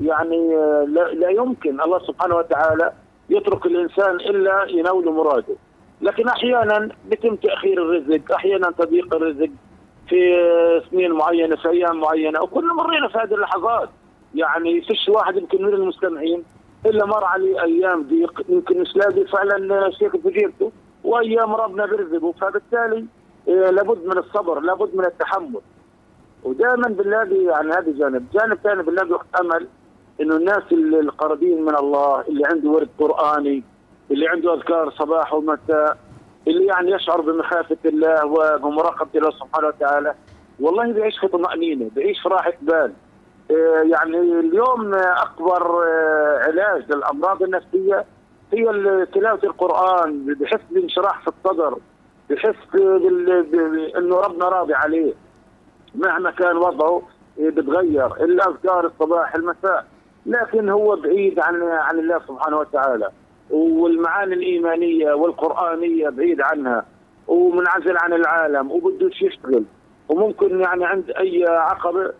يعني 0.00 0.56
آه، 0.56 0.84
لا, 0.88 1.00
لا 1.00 1.28
يمكن. 1.30 1.80
الله 1.80 1.98
سبحانه 1.98 2.36
وتعالى 2.36 2.92
يترك 3.30 3.66
الإنسان 3.66 4.14
إلا 4.14 4.66
ينول 4.68 5.12
مراده. 5.12 5.56
لكن 6.02 6.28
أحيانا 6.28 6.88
بيتم 7.10 7.36
تأخير 7.36 7.82
الرزق 7.82 8.32
أحيانا 8.34 8.70
تضييق 8.70 9.14
الرزق. 9.14 9.50
في 10.08 10.34
آه، 10.34 10.82
سنين 10.90 11.12
معينه 11.12 11.56
في 11.56 11.68
أيام 11.68 12.00
معينة. 12.00 12.42
وكلنا 12.42 12.74
مرينا 12.74 13.08
في 13.08 13.18
هذه 13.18 13.34
اللحظات. 13.34 13.88
يعني 14.34 14.80
فيش 14.80 15.08
واحد 15.08 15.36
يمكن 15.36 15.62
من 15.62 15.74
المستمعين 15.74 16.44
إلا 16.86 17.06
مر 17.06 17.24
عليه 17.24 17.62
أيام 17.62 18.02
ضيق. 18.02 18.42
يمكن 18.48 18.80
مش 18.80 18.96
لاقي 18.96 19.24
فعلا 19.24 19.90
شيء 19.90 20.08
في 20.10 20.30
جيبته 20.30 20.72
وأيام 21.04 21.54
ربنا 21.54 21.86
بيرزقه. 21.86 22.32
فبالتالي 22.32 23.04
آه، 23.48 23.70
لابد 23.70 24.06
من 24.06 24.18
الصبر 24.18 24.60
لابد 24.60 24.96
من 24.96 25.04
التحمل. 25.04 25.60
ودائما 26.44 26.88
بنلاقي 26.88 27.44
يعني 27.44 27.72
هذا 27.72 27.92
جانب، 27.98 28.26
جانب 28.34 28.58
ثاني 28.64 28.82
بنلاقي 28.82 29.10
وقت 29.10 29.26
أمل 29.40 29.66
إنه 30.20 30.36
الناس 30.36 30.62
القريبين 30.72 31.64
من 31.64 31.76
الله 31.76 32.20
اللي 32.20 32.46
عنده 32.46 32.70
ورد 32.70 32.88
قرآني 32.98 33.62
اللي 34.10 34.28
عنده 34.28 34.54
أذكار 34.54 34.90
صباح 34.90 35.34
ومساء 35.34 35.98
اللي 36.46 36.66
يعني 36.66 36.90
يشعر 36.90 37.20
بمخافة 37.20 37.76
الله 37.84 38.26
وبمراقبة 38.26 39.10
الله 39.14 39.30
سبحانه 39.30 39.68
وتعالى 39.68 40.14
والله 40.60 40.92
بيعيش 40.92 41.18
في 41.18 41.28
طمانينه 41.28 41.90
بيعيش 41.94 42.20
في 42.22 42.28
راحة 42.28 42.52
بال. 42.62 42.92
آه، 43.50 43.82
يعني 43.90 44.16
اليوم 44.20 44.94
آه، 44.94 45.22
أكبر 45.22 45.84
آه، 45.84 46.40
علاج 46.46 46.92
للأمراض 46.92 47.42
النفسية 47.42 48.04
هي 48.52 48.64
تلاوة 49.14 49.40
القرآن 49.44 50.34
بحس 50.40 50.60
بانشراح 50.70 51.20
في 51.20 51.28
الصدر 51.28 51.78
بحس 52.30 52.74
انه 53.98 54.16
ربنا 54.16 54.48
راضي 54.48 54.74
عليه. 54.74 55.12
مهما 55.94 56.30
كان 56.30 56.56
وضعه 56.56 57.02
إيه، 57.38 57.50
بتغير. 57.50 58.06
الاذكار 58.06 58.86
الصباح 58.86 59.34
المساء 59.34 59.86
لكن 60.26 60.68
هو 60.68 60.96
بعيد 60.96 61.40
عن 61.40 61.62
عن 61.62 61.98
الله 61.98 62.20
سبحانه 62.28 62.56
وتعالى. 62.58 63.08
والمعاني 63.50 64.34
الإيمانية 64.34 65.12
والقرآنية 65.12 66.08
بعيد 66.08 66.40
عنها 66.40 66.84
ومنعزل 67.28 67.96
عن 67.96 68.12
العالم 68.12 68.70
وبدوش 68.70 69.22
يشتغل. 69.22 69.64
وممكن 70.08 70.60
يعني 70.60 70.84
عند 70.84 71.10
أي 71.10 71.44
عقبة 71.48 72.12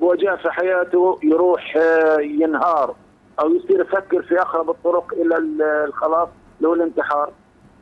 واجهه 0.00 0.36
في 0.36 0.50
حياته 0.50 1.18
يروح 1.22 1.76
آه، 1.76 2.20
ينهار 2.20 2.94
أو 3.40 3.54
يصير 3.54 3.80
يفكر 3.80 4.22
في 4.22 4.40
أقرب 4.40 4.70
الطرق 4.70 5.12
إلى 5.14 5.36
ال- 5.36 5.62
الخلاص 5.62 6.28
اللي 6.58 6.68
هو 6.68 6.74
الانتحار. 6.74 7.32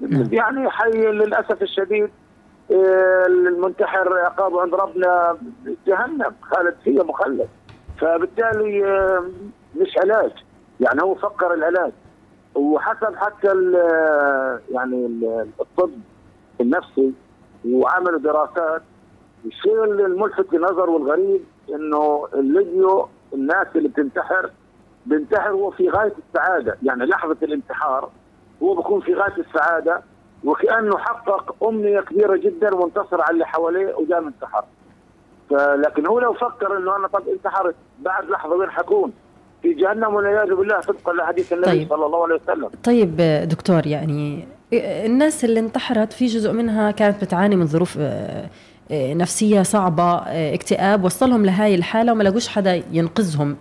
نعم. 0.01 0.25
يعني 0.33 0.71
حي 0.71 0.91
للأسف 0.91 1.63
الشديد 1.63 2.11
آه، 2.73 3.27
المنتحر 3.27 4.19
عقابه 4.19 4.61
عند 4.63 4.75
ربنا 4.75 5.37
جهنم 5.87 6.35
خالد 6.43 6.75
فيها 6.85 7.03
مخلد. 7.03 7.49
فبالتالي 8.01 8.85
آه، 8.85 9.25
مش 9.77 9.99
علاج. 9.99 10.31
يعني 10.81 11.03
هو 11.03 11.15
فكر 11.15 11.55
العلاج. 11.55 11.93
وحسب 12.61 13.15
حتى 13.17 13.53
ال- 13.53 14.61
يعني 14.71 15.07
ال- 15.07 15.49
الطب 15.61 15.91
النفسي 16.61 17.13
وعملوا 17.69 18.19
دراسات 18.19 18.83
الشيء 19.47 19.85
الملفت 19.85 20.53
للنظر 20.53 20.91
والغريب 20.91 21.41
إنه 21.75 22.29
الليجيو 22.35 23.09
الناس 23.35 23.67
اللي 23.77 23.89
بتنتحر 23.89 24.51
بينتحر 25.07 25.51
هو 25.51 25.71
في 25.71 25.89
غاية 25.89 26.13
السعادة 26.29 26.77
يعني 26.83 27.05
لحظة 27.07 27.37
الانتحار 27.43 28.11
هو 28.63 28.75
بيكون 28.75 29.01
في 29.01 29.15
غاية 29.15 29.35
السعادة 29.39 30.03
وكأنه 30.45 30.99
حقق 30.99 31.65
أمنية 31.65 32.01
كبيرة 32.01 32.37
جدا 32.37 32.75
وانتصر 32.75 33.23
على 33.23 33.31
اللي 33.35 33.47
حواليه 33.47 33.95
وقام 33.95 34.27
انتحر 34.27 34.65
لكن 35.53 36.07
هو 36.07 36.19
لو 36.21 36.33
فكر 36.33 36.77
إنه 36.77 36.97
أنا 36.97 37.07
طب 37.09 37.29
انتحرت 37.29 37.75
بعد 37.99 38.31
لحظة 38.31 38.55
وين 38.57 38.71
حكون؟ 38.71 39.13
في 39.63 39.73
جهنم 39.75 40.15
والعياذ 40.15 40.55
بالله 40.55 40.81
طبقا 40.81 41.13
لحديث 41.13 41.53
النبي 41.53 41.67
طيب. 41.67 41.89
صلى 41.89 42.07
الله 42.07 42.23
عليه 42.23 42.35
وسلم. 42.35 42.71
طيب 42.85 43.17
دكتور 43.49 43.87
يعني 43.87 44.45
الناس 44.73 45.45
اللي 45.45 45.61
انتحرت 45.61 46.13
في 46.13 46.27
جزء 46.27 46.53
منها 46.53 46.91
كانت 46.91 47.25
بتعاني 47.25 47.57
من 47.57 47.67
ظروف 47.67 47.97
آه، 48.01 48.47
آه، 48.91 49.15
نفسية 49.15 49.63
صعبة 49.63 50.15
آه، 50.15 50.55
اكتئاب 50.55 51.05
وصلهم 51.05 51.47
لهاي 51.47 51.75
الحالة 51.75 52.13
وما 52.13 52.23
لقوش 52.23 52.49
حدا 52.49 52.83
ينقذهم 52.93 53.57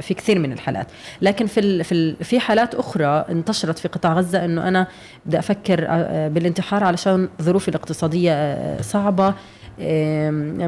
في 0.00 0.14
كثير 0.16 0.38
من 0.38 0.52
الحالات. 0.52 0.86
لكن 1.22 1.46
في 1.46 1.84
في 1.84 2.14
في 2.24 2.40
حالات 2.40 2.74
أخرى 2.74 3.24
انتشرت 3.30 3.78
في 3.78 3.88
قطاع 3.88 4.14
غزة 4.14 4.44
أنه 4.44 4.68
أنا 4.68 4.86
بدي 5.26 5.38
أفكر 5.38 5.80
بالانتحار 6.28 6.84
علشان 6.84 7.28
ظروفي 7.42 7.68
الاقتصادية 7.68 8.56
صعبة. 8.80 9.34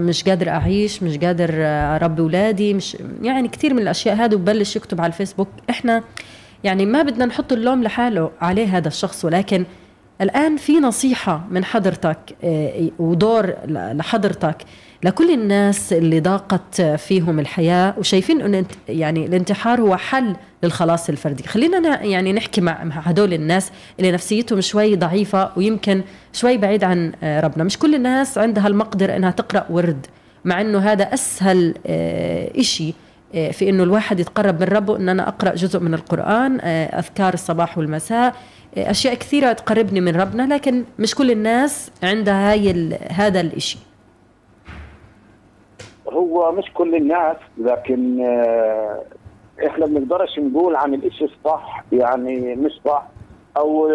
مش 0.01 0.25
قادر 0.25 0.49
أعيش 0.49 1.03
مش 1.03 1.19
قادر 1.19 1.51
آه، 1.55 1.97
أربي 1.97 2.23
أولادي 2.23 2.75
مش 2.75 2.97
يعني 3.23 3.49
كثير 3.49 3.75
من 3.75 3.83
الأشياء 3.83 4.17
هذه 4.17 4.35
وببلش 4.35 4.77
يكتب 4.77 5.01
على 5.01 5.11
الفيسبوك. 5.11 5.49
إحنا 5.71 6.03
يعني 6.65 6.87
ما 6.87 7.03
بدنا 7.03 7.27
نحط 7.27 7.53
اللوم 7.53 7.83
لحاله 7.83 8.31
عليه 8.41 8.77
هذا 8.77 8.89
الشخص 8.89 9.25
ولكن 9.25 9.65
الآن 10.21 10.57
في 10.57 10.81
نصيحة 10.81 11.45
من 11.51 11.65
حضرتك 11.65 12.19
آه، 12.45 12.89
ودور 12.99 13.55
لحضرتك 13.69 14.57
لكل 15.05 15.31
الناس 15.31 15.93
اللي 15.93 16.21
ضاقت 16.21 16.83
فيهم 16.83 17.39
الحياة 17.39 17.95
وشايفين 17.99 18.41
أن 18.41 18.65
يعني 18.89 19.27
الانتحار 19.27 19.81
هو 19.81 19.97
حل 19.97 20.37
للخلاص 20.63 21.09
الفردي. 21.09 21.43
خلينا 21.43 22.03
يعني 22.03 22.33
نحكي 22.33 22.61
مع 22.61 22.73
هدول 22.83 23.35
الناس 23.35 23.73
اللي 23.99 24.13
نفسيتهم 24.13 24.61
شوي 24.61 24.97
ضعيفة 24.97 25.51
ويمكن 25.57 26.03
شوي 26.33 26.57
بعيد 26.57 26.85
عن 26.85 27.13
آه، 27.23 27.41
ربنا. 27.41 27.65
مش 27.65 27.79
كل 27.79 27.95
الناس 27.95 28.39
عندها 28.39 28.67
المقدرة 28.67 29.17
أنها 29.17 29.31
تقرأ 29.31 29.67
ورد 29.71 30.07
مع 30.45 30.61
أنه 30.61 30.79
هذا 30.79 31.15
أسهل 31.15 31.75
آه، 31.87 32.51
إشي 32.59 32.95
في 33.53 33.69
إنه 33.69 33.83
الواحد 33.83 34.21
يتقرب 34.21 34.61
من 34.61 34.69
ربه 34.69 34.97
إن 34.97 35.09
أنا 35.09 35.29
أقرأ 35.29 35.55
جزء 35.55 35.81
من 35.81 35.95
القرآن 35.95 36.59
آه، 36.61 36.99
أذكار 36.99 37.35
الصباح 37.35 37.79
والمساء. 37.79 38.35
أشياء 38.77 39.15
كثيرة 39.15 39.53
تقربني 39.53 40.01
من 40.01 40.17
ربنا 40.21 40.55
لكن 40.55 40.85
مش 40.99 41.15
كل 41.15 41.31
الناس 41.31 41.91
عندها 42.03 42.53
هاي 42.53 42.95
هذا 43.11 43.41
الإشي. 43.41 43.79
هو 46.13 46.53
مش 46.53 46.65
كل 46.75 46.95
الناس 46.95 47.37
لكن 47.59 48.21
آه، 48.25 49.03
إحنا 49.67 49.87
بنقدرش 49.87 50.39
نقول 50.39 50.77
عن 50.77 50.95
الإشي 50.95 51.25
الصح 51.25 51.85
يعني 51.93 52.55
مش 52.57 52.73
صح 52.85 53.07
أو 53.57 53.89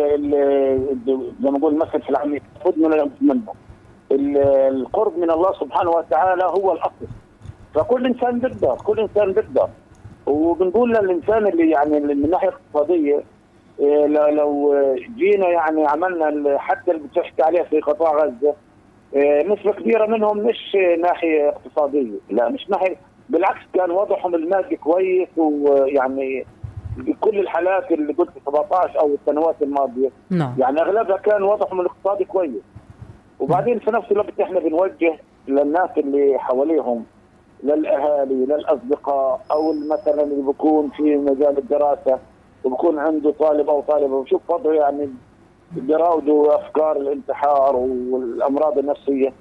زي 1.06 1.18
ما 1.40 1.52
نقول 1.52 1.78
مثل 1.78 2.02
في 2.02 2.10
العامية 2.10 2.40
خذ 2.66 2.80
من 2.80 3.10
منه. 3.22 3.54
ال- 4.12 4.38
القرب 4.76 5.18
من 5.18 5.32
الله 5.32 5.54
سبحانه 5.60 5.90
وتعالى 5.90 6.44
هو 6.44 6.72
الأصل. 6.74 7.06
فكل 7.76 8.06
إنسان 8.06 8.40
بيقدر 8.40 8.76
كل 8.76 9.00
إنسان 9.00 9.32
بيقدر. 9.32 9.70
وبنقول 10.26 10.90
للإنسان 10.94 11.48
اللي 11.48 11.70
يعني 11.72 12.00
من 12.00 12.30
ناحية 12.30 12.50
اقتصاديه 12.50 13.16
إيه، 13.16 13.24
لو- 13.80 14.28
لو 14.28 14.76
جينا 15.18 15.48
يعني 15.50 15.88
عملنا 15.88 16.58
حتى 16.58 16.92
اللي 16.92 17.08
بتحكي 17.08 17.42
عليه 17.44 17.62
في 17.64 17.80
قطاع 17.80 18.12
غزة 18.26 18.54
إيه، 19.16 19.44
نسبة 19.48 19.72
كبيرة 19.72 20.06
منهم 20.06 20.38
مش 20.38 20.78
ناحية 21.00 21.50
اقتصادية. 21.50 22.12
لا 22.30 22.50
مش 22.50 22.70
ناحية 22.70 22.96
بالعكس 23.30 23.62
كان 23.74 23.92
وضعهم 23.92 24.36
المادي 24.36 24.76
كويس 24.76 25.28
ويعني 25.38 26.46
بكل 26.98 27.40
الحالات 27.40 27.92
اللي 27.92 28.14
قلت 28.14 28.30
17 28.46 29.00
أو 29.00 29.16
السنوات 29.16 29.56
الماضية. 29.62 30.10
نعم. 30.30 30.56
يعني 30.60 30.82
أغلبها 30.82 31.18
كان 31.18 31.44
وضعهم 31.44 31.82
الاقتصادي 31.82 32.26
كويس. 32.26 32.62
وبعدين 33.40 33.80
في 33.80 33.92
نفس 33.92 34.12
الوقت 34.12 34.40
إحنا 34.40 34.60
بنوجه 34.60 35.20
للناس 35.48 35.90
اللي 35.98 36.40
حواليهم 36.40 37.06
للأهالي 37.64 38.46
للأصدقاء 38.46 39.42
أو 39.52 39.74
مثلا 39.92 40.24
اللي 40.24 40.44
بيكون 40.48 40.90
في 40.90 41.16
مجال 41.16 41.58
الدراسة 41.58 42.20
وبكون 42.66 43.00
عنده 43.00 43.32
طالب 43.32 43.70
أو 43.70 43.82
طالبة. 43.82 44.16
وشوف 44.16 44.42
وضعه 44.50 44.74
يعني 44.74 45.10
بيراودوا 45.72 46.56
أفكار 46.56 46.98
الانتحار 46.98 47.76
والأمراض 47.76 48.78
النفسية. 48.78 49.34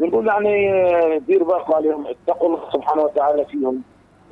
بنقول 0.00 0.26
يعني 0.26 1.18
دير 1.18 1.44
بالكم 1.44 1.74
عليهم 1.74 2.06
اتقوا 2.06 2.48
الله 2.48 2.70
سبحانه 2.72 3.02
وتعالى 3.02 3.44
فيهم. 3.44 3.82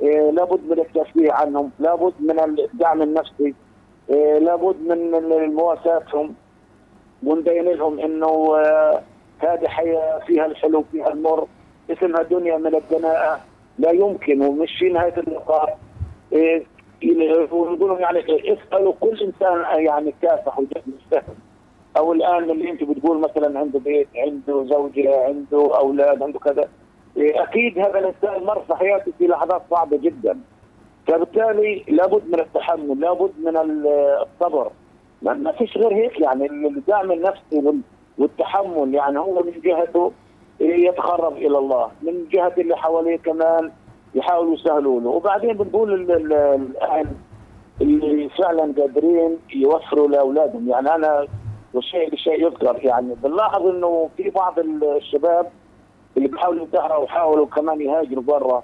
آه، 0.03 0.29
لابد 0.31 0.59
من 0.69 0.79
التشجيع 0.79 1.35
عنهم 1.35 1.71
لابد 1.79 2.13
من 2.19 2.39
الدعم 2.39 3.01
النفسي. 3.01 3.53
آه، 4.09 4.37
لابد 4.39 4.75
من 4.87 5.53
مواساتهم 5.53 6.33
ونبين 7.23 7.65
لهم 7.65 7.99
إنه 7.99 8.55
آه، 8.55 9.01
هذه 9.39 9.67
حياة 9.67 10.19
فيها 10.19 10.45
الحلو 10.45 10.83
فيها 10.91 11.07
المر. 11.07 11.47
اسمها 11.89 12.23
دنيا 12.23 12.57
من 12.57 12.75
الدناءة. 12.75 13.39
لا 13.79 13.91
يمكن 13.91 14.41
ومش 14.41 14.77
في 14.79 14.89
نهاية 14.89 15.17
اللقاء 15.17 15.79
إيه، 16.33 16.63
ونقول 17.51 17.99
يعني 18.01 18.19
اسألوا 18.53 18.93
كل 18.99 19.19
إنسان 19.21 19.83
يعني 19.85 20.13
كافح 20.21 20.59
وجد 20.59 20.81
مستهل 20.87 21.33
أو 21.97 22.13
الآن 22.13 22.49
اللي 22.49 22.69
أنت 22.71 22.83
بتقول 22.83 23.19
مثلا 23.19 23.59
عنده 23.59 23.79
بيت 23.79 24.07
عنده 24.15 24.63
زوجة 24.63 25.25
عنده 25.25 25.77
أولاد 25.77 26.23
عنده 26.23 26.39
كذا. 26.39 26.69
أكيد 27.17 27.79
هذا 27.79 27.99
الإنسان 27.99 28.43
مر 28.43 28.59
في 28.67 28.75
حياته 28.75 29.11
في 29.17 29.27
لحظات 29.27 29.61
صعبة 29.71 29.97
جدا. 29.97 30.39
فبالتالي 31.07 31.83
لابد 31.87 32.27
من 32.27 32.39
التحمل 32.39 32.99
لابد 33.01 33.31
من 33.39 33.57
الصبر. 33.57 34.71
ما 35.21 35.51
فيش 35.51 35.77
غير 35.77 35.93
هيك 35.93 36.19
يعني 36.19 36.45
الدعم 36.45 37.11
النفسي 37.11 37.57
وال- 37.57 37.81
والتحمل 38.17 38.93
يعني 38.95 39.19
هو 39.19 39.43
من 39.43 39.61
جهته 39.63 40.11
يتقرب 40.59 41.37
إلى 41.37 41.57
الله 41.57 41.91
من 42.01 42.25
جهة 42.31 42.53
اللي 42.57 42.77
حواليه 42.77 43.17
كمان 43.17 43.71
يحاولوا 44.15 44.53
يسهلوا 44.53 45.01
له 45.01 45.09
وبعدين 45.09 45.53
بنقول 45.57 45.93
ال- 45.93 46.11
ال- 46.11 46.33
الأهل 46.33 47.07
اللي 47.81 48.29
فعلا 48.29 48.73
قادرين 48.77 49.37
يوفروا 49.55 50.07
لأولادهم. 50.07 50.69
يعني 50.69 50.95
أنا 50.95 51.27
والشيء 51.73 52.09
بالشيء 52.09 52.45
يذكر. 52.45 52.79
يعني 52.85 53.15
بنلاحظ 53.23 53.67
إنه 53.67 54.09
في 54.17 54.29
بعض 54.29 54.59
الشباب 54.59 55.47
اللي 56.17 56.27
بيحاولوا 56.27 56.61
ينتحروا 56.63 57.03
وحاولوا 57.03 57.45
كمان 57.45 57.81
يهاجروا 57.81 58.23
برا 58.23 58.63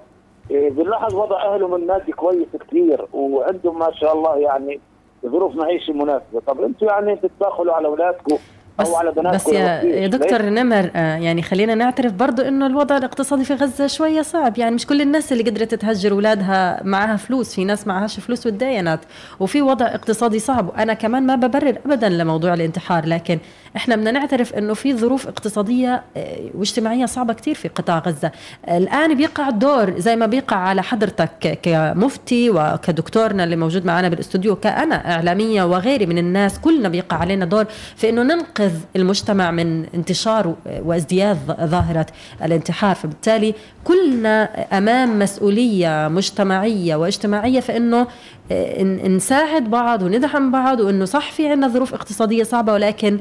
إيه، 0.50 0.70
بنلاحظ 0.70 1.14
وضع 1.14 1.54
أهلهم 1.54 1.74
المادي 1.74 2.12
كويس 2.12 2.48
كثير 2.60 3.06
وعندهم 3.12 3.78
ما 3.78 3.92
شاء 3.92 4.12
الله 4.16 4.36
يعني 4.36 4.80
ظروف 5.26 5.54
معيشة 5.56 5.92
مناسبة. 5.92 6.40
طب 6.46 6.60
أنتم 6.60 6.86
يعني 6.86 7.16
تتدخلوا 7.16 7.74
على 7.74 7.86
أولادكم 7.88 8.36
بس 8.80 8.88
أو 8.88 8.96
على 8.96 9.10
بس 9.10 9.48
يا؟ 9.48 9.82
يا 9.82 10.06
دكتور 10.06 10.42
نمر 10.42 10.90
آه، 10.96 11.16
يعني 11.16 11.42
خلينا 11.42 11.74
نعترف 11.74 12.12
برضو 12.12 12.42
إنه 12.42 12.66
الوضع 12.66 12.96
الاقتصادي 12.96 13.44
في 13.44 13.54
غزة 13.54 13.86
شوية 13.86 14.22
صعب 14.22 14.58
يعني 14.58 14.74
مش 14.74 14.86
كل 14.86 15.00
الناس 15.00 15.32
اللي 15.32 15.42
قدرت 15.44 15.74
تهجر 15.74 16.12
أولادها 16.12 16.80
معها 16.84 17.16
فلوس 17.16 17.54
في 17.54 17.64
ناس 17.64 17.86
معهاش 17.86 18.20
فلوس 18.20 18.46
وتداينت 18.46 19.00
وفي 19.40 19.62
وضع 19.62 19.86
اقتصادي 19.86 20.38
صعب 20.38 20.68
وأنا 20.68 20.94
كمان 20.94 21.26
ما 21.26 21.34
ببرر 21.34 21.78
ابدا 21.86 22.08
لموضوع 22.08 22.54
الانتحار 22.54 23.06
لكن 23.06 23.38
إحنا 23.76 23.96
بدنا 23.96 24.10
نعترف 24.10 24.54
إنه 24.54 24.74
في 24.74 24.94
ظروف 24.96 25.26
اقتصادية 25.28 26.02
آه، 26.16 26.36
واجتماعية 26.54 27.06
صعبة 27.06 27.32
كتير 27.32 27.54
في 27.54 27.68
قطاع 27.68 27.98
غزة. 27.98 28.30
الآن 28.68 29.14
بيقع 29.14 29.48
الدور 29.48 29.98
زي 29.98 30.16
ما 30.16 30.26
بيقع 30.26 30.56
على 30.56 30.82
حضرتك 30.82 31.58
كمفتي 31.62 32.50
وكدكتورنا 32.50 33.44
اللي 33.44 33.56
موجود 33.56 33.84
معنا 33.86 34.08
بالاستوديو 34.08 34.56
كأنا 34.56 35.14
إعلامية 35.14 35.62
وغيري 35.62 36.06
من 36.06 36.18
الناس 36.18 36.58
كلنا 36.58 36.88
بيقع 36.88 37.16
علينا 37.16 37.44
دور 37.44 37.64
في 37.96 38.08
أنه 38.08 38.22
ننقذ 38.22 38.72
المجتمع 38.96 39.50
من 39.50 39.86
انتشار 39.94 40.54
وازدياد 40.84 41.38
ظ- 41.48 41.64
ظاهرة 41.64 42.06
الانتحار. 42.44 42.94
فبالتالي 42.94 43.54
كلنا 43.84 44.42
أمام 44.78 45.18
مسؤولية 45.18 46.08
مجتمعية 46.08 46.96
واجتماعية 46.96 47.60
في 47.60 47.76
أنه 47.76 48.06
آه، 48.52 48.82
نساعد 49.08 49.64
بعض 49.70 50.02
وندعم 50.02 50.50
بعض 50.50 50.80
وأنه 50.80 51.04
صح 51.04 51.32
في 51.32 51.48
عنا 51.48 51.68
ظروف 51.68 51.94
اقتصادية 51.94 52.42
صعبة 52.42 52.72
ولكن 52.72 53.18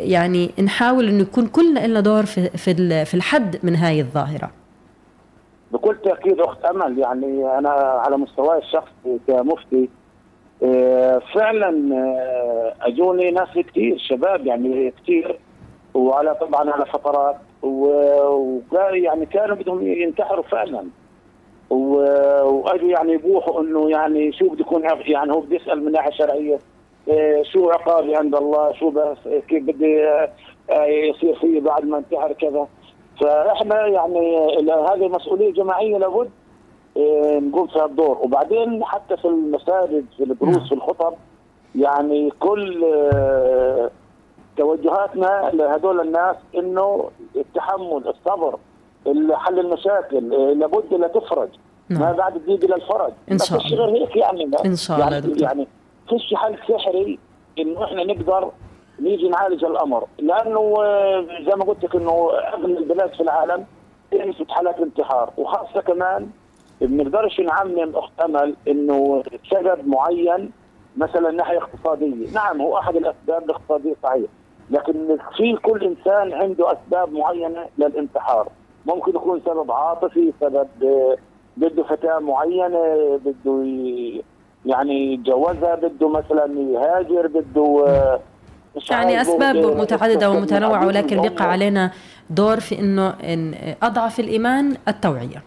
يعني 0.00 0.50
نحاول 0.62 1.08
أنه 1.08 1.22
يكون 1.22 1.46
كلنا 1.46 1.86
لنا 1.86 2.00
دور 2.00 2.26
في 2.26 2.48
في 2.48 3.04
في 3.04 3.14
الحد 3.14 3.56
من 3.62 3.76
هاي 3.76 4.00
الظاهرة. 4.00 4.50
بكل 5.72 5.96
تأكيد 6.04 6.40
أخت 6.40 6.64
أمل 6.64 6.98
يعني 6.98 7.58
أنا 7.58 7.70
على 7.70 8.16
مستواي 8.16 8.58
الشخصي 8.58 9.20
كمفتي 9.28 9.88
آه، 10.62 11.22
فعلا 11.34 11.94
آه، 11.94 12.74
أجوني 12.80 13.30
ناس 13.30 13.48
كثير 13.48 13.98
شباب 13.98 14.46
يعني 14.46 14.92
كثير 15.02 15.38
وعلى 15.94 16.34
طبعا 16.34 16.70
على 16.70 16.86
فترات 16.86 17.36
وكان 17.62 19.04
يعني 19.04 19.26
كانوا 19.26 19.56
بدهم 19.56 19.86
ينتحروا 19.86 20.44
فعلا. 20.44 20.84
وأجوا 21.70 22.88
يعني 22.88 23.12
يبوحوا 23.12 23.60
إنه 23.60 23.90
يعني 23.90 24.32
شو 24.32 24.48
بده 24.48 24.60
يكون 24.60 24.82
يعني 25.06 25.32
هو 25.32 25.40
بده 25.40 25.56
يسأل 25.56 25.84
من 25.84 25.92
ناحية 25.92 26.10
شرعية. 26.10 26.58
شو 27.42 27.70
عقابي 27.70 28.16
عند 28.16 28.34
الله 28.34 28.72
شو 28.72 28.90
بس 28.90 29.18
كيف 29.48 29.62
بدي 29.62 30.04
آه، 30.08 30.30
آه، 30.70 30.84
يصير 30.84 31.34
فيه 31.40 31.60
بعد 31.60 31.84
ما 31.84 31.98
انتحر 31.98 32.32
كذا 32.32 32.68
فإحنا 33.20 33.86
يعني 33.86 34.46
هذه 34.68 35.08
مسؤولية 35.08 35.52
جماعية 35.52 35.98
لابد 35.98 36.30
آه، 36.96 37.38
نقوم 37.38 37.66
في 37.66 37.84
الدور 37.84 38.18
وبعدين 38.22 38.84
حتى 38.84 39.16
في 39.16 39.24
المساجد 39.24 40.04
في. 40.16 40.22
الدروس 40.22 40.68
في 40.68 40.74
الخطب 40.74 41.14
يعني 41.74 42.30
كل 42.40 42.84
توجهاتنا 44.56 45.50
لهدول 45.52 46.00
الناس 46.00 46.36
إنه 46.54 47.10
التحمل 47.36 48.08
الصبر 48.08 48.58
حل 49.32 49.58
المشاكل 49.58 50.28
لابد 50.58 50.94
لا 50.94 51.08
تفرج 51.08 51.48
نعم. 51.88 52.00
ما 52.00 52.12
بعد 52.12 52.36
الضيق 52.36 52.64
إلى 52.64 52.74
الفرج 52.74 53.12
إن 53.32 53.38
شاء 53.38 53.58
الله. 53.58 53.84
غير 53.84 54.02
هيك 54.02 54.16
يعني 54.16 54.50
إن 54.64 54.76
شاء 54.76 54.96
الله 54.96 55.12
يعني. 55.12 55.40
يعني 55.40 55.66
فيش 56.10 56.34
حل 56.34 56.58
سحري 56.68 57.18
إنه 57.58 57.84
إحنا 57.84 58.04
نقدر 58.04 58.50
نيجي 59.00 59.28
نعالج 59.28 59.64
الأمر. 59.64 60.06
لأنه 60.18 60.74
آه، 60.78 61.26
زي 61.46 61.56
ما 61.56 61.64
قلت 61.64 61.84
لك 61.84 61.96
إنه 61.96 62.30
اغلب 62.54 62.78
البلاد 62.78 63.14
في 63.14 63.20
العالم 63.20 63.66
تنفت 64.10 64.50
حالات 64.50 64.78
انتحار 64.78 65.30
وخاصة 65.36 65.80
كمان 65.80 66.30
ما 66.80 66.86
بنقدرش 66.86 67.40
نعمم 67.40 67.96
أخت 67.96 68.20
أمل 68.20 68.56
إنه 68.68 69.22
سبب 69.50 69.88
معين 69.88 70.50
مثلا 70.96 71.30
ناحية 71.30 71.58
اقتصادية، 71.58 72.32
نعم 72.34 72.60
هو 72.60 72.78
أحد 72.78 72.96
الأسباب 72.96 73.44
الاقتصادية 73.44 73.94
صحيح، 74.02 74.30
لكن 74.70 75.18
في 75.36 75.56
كل 75.56 75.84
إنسان 75.84 76.32
عنده 76.32 76.72
أسباب 76.72 77.12
معينة 77.12 77.66
للانتحار، 77.78 78.48
ممكن 78.86 79.10
يكون 79.10 79.40
سبب 79.46 79.72
عاطفي، 79.72 80.32
سبب 80.40 80.68
آه، 80.82 81.16
بده 81.56 81.82
فتاة 81.82 82.18
معينة، 82.18 82.96
بده 83.24 83.62
يعني 84.66 85.12
يتجوزها، 85.14 85.74
بده 85.74 86.08
مثلا 86.08 86.60
يهاجر، 86.60 87.26
بده 87.26 87.84
آه، 87.88 88.20
يعني 88.90 89.20
أسباب 89.20 89.56
متعددة 89.56 90.30
ومتنوعة 90.30 90.86
ولكن. 90.86 91.22
بقى 91.22 91.50
علينا 91.50 91.90
دور 92.30 92.60
في 92.60 92.78
إنه 92.78 93.08
إن 93.08 93.54
أضعف 93.82 94.20
الإيمان 94.20 94.76
التوعية 94.88 95.42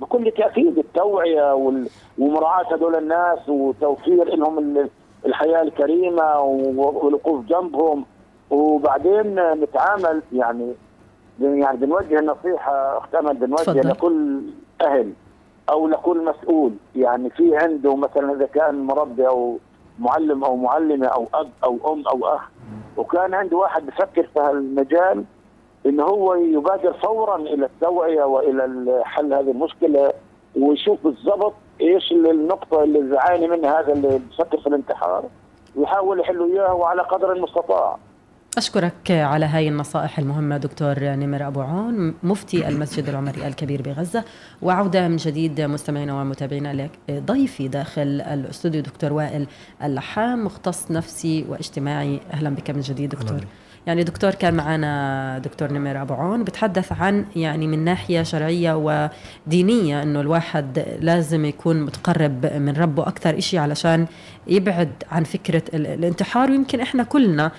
بكل 0.00 0.32
تأكيد 0.36 0.78
التوعية 0.78 1.54
وال- 1.54 1.88
ومراعاة 2.18 2.74
هذول 2.74 2.96
الناس 2.96 3.48
وتوفير 3.48 4.24
لهم 4.36 4.58
ال- 4.58 4.88
الحياة 5.26 5.62
الكريمة 5.62 6.40
والوقوف 6.40 7.44
جنبهم 7.44 8.04
وبعدين 8.50 9.52
نتعامل 9.52 10.22
يعني 10.32 10.72
يعني 11.40 11.76
بنوجه 11.76 12.18
النصيحه 12.18 12.98
اخت 12.98 13.14
أمل 13.14 13.34
بنوجه. 13.36 13.80
لكل 13.88 14.40
أهل 14.80 15.12
أو 15.70 15.88
لكل 15.88 16.24
مسؤول 16.24 16.72
يعني 16.96 17.30
في 17.30 17.56
عنده 17.56 17.96
مثلا 17.96 18.32
إذا 18.32 18.46
كان 18.46 18.74
مربي 18.86 19.28
أو 19.28 19.58
معلم 19.98 20.44
أو 20.44 20.56
معلمة 20.56 21.06
أو 21.06 21.26
أب 21.34 21.50
أو 21.64 21.92
أم 21.92 22.08
أو 22.08 22.26
أخ 22.26 22.42
وكان 22.96 23.34
عنده 23.34 23.56
واحد 23.56 23.86
بفكر 23.86 24.22
في 24.34 24.40
هالمجال 24.40 25.24
ان 25.86 26.00
هو 26.00 26.34
يبادر 26.34 26.92
فورا 26.92 27.36
إلى 27.36 27.66
التوعية 27.66 28.24
وإلى 28.24 29.02
حل 29.04 29.34
هذه 29.34 29.50
المشكلة 29.50 30.12
ويشوف 30.56 30.98
بالضبط 31.04 31.54
إيش 31.80 32.12
النقطة 32.12 32.82
اللي 32.82 33.00
بيعاني 33.00 33.48
منها 33.48 33.80
هذا 33.80 33.92
اللي 33.92 34.20
بفكر 34.30 34.60
في 34.60 34.66
الانتحار 34.66 35.24
ويحاول 35.76 36.20
يحل 36.20 36.42
اياها 36.52 36.72
وعلى 36.72 37.02
قدر 37.02 37.32
المستطاع. 37.32 37.98
أشكرك 38.58 39.10
على 39.10 39.46
هاي 39.46 39.68
النصائح 39.68 40.18
المهمة 40.18 40.56
دكتور 40.56 40.98
نمر 41.04 41.46
أبو 41.46 41.60
عون 41.60 42.14
مفتي 42.22 42.68
المسجد 42.68 43.08
العمري 43.08 43.46
الكبير 43.46 43.82
بغزة 43.82 44.24
وعودة 44.62 45.08
من 45.08 45.16
جديد 45.16 45.60
مستمعينا 45.60 46.20
ومتابعينا 46.20 46.72
لك 46.72 46.90
ضيفي 47.10 47.68
داخل 47.68 48.02
الاستوديو 48.02 48.82
دكتور 48.82 49.12
وائل 49.12 49.46
اللحام 49.84 50.44
مختص 50.44 50.90
نفسي 50.90 51.44
واجتماعي. 51.48 52.20
أهلا 52.32 52.50
بك 52.50 52.70
من 52.70 52.80
جديد 52.80 53.08
دكتور. 53.10 53.40
يعني 53.86 54.02
دكتور 54.04 54.30
كان 54.30 54.54
معنا 54.54 55.38
دكتور 55.38 55.72
نمر 55.72 56.02
أبو 56.02 56.14
عون 56.14 56.44
بتحدث 56.44 56.92
عن 56.92 57.24
يعني 57.36 57.66
من 57.66 57.84
ناحية 57.84 58.22
شرعية 58.22 58.74
ودينية 59.46 60.02
أنه 60.02 60.20
الواحد 60.20 60.84
لازم 61.00 61.44
يكون 61.44 61.80
متقرب 61.82 62.46
من 62.46 62.72
ربه 62.76 63.02
أكثر 63.02 63.38
إشي 63.38 63.58
علشان 63.58 64.06
يبعد 64.46 64.90
عن 65.10 65.24
فكرة 65.24 65.62
ال- 65.74 65.86
الانتحار. 65.86 66.50
ويمكن 66.50 66.80
إحنا 66.80 67.02
كلنا 67.02 67.50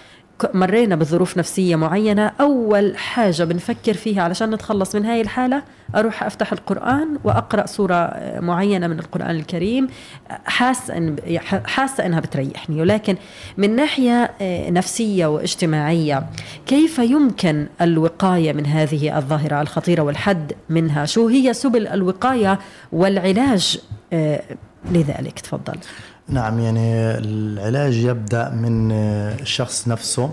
مرينا 0.53 0.95
بظروف 0.95 1.37
نفسية 1.37 1.75
معينة 1.75 2.31
أول 2.41 2.97
حاجة 2.97 3.43
بنفكر 3.43 3.93
فيها 3.93 4.23
علشان 4.23 4.49
نتخلص 4.53 4.95
من 4.95 5.05
هاي 5.05 5.21
الحالة 5.21 5.63
أروح 5.95 6.23
أفتح 6.23 6.51
القرآن 6.51 7.17
وأقرأ 7.23 7.65
سورة 7.65 8.13
معينة 8.39 8.87
من 8.87 8.99
القرآن 8.99 9.35
الكريم 9.35 9.87
حاسة 10.45 10.97
إن 10.97 11.15
حاسة 11.65 12.05
إنها 12.05 12.19
بتريحني. 12.19 12.81
ولكن 12.81 13.15
من 13.57 13.75
ناحية 13.75 14.31
آه، 14.41 14.69
نفسية 14.69 15.25
واجتماعية 15.25 16.23
كيف 16.65 16.99
يمكن 16.99 17.67
الوقاية 17.81 18.53
من 18.53 18.65
هذه 18.65 19.17
الظاهرة 19.17 19.61
الخطيرة 19.61 20.01
والحد 20.01 20.53
منها؟ 20.69 21.05
شو 21.05 21.27
هي 21.27 21.53
سبل 21.53 21.87
الوقاية 21.87 22.59
والعلاج 22.91 23.79
آه، 24.13 24.41
لذلك؟ 24.91 25.39
تفضل. 25.39 25.77
نعم 26.29 26.59
يعني 26.59 26.95
العلاج 27.17 27.93
يبدأ 27.95 28.49
من 28.49 28.91
الشخص 28.91 29.87
نفسه. 29.87 30.29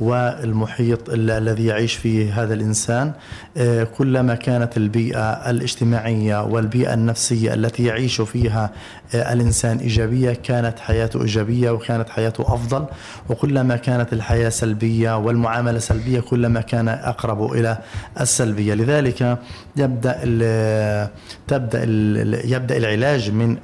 والمحيط 0.00 1.10
ال- 1.10 1.30
الذي 1.30 1.66
يعيش 1.66 1.94
فيه 1.94 2.42
هذا 2.42 2.54
الإنسان 2.54 3.12
آه، 3.56 3.84
كلما 3.84 4.34
كانت 4.34 4.76
البيئة 4.76 5.20
الاجتماعية 5.50 6.44
والبيئة 6.44 6.94
النفسية 6.94 7.54
التي 7.54 7.84
يعيش 7.84 8.20
فيها 8.20 8.70
آه، 9.14 9.32
الإنسان 9.32 9.78
إيجابية 9.78 10.32
كانت 10.32 10.78
حياته 10.78 11.22
إيجابية 11.22 11.70
وكانت 11.70 12.08
حياته 12.10 12.54
أفضل. 12.54 12.84
وكلما 13.28 13.76
كانت 13.76 14.12
الحياة 14.12 14.48
سلبية 14.48 15.16
والمعاملة 15.16 15.78
سلبية 15.78 16.20
كلما 16.20 16.60
كان 16.60 16.88
أقرب 16.88 17.52
إلى 17.52 17.78
السلبية. 18.20 18.74
لذلك 18.74 19.38
يبدأ 19.76 20.16
ال- 20.22 21.08
تبدأ 21.48 21.80
ال- 21.84 22.52
يبدأ 22.52 22.76
العلاج 22.76 23.30
من 23.30 23.56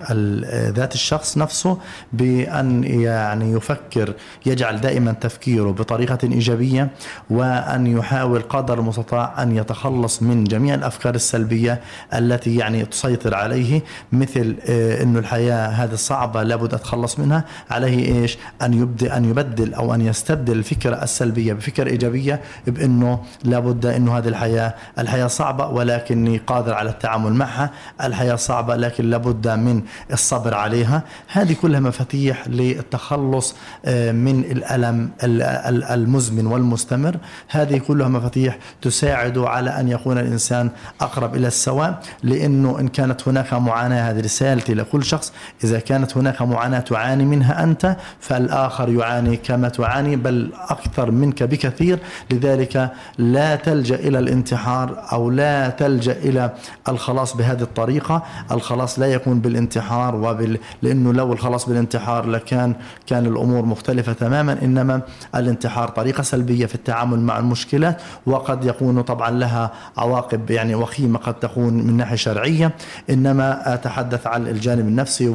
ذات 0.75 0.95
الشخص 0.95 1.39
نفسه 1.39 1.79
بأن 2.13 2.85
يعني 2.85 3.53
يفكر 3.53 4.15
يجعل 4.47 4.81
دائما 4.81 5.13
تفكيره 5.13 5.71
بطريقة 5.71 6.19
إيجابية 6.33 6.89
وأن 7.31 7.87
يحاول 7.87 8.43
قدر 8.43 8.79
المستطاع 8.79 9.43
أن 9.43 9.57
يتخلص 9.57 10.23
من 10.23 10.45
جميع 10.45 10.75
الأفكار 10.75 11.15
السلبية 11.15 11.81
التي 12.15 12.57
يعني 12.57 12.85
تسيطر 12.85 13.35
عليه 13.35 13.83
مثل 14.13 14.57
آه، 14.69 15.03
إنه 15.03 15.19
الحياة 15.19 15.67
هذه 15.69 15.95
صعبة 15.95 16.43
لابد 16.43 16.75
أتخلص 16.75 17.19
منها. 17.19 17.45
عليه 17.71 18.23
إيش؟ 18.23 18.39
أن 18.63 18.73
يبدأ 18.75 19.17
أن 19.17 19.25
يبدل 19.25 19.75
أو 19.75 19.95
أن 19.95 20.01
يستبدل 20.01 20.53
الفكرة 20.59 21.03
السلبية 21.03 21.53
بفكره 21.53 21.91
إيجابية 21.91 22.41
بإنه 22.67 23.21
لابد 23.45 23.87
إنه 23.87 24.19
هذه 24.19 24.29
الحياة 24.29 24.75
الحياة 24.99 25.27
صعبة 25.27 25.67
ولكني 25.69 26.39
قادر 26.47 26.75
على 26.75 26.91
التعامل 26.91 27.33
معها. 27.33 27.71
الحياة 28.05 28.35
صعبة 28.37 28.77
لكن 28.77 29.11
لابد 29.11 29.49
من 29.49 29.83
الصبر 30.13 30.55
عليها. 30.55 31.03
هذه 31.33 31.57
كلها 31.63 31.81
مفاتيح 31.81 32.49
للتخلص 32.49 33.55
آه، 33.85 34.13
من 34.13 34.41
الألم 34.41 35.11
ال- 35.25 35.43
ال- 35.43 35.85
المزمن 36.15 36.47
والمستمر. 36.47 37.17
هذه 37.49 37.79
كلها 37.79 38.09
مفاتيح 38.09 38.59
تساعد 38.83 39.39
على 39.39 39.71
أن 39.71 39.89
يكون 39.89 40.19
الإنسان 40.19 40.71
أقرب 41.01 41.35
إلى 41.35 41.47
السواء 41.47 42.01
لأنه 42.23 42.81
إن 42.81 42.89
كانت 42.89 43.29
هناك 43.29 43.55
معاناة 43.55 44.11
هذه 44.11 44.21
رسالتي 44.21 44.75
لكل 44.75 45.05
شخص 45.05 45.33
إذا 45.65 45.79
كانت 45.79 46.17
هناك 46.17 46.43
معاناة 46.43 46.81
تعاني 46.81 47.25
منها 47.25 47.65
أنت 47.65 47.97
فالآخر 48.21 48.89
يعاني 48.89 49.37
كما 49.37 49.69
تعاني 49.69 50.17
بل 50.17 50.53
أكثر 50.69 51.11
منك 51.11 51.43
بكثير. 51.43 51.99
لذلك 52.31 52.93
لا 53.19 53.57
تلجأ 53.57 53.95
إلى 53.95 54.19
الانتحار 54.19 55.05
أو 55.13 55.31
لا 55.31 55.69
تلجأ 55.71 56.13
إلى 56.13 56.53
الخلاص 56.89 57.37
بهذه 57.37 57.63
الطريقة. 57.63 58.23
الخلاص 58.51 58.99
لا 58.99 59.07
يكون 59.07 59.41
بالانتحار 59.41 60.15
وبال 60.15 60.59
لأنه 60.83 61.13
لو 61.13 61.33
الخلاص 61.33 61.69
بالانتحار 61.69 62.27
لكان 62.27 62.75
كان 63.07 63.27
الأمور 63.27 63.65
مختلفة 63.65 64.13
تماما 64.13 64.59
إنما 64.63 65.01
الانتحار 65.35 65.91
طريقة 66.05 66.23
سلبية 66.23 66.67
في 66.67 66.75
التعامل 66.75 67.21
مع 67.21 67.39
المشكلات 67.39 68.03
وقد 68.27 68.65
يكون 68.65 69.03
طبعا 69.03 69.31
لها 69.31 69.71
عواقب 69.97 70.51
يعني 70.51 70.75
وخيمة 70.75 71.19
قد 71.19 71.35
تكون 71.35 71.75
من 71.75 71.97
ناحية 71.97 72.17
شرعية. 72.17 72.73
إنما 73.11 73.75
أتحدث 73.75 74.27
عن 74.27 74.47
الجانب 74.49 74.89
النفسي 74.89 75.29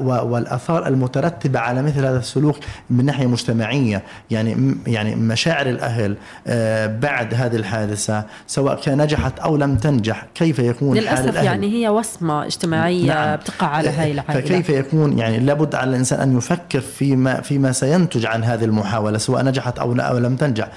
والآثار 0.00 0.86
المترتبة 0.86 1.58
على 1.58 1.82
مثل 1.82 2.04
هذا 2.04 2.18
السلوك 2.18 2.56
من 2.90 3.04
ناحية 3.04 3.26
مجتمعية. 3.26 4.02
يعني 4.30 4.74
يعني 4.86 5.14
مشاعر 5.14 5.66
الأهل 5.68 6.16
آه، 6.46 6.86
بعد 6.86 7.34
هذه 7.34 7.56
الحادثة 7.56 8.24
سواء 8.46 8.80
كان 8.80 9.02
نجحت 9.02 9.38
أو 9.38 9.56
لم 9.56 9.76
تنجح 9.76 10.26
كيف 10.34 10.58
يكون 10.58 10.96
حال 10.96 11.04
للأسف 11.04 11.28
الأهل؟ 11.28 11.44
يعني 11.44 11.72
هي 11.72 11.88
وصمة 11.88 12.46
اجتماعية 12.46 13.06
نعم. 13.06 13.36
بتقع 13.36 13.66
على 13.66 13.88
هاي 13.88 14.12
العائلة. 14.12 14.40
فكيف 14.40 14.68
يكون 14.68 15.18
يعني 15.18 15.38
لابد 15.38 15.74
على 15.74 15.90
الإنسان 15.90 16.20
أن 16.20 16.38
يفكر 16.38 16.80
فيما 16.80 17.40
فيما 17.40 17.72
سينتج 17.72 18.26
عن 18.26 18.44
هذه 18.44 18.64
المحاولة 18.64 19.18
سواء 19.18 19.42
نجحت 19.60 19.78
لا 19.94 20.02
أو 20.02 20.18
لم 20.18 20.36
تنجح. 20.36 20.68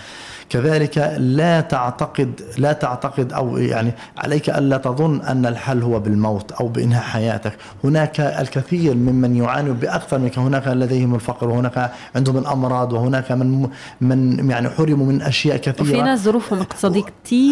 كذلك 0.53 1.15
لا 1.17 1.61
تعتقد 1.61 2.41
لا 2.57 2.73
تعتقد 2.73 3.33
أو 3.33 3.57
يعني 3.57 3.91
عليك 4.17 4.49
ألا 4.49 4.77
تظن 4.77 5.21
أن 5.21 5.45
الحل 5.45 5.83
هو 5.83 5.99
بالموت 5.99 6.51
أو 6.51 6.67
بإنهاء 6.67 7.03
حياتك، 7.03 7.53
هناك 7.83 8.19
الكثير 8.19 8.93
ممن 8.93 9.35
يعاني 9.35 9.71
بأكثر 9.71 10.17
منك، 10.19 10.39
هناك 10.39 10.67
لديهم 10.67 11.15
الفقر 11.15 11.49
وهناك 11.49 11.91
عندهم 12.15 12.37
الأمراض 12.37 12.93
وهناك 12.93 13.31
من 13.31 13.69
من 14.01 14.49
يعني 14.49 14.69
حرموا 14.69 15.05
من 15.05 15.21
أشياء 15.21 15.57
كثيرة. 15.57 15.81
وفي 15.81 16.01
ناس 16.01 16.19
ظروفهم 16.19 16.65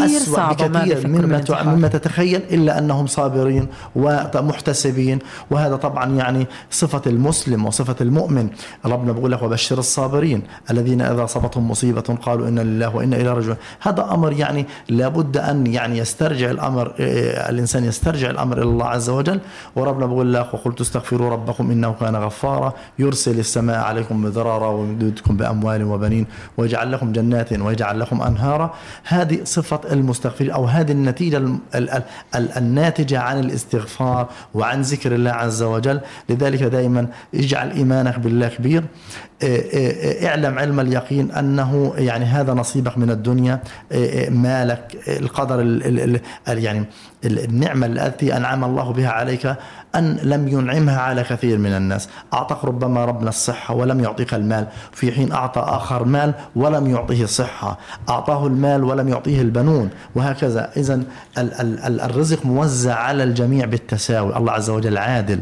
أسوأ 0.06 0.36
صعبة 0.36 0.66
وما 0.66 0.86
بكثير 0.86 1.08
مما. 1.08 1.64
مما 1.64 1.88
تتخيل 1.88 2.42
إلا 2.52 2.80
أنهم 2.80 3.08
صابرين 3.08 3.68
ومحتسبين. 3.96 5.20
وهذا 5.52 5.76
طبعا 5.76 6.16
يعني 6.16 6.48
صفة 6.72 7.02
المسلم 7.08 7.66
وصفة 7.66 7.96
المؤمن. 8.02 8.50
ربنا 8.86 9.12
بيقول 9.12 9.32
لك 9.32 9.42
وبشر 9.42 9.80
الصابرين 9.80 10.44
الذين 10.72 11.02
إذا 11.02 11.24
أصابتهم 11.24 11.72
مصيبة 11.72 12.02
قالوا 12.02 12.48
إنا 12.48 12.62
لله 12.62 12.91
لله 12.92 12.96
وإنا 12.96 13.16
إلى 13.16 13.34
رجل 13.34 13.56
هذا 13.82 14.04
أمر 14.12 14.34
يعني 14.34 14.66
لابد 14.90 15.38
أن 15.38 15.68
يعني 15.68 15.98
يسترجع 15.98 16.52
الأمر 16.52 16.94
آه، 17.00 17.50
الإنسان 17.50 17.84
يسترجع 17.86 18.30
الأمر 18.30 18.58
إلى 18.58 18.66
الله 18.66 18.86
عز 18.86 19.10
وجل. 19.10 19.40
وربنا 19.76 20.06
بيقول 20.06 20.34
لك 20.34 20.54
وقلت 20.54 20.82
استغفروا 20.82 21.30
ربكم 21.30 21.72
إنه 21.72 21.96
كان 22.00 22.16
غفارا. 22.16 22.74
يرسل 23.00 23.40
السماء 23.40 23.80
عليكم 23.80 24.22
مدرارا 24.22 24.68
ويمددكم 24.68 25.38
بأموال 25.38 25.84
وبنين 25.84 26.26
ويجعل 26.58 26.92
لكم 26.92 27.12
جنات 27.12 27.54
ويجعل 27.54 28.00
لكم 28.00 28.22
أنهارا. 28.22 28.74
هذه 29.04 29.40
صفة 29.44 29.80
المستغفرين 29.92 30.52
أو 30.52 30.66
هذه 30.66 30.92
النتيجة 30.92 31.38
ال 31.38 31.58
ال 31.76 32.04
ال 32.36 32.52
الناتجة 32.58 33.20
عن 33.20 33.40
الاستغفار 33.40 34.30
وعن 34.54 34.82
ذكر 34.82 35.16
الله 35.16 35.32
عز 35.32 35.64
وجل. 35.64 36.00
لذلك 36.30 36.64
دائما 36.64 37.08
اجعل 37.36 37.72
إيمانك 37.72 38.20
بالله 38.20 38.48
كبير. 38.48 38.84
اعلم 39.44 40.60
علم 40.60 40.80
اليقين 40.80 41.32
أنه 41.32 41.94
يعني 41.98 42.26
هذا 42.26 42.54
نصيبك 42.82 42.98
من 42.98 43.10
الدنيا 43.10 43.60
مالك 44.30 44.98
القدر 45.08 45.82
يعني 46.48 46.86
النعمة 47.26 47.86
التي 47.88 48.38
أنعم 48.38 48.64
الله 48.64 48.92
بها 48.92 49.10
عليك 49.10 49.56
أن 49.96 50.18
لم 50.24 50.48
ينعمها 50.48 51.00
على 51.00 51.24
كثير 51.24 51.58
من 51.58 51.72
الناس. 51.72 52.10
أعطاك 52.34 52.66
ربما 52.66 53.06
ربنا 53.06 53.30
الصحة 53.30 53.74
ولم 53.74 54.00
يعطيك 54.00 54.34
المال. 54.34 54.68
في 54.92 55.12
حين 55.12 55.32
أعطى 55.32 55.62
آخر 55.62 56.04
مال 56.04 56.34
ولم 56.56 56.88
يعطيه 56.88 57.26
صحه 57.26 57.78
أعطاه 58.10 58.48
المال 58.48 58.84
ولم 58.84 59.08
يعطيه 59.10 59.42
البنون. 59.42 59.90
وهكذا. 60.16 60.72
اذا 60.78 61.02
الرزق 62.06 62.46
موزع 62.46 62.96
على 62.96 63.24
الجميع 63.24 63.66
بالتساوي. 63.66 64.38
الله 64.38 64.52
عز 64.52 64.70
وجل 64.70 64.98
عادل. 64.98 65.40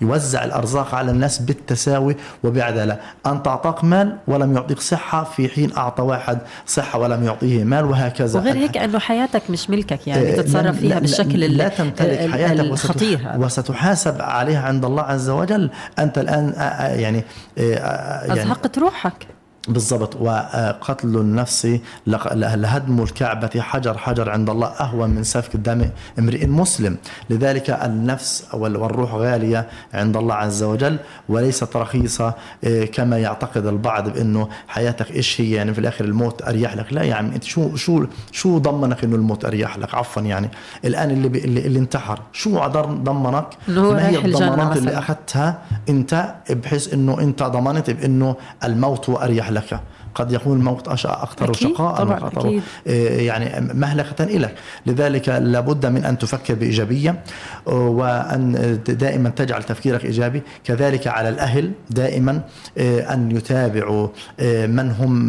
يوزع 0.00 0.44
الأرزاق 0.44 0.94
على 0.94 1.10
الناس 1.10 1.38
بالتساوي 1.38 2.16
وبعداله 2.44 2.98
أنت 3.26 3.48
أعطاك 3.48 3.84
مال 3.84 4.16
ولم 4.26 4.54
يعطيك 4.56 4.80
صحة. 4.80 5.24
في 5.24 5.48
حين 5.48 5.76
أعطى 5.76 6.02
واحد 6.02 6.38
صحة 6.66 6.98
ولم 6.98 7.24
يعطيه 7.24 7.64
مال. 7.64 7.84
وهكذا. 7.84 8.40
وغير 8.40 8.56
هيك 8.56 8.76
انه 8.76 8.98
حياتك 8.98 9.42
مش 9.50 9.70
ملكك 9.70 10.06
يعني 10.06 10.32
تتصرف 10.32 10.78
فيها 10.78 10.98
بالشكل 10.98 11.21
لا 11.28 11.68
تمتلك 11.68 12.30
حياتك 12.30 12.60
الخطير 12.60 13.32
وستحاسب 13.36 14.22
عليها 14.22 14.62
عند 14.62 14.84
الله 14.84 15.02
عز 15.02 15.28
وجل. 15.30 15.70
أنت 15.98 16.18
الآن 16.18 16.52
يعني 17.00 17.24
يعني 17.56 18.42
أزهقت 18.42 18.78
روحك. 18.78 19.26
بالضبط. 19.68 20.16
وقتل 20.16 21.16
النفس 21.16 21.78
لهدم 22.06 23.02
الكعبة 23.02 23.60
حجر 23.60 23.98
حجر 23.98 24.30
عند 24.30 24.50
الله 24.50 24.66
أهون 24.66 25.10
من 25.10 25.24
سفك 25.24 25.56
دم 25.56 25.88
امرئ 26.18 26.46
مسلم. 26.46 26.96
لذلك 27.30 27.70
النفس 27.70 28.46
والروح 28.52 29.14
غالية 29.14 29.68
عند 29.94 30.16
الله 30.16 30.34
عز 30.34 30.62
وجل 30.62 30.98
وليست 31.28 31.76
رخيصة 31.76 32.34
إيه، 32.64 32.90
كما 32.90 33.18
يعتقد 33.18 33.66
البعض 33.66 34.08
بأنه 34.08 34.48
حياتك 34.68 35.10
إيش 35.10 35.40
هي؟ 35.40 35.50
يعني 35.50 35.74
في 35.74 35.78
الآخر 35.78 36.04
الموت 36.04 36.42
أريح 36.42 36.76
لك. 36.76 36.92
لا 36.92 37.02
يا 37.02 37.14
عم 37.14 37.32
أنت 37.32 37.44
شو 37.44 37.76
شو 37.76 38.04
شو 38.32 38.58
ضمنك 38.58 39.04
أنه 39.04 39.16
الموت 39.16 39.44
أريح 39.44 39.78
لك؟ 39.78 39.94
عفوا 39.94 40.22
يعني. 40.22 40.50
الآن 40.84 41.10
اللي 41.10 41.26
اللي, 41.26 41.66
اللي 41.66 41.78
انتحر 41.78 42.20
شو 42.32 42.66
ضمنك؟ 42.66 43.46
ما 43.68 44.08
هي 44.08 44.18
الضمانات 44.18 44.76
اللي 44.76 44.98
أخذتها؟ 44.98 45.58
أنت 45.88 46.34
بحيث 46.50 46.94
أنه 46.94 47.20
أنت 47.20 47.42
ضمنت 47.42 47.90
بأنه 47.90 48.36
الموت 48.64 49.10
هو 49.10 49.16
أريح 49.16 49.51
لك 49.54 49.80
قد 50.14 50.32
يكون 50.32 50.58
الموت 50.58 50.88
أكثر 50.88 51.52
شقاء 51.52 52.06
وأكثر 52.06 52.60
إيه، 52.86 53.26
يعني 53.26 53.72
مهلكة 53.74 54.24
إليك 54.24 54.54
لذلك 54.86 55.28
لابد 55.28 55.86
من 55.86 56.04
أن 56.04 56.18
تفكر 56.18 56.54
بإيجابية 56.54 57.22
وأن 57.66 58.78
دائما 58.88 59.28
تجعل 59.28 59.62
تفكيرك 59.62 60.04
إيجابي. 60.04 60.42
كذلك 60.64 61.06
على 61.06 61.28
الأهل 61.28 61.72
دائما 61.90 62.42
إيه، 62.76 63.12
أن 63.14 63.30
يتابعوا 63.30 64.08
إيه، 64.40 64.66
من 64.66 64.90
هم 64.90 65.28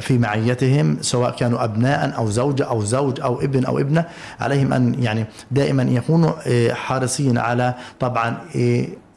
في 0.00 0.18
معيتهم 0.18 0.96
سواء 1.00 1.30
كانوا 1.30 1.64
أبناء 1.64 2.16
أو 2.16 2.30
زوجة 2.30 2.64
أو 2.64 2.84
زوج 2.84 3.20
أو 3.20 3.40
ابن 3.40 3.64
أو 3.64 3.78
ابنة. 3.78 4.04
عليهم 4.40 4.72
أن 4.72 5.02
يعني 5.02 5.26
دائما 5.50 5.82
يكونوا 5.82 6.32
حريصين 6.74 7.38
على 7.38 7.74
طبعا 8.00 8.36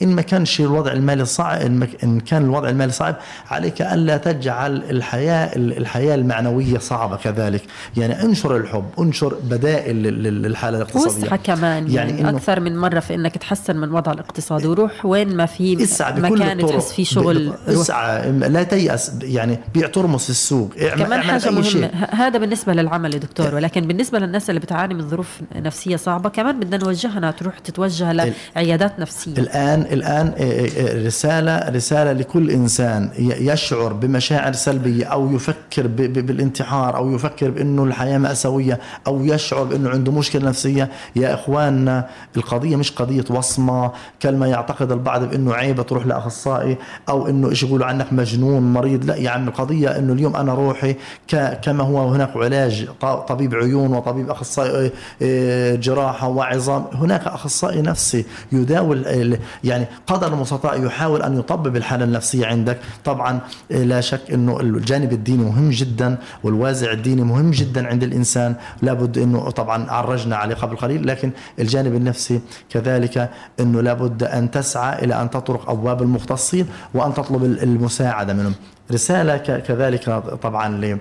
إن 0.02 0.16
ما 0.16 0.22
كانش 0.22 0.62
الوضع 0.62 0.92
المالي 0.92 1.26
صعب 1.26 1.62
إن 2.04 2.20
كان 2.20 2.44
الوضع 2.44 2.70
المالي 2.70 2.92
صعب 2.92 3.16
عليك 3.52 3.82
ألا 3.82 4.18
تجعل 4.18 4.84
الحياة 4.90 5.56
الحياة 5.56 6.16
المعنوية 6.16 6.78
صعبة 6.78 7.16
كذلك. 7.16 7.62
يعني 7.98 8.24
انشر 8.24 8.58
الحب 8.58 8.86
انشر 9.00 9.36
بدائل 9.44 10.04
للحالة 10.04 10.78
الاقتصادية. 10.78 11.26
وسعى 11.26 11.38
كمان 11.38 11.92
يعني, 11.92 12.12
يعني 12.12 12.30
أكثر 12.30 12.60
من 12.60 12.78
مرة 12.78 13.00
في 13.00 13.16
أنك 13.16 13.38
تحسن 13.38 13.78
من 13.78 13.92
وضع 13.92 14.12
الاقتصادي 14.12 14.68
وروح 14.68 15.06
وين 15.06 15.36
ما 15.36 15.46
في 15.46 15.88
مكان 16.02 16.68
تحس 16.68 16.94
فيه 16.94 17.04
شغل. 17.04 17.54
اسعى 17.68 18.32
لا 18.32 18.64
تيأس 18.64 19.12
يعني 19.22 19.60
بيع 19.74 19.88
ترمس 19.88 20.30
السوق 20.30 20.74
كمان 20.74 21.22
حاجة 21.22 21.50
مهمة 21.50 21.62
شيء. 21.62 21.90
هذا 22.12 22.40
بالنسبة 22.40 22.74
للعمل 22.74 23.14
يا 23.14 23.20
دكتور 23.20 23.56
ولكن 23.56 23.88
بالنسبة 23.88 24.20
للناس 24.20 24.50
اللي 24.50 24.60
بتعاني 24.60 24.94
من 24.94 25.10
ظروف 25.10 25.40
نفسية 25.56 25.96
صعبة 25.96 26.30
كمان 26.30 26.60
بدنا 26.60 26.78
نوجهها 26.78 27.32
تروح 27.32 27.60
تتوجه 27.60 28.34
لعيادات 28.56 29.00
نفسية. 29.00 29.32
الآن 29.38 29.82
الآن 29.92 30.34
رسالة 31.06 31.70
رسالة 31.70 32.12
لكل 32.14 32.52
إنسان 32.52 33.10
يشعر 33.18 33.94
بمشاعر 33.94 34.54
سلبية 34.54 35.06
أو 35.06 35.36
يفكر 35.36 35.88
بالانتحار 35.88 36.96
أو 36.96 37.16
يفكر 37.16 37.50
بأنه 37.50 37.84
الحياة 37.84 38.18
مأساوية 38.18 38.80
أو 39.08 39.26
يشعر 39.26 39.64
بأنه 39.64 39.90
عنده 39.90 40.12
مشكلة 40.12 40.50
نفسية. 40.50 40.90
يا 41.16 41.34
إخواننا 41.34 42.08
القضية 42.38 42.76
مش 42.76 42.92
قضية 42.92 43.26
وصمة 43.30 43.92
كلمة 44.22 44.48
يعتقد 44.48 44.92
البعض 44.92 45.24
بأنه 45.24 45.54
عيبة 45.54 45.84
تروح 45.84 46.06
لأخصائي 46.06 46.78
أو 47.10 47.28
أنه 47.28 47.50
إيش 47.50 47.64
يقولوا 47.64 47.86
عنك 47.86 48.14
مجنون 48.14 48.74
مريض. 48.74 49.06
لا 49.06 49.16
يا 49.16 49.30
عم 49.30 49.48
القضية 49.48 49.98
أنه 49.98 50.14
اليوم 50.14 50.36
أنا 50.36 50.54
روحي 50.54 50.96
كما 51.62 51.84
هو 51.84 52.08
هناك 52.08 52.38
علاج 52.38 52.88
طبيب 53.28 53.56
عيون 53.56 53.94
وطبيب 53.94 54.30
أخصائي 54.30 54.92
جراحة 55.78 56.28
وعظام. 56.28 56.86
هناك 56.94 57.28
أخصائي 57.28 57.82
نفسي 57.82 58.26
يداول 58.52 59.38
يعني 59.64 59.81
قدر 60.08 60.34
المستطاع 60.34 60.76
يحاول 60.76 61.22
أن 61.22 61.40
يطبب 61.40 61.76
الحالة 61.76 62.06
النفسية 62.06 62.46
عندك. 62.46 62.78
طبعا 63.06 63.40
لا 63.70 64.02
شك 64.02 64.32
أنه 64.32 64.60
الجانب 64.60 65.14
الديني 65.14 65.44
مهم 65.44 65.70
جدا 65.70 66.18
والوازع 66.44 66.92
الديني 66.92 67.22
مهم 67.22 67.52
جدا 67.52 67.88
عند 67.88 68.04
الإنسان. 68.04 68.56
لابد 68.82 69.18
أنه 69.18 69.50
طبعا 69.50 69.92
عرجنا 69.92 70.36
عليه 70.36 70.56
قبل 70.56 70.76
قليل 70.76 71.08
لكن 71.08 71.32
الجانب 71.60 71.96
النفسي 71.96 72.42
كذلك 72.70 73.30
أنه 73.60 73.82
لابد 73.82 74.24
أن 74.24 74.52
تسعى 74.52 75.04
إلى 75.06 75.22
أن 75.22 75.30
تطرق 75.30 75.70
أبواب 75.70 76.02
المختصين 76.02 76.66
وأن 76.94 77.14
تطلب 77.14 77.44
المساعدة 77.44 78.34
منهم. 78.34 78.54
رسالة 78.92 79.38
كذلك 79.38 80.10
طبعا 80.42 80.96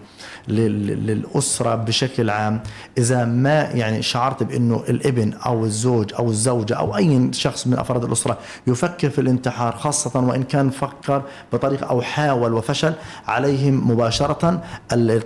للأسرة 0.49 1.74
بشكل 1.74 2.30
عام. 2.30 2.61
إذا 2.99 3.24
ما 3.24 3.61
يعني 3.61 4.03
شعرت 4.03 4.43
بأنه 4.43 4.84
الابن 4.88 5.32
أو 5.32 5.64
الزوج 5.64 6.14
أو 6.18 6.30
الزوجة 6.30 6.74
أو 6.74 6.97
أي 6.97 7.30
شخص 7.32 7.66
من 7.66 7.78
أفراد 7.78 8.05
الأسرة 8.05 8.38
يفكر 8.66 9.11
في 9.11 9.20
الانتحار 9.20 9.76
خاصة 9.76 10.20
وإن 10.20 10.43
كان 10.43 10.70
فكر 10.70 11.22
بطريقة 11.53 11.86
أو 11.86 12.03
حاول 12.03 12.55
وفشل 12.55 12.93
عليهم 13.28 13.91
مباشرة 13.91 14.62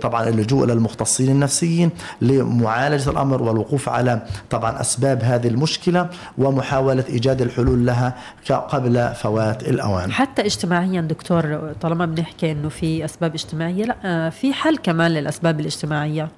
طبعا 0.01 0.29
اللجوء 0.29 0.65
إلى 0.65 0.73
المختصين 0.73 1.29
النفسيين 1.29 1.89
لمعالجة 2.21 3.09
الأمر 3.09 3.43
والوقوف 3.43 3.89
على 3.89 4.21
طبعا 4.49 4.81
أسباب 4.81 5.23
هذه 5.23 5.47
المشكلة 5.47 6.09
ومحاولة 6.37 7.03
إيجاد 7.09 7.41
الحلول 7.41 7.85
لها 7.85 8.15
قبل 8.49 9.13
فوات 9.15 9.63
الأوان. 9.63 10.11
حتى 10.11 10.45
اجتماعيا 10.45 11.01
دكتور 11.01 11.73
طالما 11.81 12.05
بنحكي 12.05 12.54
إنه 12.55 12.69
في 12.69 13.05
أسباب 13.05 13.33
اجتماعية. 13.33 13.85
لا 13.85 13.95
آه، 14.05 14.29
في 14.29 14.53
حل 14.53 14.77
كمان 14.77 15.11
للأسباب 15.11 15.59
الاجتماعية. 15.59 16.29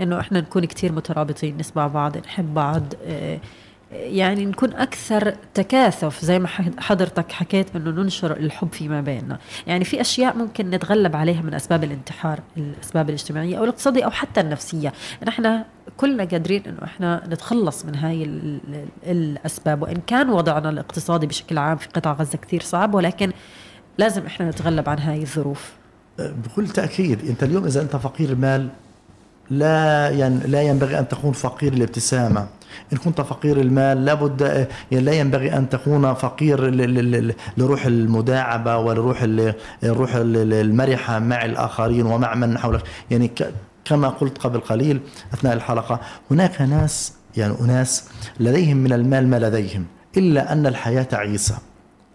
إنه 0.00 0.20
إحنا 0.20 0.40
نكون 0.40 0.64
كثير 0.64 0.92
مترابطين 0.92 1.56
نسمع 1.56 1.86
بعض 1.86 2.16
نحب 2.18 2.54
بعض 2.54 2.82
آه، 3.06 3.38
يعني 3.92 4.46
نكون 4.46 4.72
أكثر 4.74 5.34
تكاثف. 5.54 6.24
زي 6.24 6.38
ما 6.38 6.48
حضرتك 6.78 7.32
حكيت 7.32 7.76
إنه 7.76 7.90
ننشر 7.90 8.36
الحب 8.36 8.72
فيما 8.72 9.00
بيننا. 9.00 9.38
يعني 9.66 9.84
في 9.84 10.00
أشياء 10.00 10.36
ممكن 10.36 10.70
نتغلب 10.70 11.16
عليها 11.16 11.42
من 11.42 11.54
أسباب 11.54 11.84
الانتحار 11.84 12.40
الأسباب 12.56 13.08
الاجتماعية 13.08 13.58
أو 13.58 13.64
الاقتصادية 13.64 14.04
أو 14.04 14.10
حتى 14.10 14.40
النفسية. 14.40 14.92
نحن 15.26 15.62
كلنا 15.96 16.24
قادرين 16.24 16.62
إنه 16.66 16.84
إحنا 16.84 17.22
نتخلص 17.28 17.84
من 17.84 17.94
هاي 17.94 18.22
الأسباب. 19.06 19.82
وإن 19.82 19.96
كان 20.06 20.30
وضعنا 20.30 20.70
الاقتصادي 20.70 21.26
بشكل 21.26 21.58
عام 21.58 21.76
في 21.76 21.88
قطاع 21.88 22.12
غزة 22.12 22.38
كثير 22.38 22.62
صعب 22.62 22.94
ولكن 22.94 23.32
لازم 24.00 24.26
إحنا 24.26 24.50
نتغلب 24.50 24.88
عن 24.88 24.98
هاي 24.98 25.22
الظروف. 25.22 25.72
بكل 26.18 26.68
تأكيد 26.68 27.28
أنت 27.28 27.42
اليوم 27.42 27.64
إذا 27.64 27.82
أنت 27.82 27.96
فقير 27.96 28.30
المال 28.30 28.68
لا 29.50 30.10
ين 30.10 30.38
لا 30.38 30.62
ينبغي 30.62 30.98
أن 30.98 31.08
تكون 31.08 31.32
فقير 31.32 31.72
الابتسامة. 31.72 32.46
إن 32.92 32.98
كنت 32.98 33.20
فقير 33.20 33.60
المال 33.60 34.04
لابد 34.04 34.68
يعني 34.90 35.04
لا 35.04 35.12
ينبغي 35.12 35.56
أن 35.56 35.68
تكون 35.68 36.14
فقير 36.14 36.70
لروح 37.56 37.86
المداعبة 37.86 38.76
ولروح 38.76 39.22
الروح 39.84 40.10
المرحة 40.14 41.18
مع 41.18 41.44
الآخرين 41.44 42.06
ومع 42.06 42.34
من 42.34 42.58
حولك. 42.58 42.82
يعني 43.10 43.30
كما 43.84 44.08
قلت 44.08 44.38
قبل 44.38 44.60
قليل 44.60 45.00
أثناء 45.34 45.54
الحلقة 45.54 46.00
هناك 46.30 46.60
ناس 46.60 47.12
يعني 47.36 47.54
أناس 47.60 48.04
لديهم 48.40 48.76
من 48.76 48.92
المال 48.92 49.28
ما 49.28 49.36
لديهم 49.36 49.86
إلا 50.16 50.52
أن 50.52 50.66
الحياة 50.66 51.02
تعيسه 51.02 51.58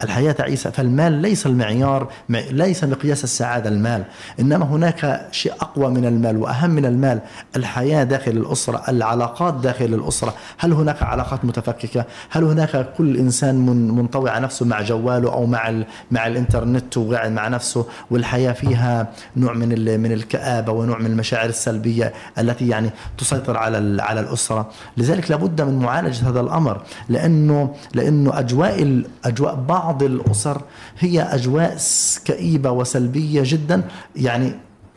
الحياة 0.06 0.32
تعيسة. 0.32 0.70
فالمال 0.70 1.12
ليس 1.14 1.46
المعيار 1.46 2.08
ليس 2.30 2.84
مقياس 2.84 3.24
السعادة 3.24 3.70
المال. 3.70 4.04
إنما 4.40 4.66
هناك 4.66 5.28
شيء 5.32 5.54
أقوى 5.62 5.90
من 5.90 6.06
المال 6.06 6.38
وأهم 6.38 6.70
من 6.70 6.86
المال 6.86 7.20
الحياة 7.56 8.04
داخل 8.04 8.32
الأسرة 8.32 8.82
العلاقات 8.90 9.54
داخل 9.54 9.86
الأسرة. 9.86 10.34
هل 10.58 10.74
هناك 10.74 11.04
علاقات 11.04 11.46
متفككة؟ 11.46 12.06
هل 12.30 12.44
هناك 12.44 12.94
كل 12.98 13.18
إنسان 13.18 13.56
منطوي 13.96 14.30
على 14.30 14.44
نفسه 14.44 14.66
مع 14.66 14.82
جواله 14.82 15.34
أو 15.34 15.46
مع 15.46 15.84
مع 16.12 16.28
الإنترنت 16.28 16.98
وقاعد 16.98 17.32
مع 17.32 17.48
نفسه؟ 17.48 17.86
والحياة 18.12 18.52
فيها 18.52 19.08
نوع 19.38 19.54
من 19.54 20.00
من 20.00 20.12
الكآبة 20.12 20.72
ونوع 20.72 20.98
من 20.98 21.06
المشاعر 21.06 21.50
السلبية 21.50 22.14
التي 22.40 22.68
يعني 22.68 22.90
تسيطر 23.18 23.58
على 23.58 24.02
على 24.02 24.20
الأسرة. 24.20 24.70
لذلك 24.98 25.32
لابد 25.32 25.62
من 25.62 25.80
معالجة 25.80 26.30
هذا 26.30 26.40
الأمر 26.40 26.82
لأنه 27.10 27.76
لأنه 27.94 28.40
أجواء 28.40 29.04
أجواء 29.26 29.56
بعض 29.56 29.95
الأسر 30.04 30.62
هي 31.00 31.22
أجواء 31.22 31.78
كئيبة 32.26 32.72
وسلبية 32.72 33.42
جدا 33.46 33.82
يعني 34.16 34.52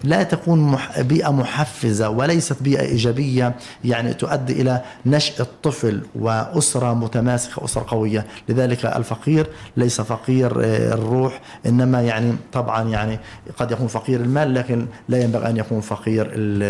لا 0.05 0.23
تكون 0.23 0.79
بيئة 0.99 1.33
محفزة 1.33 2.09
وليست 2.09 2.63
بيئة 2.63 2.83
إيجابية 2.83 3.55
يعني 3.85 4.15
تؤدي 4.15 4.63
إلى 4.63 4.83
نشأ 5.07 5.43
الطفل 5.43 6.03
وأسرة 6.15 6.95
متماسكة 6.95 7.65
أسرة 7.65 7.85
قوية. 7.89 8.27
لذلك 8.49 8.87
الفقير 8.87 9.47
ليس 9.77 10.01
فقير 10.01 10.65
آه، 10.65 10.95
الروح 10.95 11.41
إنما 11.67 12.03
يعني 12.03 12.33
طبعا 12.53 12.89
يعني 12.89 13.19
قد 13.57 13.71
يكون 13.71 13.87
فقير 13.87 14.21
المال 14.21 14.55
لكن 14.55 14.87
لا 15.09 15.23
ينبغي 15.23 15.51
أن 15.51 15.57
يكون 15.57 15.81
فقير 15.81 16.27
ال 16.33 16.63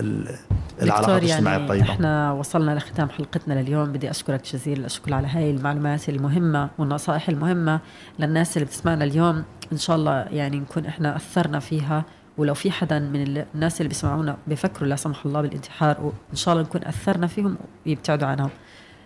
ال 0.00 0.34
العلاقات 0.82 1.22
الاجتماعية 1.22 1.58
يعني 1.58 1.64
الطيبة. 1.64 1.92
إحنا 1.92 2.32
وصلنا 2.32 2.74
لختام 2.74 3.08
حلقتنا 3.08 3.54
لليوم. 3.54 3.92
بدي 3.92 4.10
أشكرك 4.10 4.42
جزيل 4.52 4.84
الشكر 4.84 5.14
على 5.14 5.26
هاي 5.26 5.50
المعلومات 5.50 6.08
المهمة 6.08 6.70
والنصائح 6.78 7.28
المهمة 7.28 7.80
للناس 8.18 8.56
اللي 8.56 8.66
بتسمعنا 8.66 9.04
اليوم. 9.04 9.44
إن 9.72 9.78
شاء 9.78 9.96
الله 9.96 10.12
يعني 10.12 10.56
نكون 10.60 10.86
إحنا 10.86 11.16
أثرنا 11.16 11.58
فيها 11.58 12.04
ولو 12.38 12.54
في 12.54 12.70
حدا 12.70 12.98
من 12.98 13.44
الناس 13.54 13.80
اللي 13.80 13.88
بيسمعونا 13.88 14.36
بيفكروا 14.46 14.88
لا 14.88 14.96
سمح 14.96 15.26
الله 15.26 15.40
بالانتحار 15.40 16.00
وإن 16.00 16.36
شاء 16.36 16.54
الله 16.54 16.64
نكون 16.64 16.84
أثرنا 16.84 17.26
فيهم 17.26 17.56
ويبتعدوا 17.86 18.28
عنها 18.28 18.50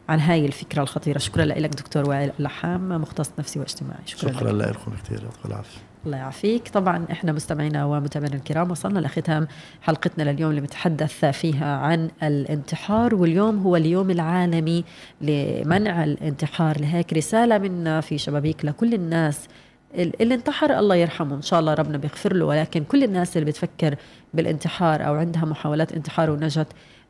عن 0.08 0.20
هاي 0.20 0.46
الفكرة 0.46 0.82
الخطيرة. 0.82 1.18
شكرا 1.18 1.44
لك 1.44 1.70
دكتور 1.70 2.08
وائل 2.08 2.32
اللحام 2.38 2.88
مختص 2.88 3.30
نفسي 3.38 3.58
واجتماعي. 3.58 4.00
شكرا, 4.06 4.32
شكرا 4.32 4.52
لكم 4.52 4.92
كثير 5.04 5.22
يعطيك 5.22 5.46
العافية. 5.46 5.78
الله 6.06 6.16
يعافيك. 6.16 6.68
طبعا 6.68 7.04
إحنا 7.10 7.32
مستمعينا 7.32 7.84
ومتابعينا 7.84 8.36
الكرام 8.36 8.70
وصلنا 8.70 8.98
لختام 8.98 9.48
حلقتنا 9.82 10.30
لليوم 10.30 10.50
اللي 10.50 10.60
بنتحدث 10.60 11.24
فيها 11.24 11.76
عن 11.76 12.10
الانتحار 12.22 13.14
واليوم 13.14 13.58
هو 13.58 13.76
اليوم 13.76 14.10
العالمي 14.10 14.84
لمنع 15.20 16.04
الانتحار. 16.04 16.80
لهيك 16.80 17.12
رسالة 17.12 17.58
منا 17.58 18.00
في 18.00 18.18
شبابيك 18.18 18.64
لكل 18.64 18.94
الناس 18.94 19.48
اللي 19.94 20.34
انتحر 20.34 20.78
الله 20.78 20.94
يرحمه. 20.96 21.36
إن 21.36 21.42
شاء 21.42 21.60
الله 21.60 21.74
ربنا 21.74 21.98
بيغفر 21.98 22.32
له. 22.32 22.44
ولكن 22.46 22.84
كل 22.84 23.04
الناس 23.04 23.36
اللي 23.36 23.50
بتفكر 23.50 23.96
بالانتحار 24.34 25.06
أو 25.06 25.14
عندها 25.14 25.44
محاولات 25.44 25.92
انتحار 25.92 26.30
ونجت 26.30 26.66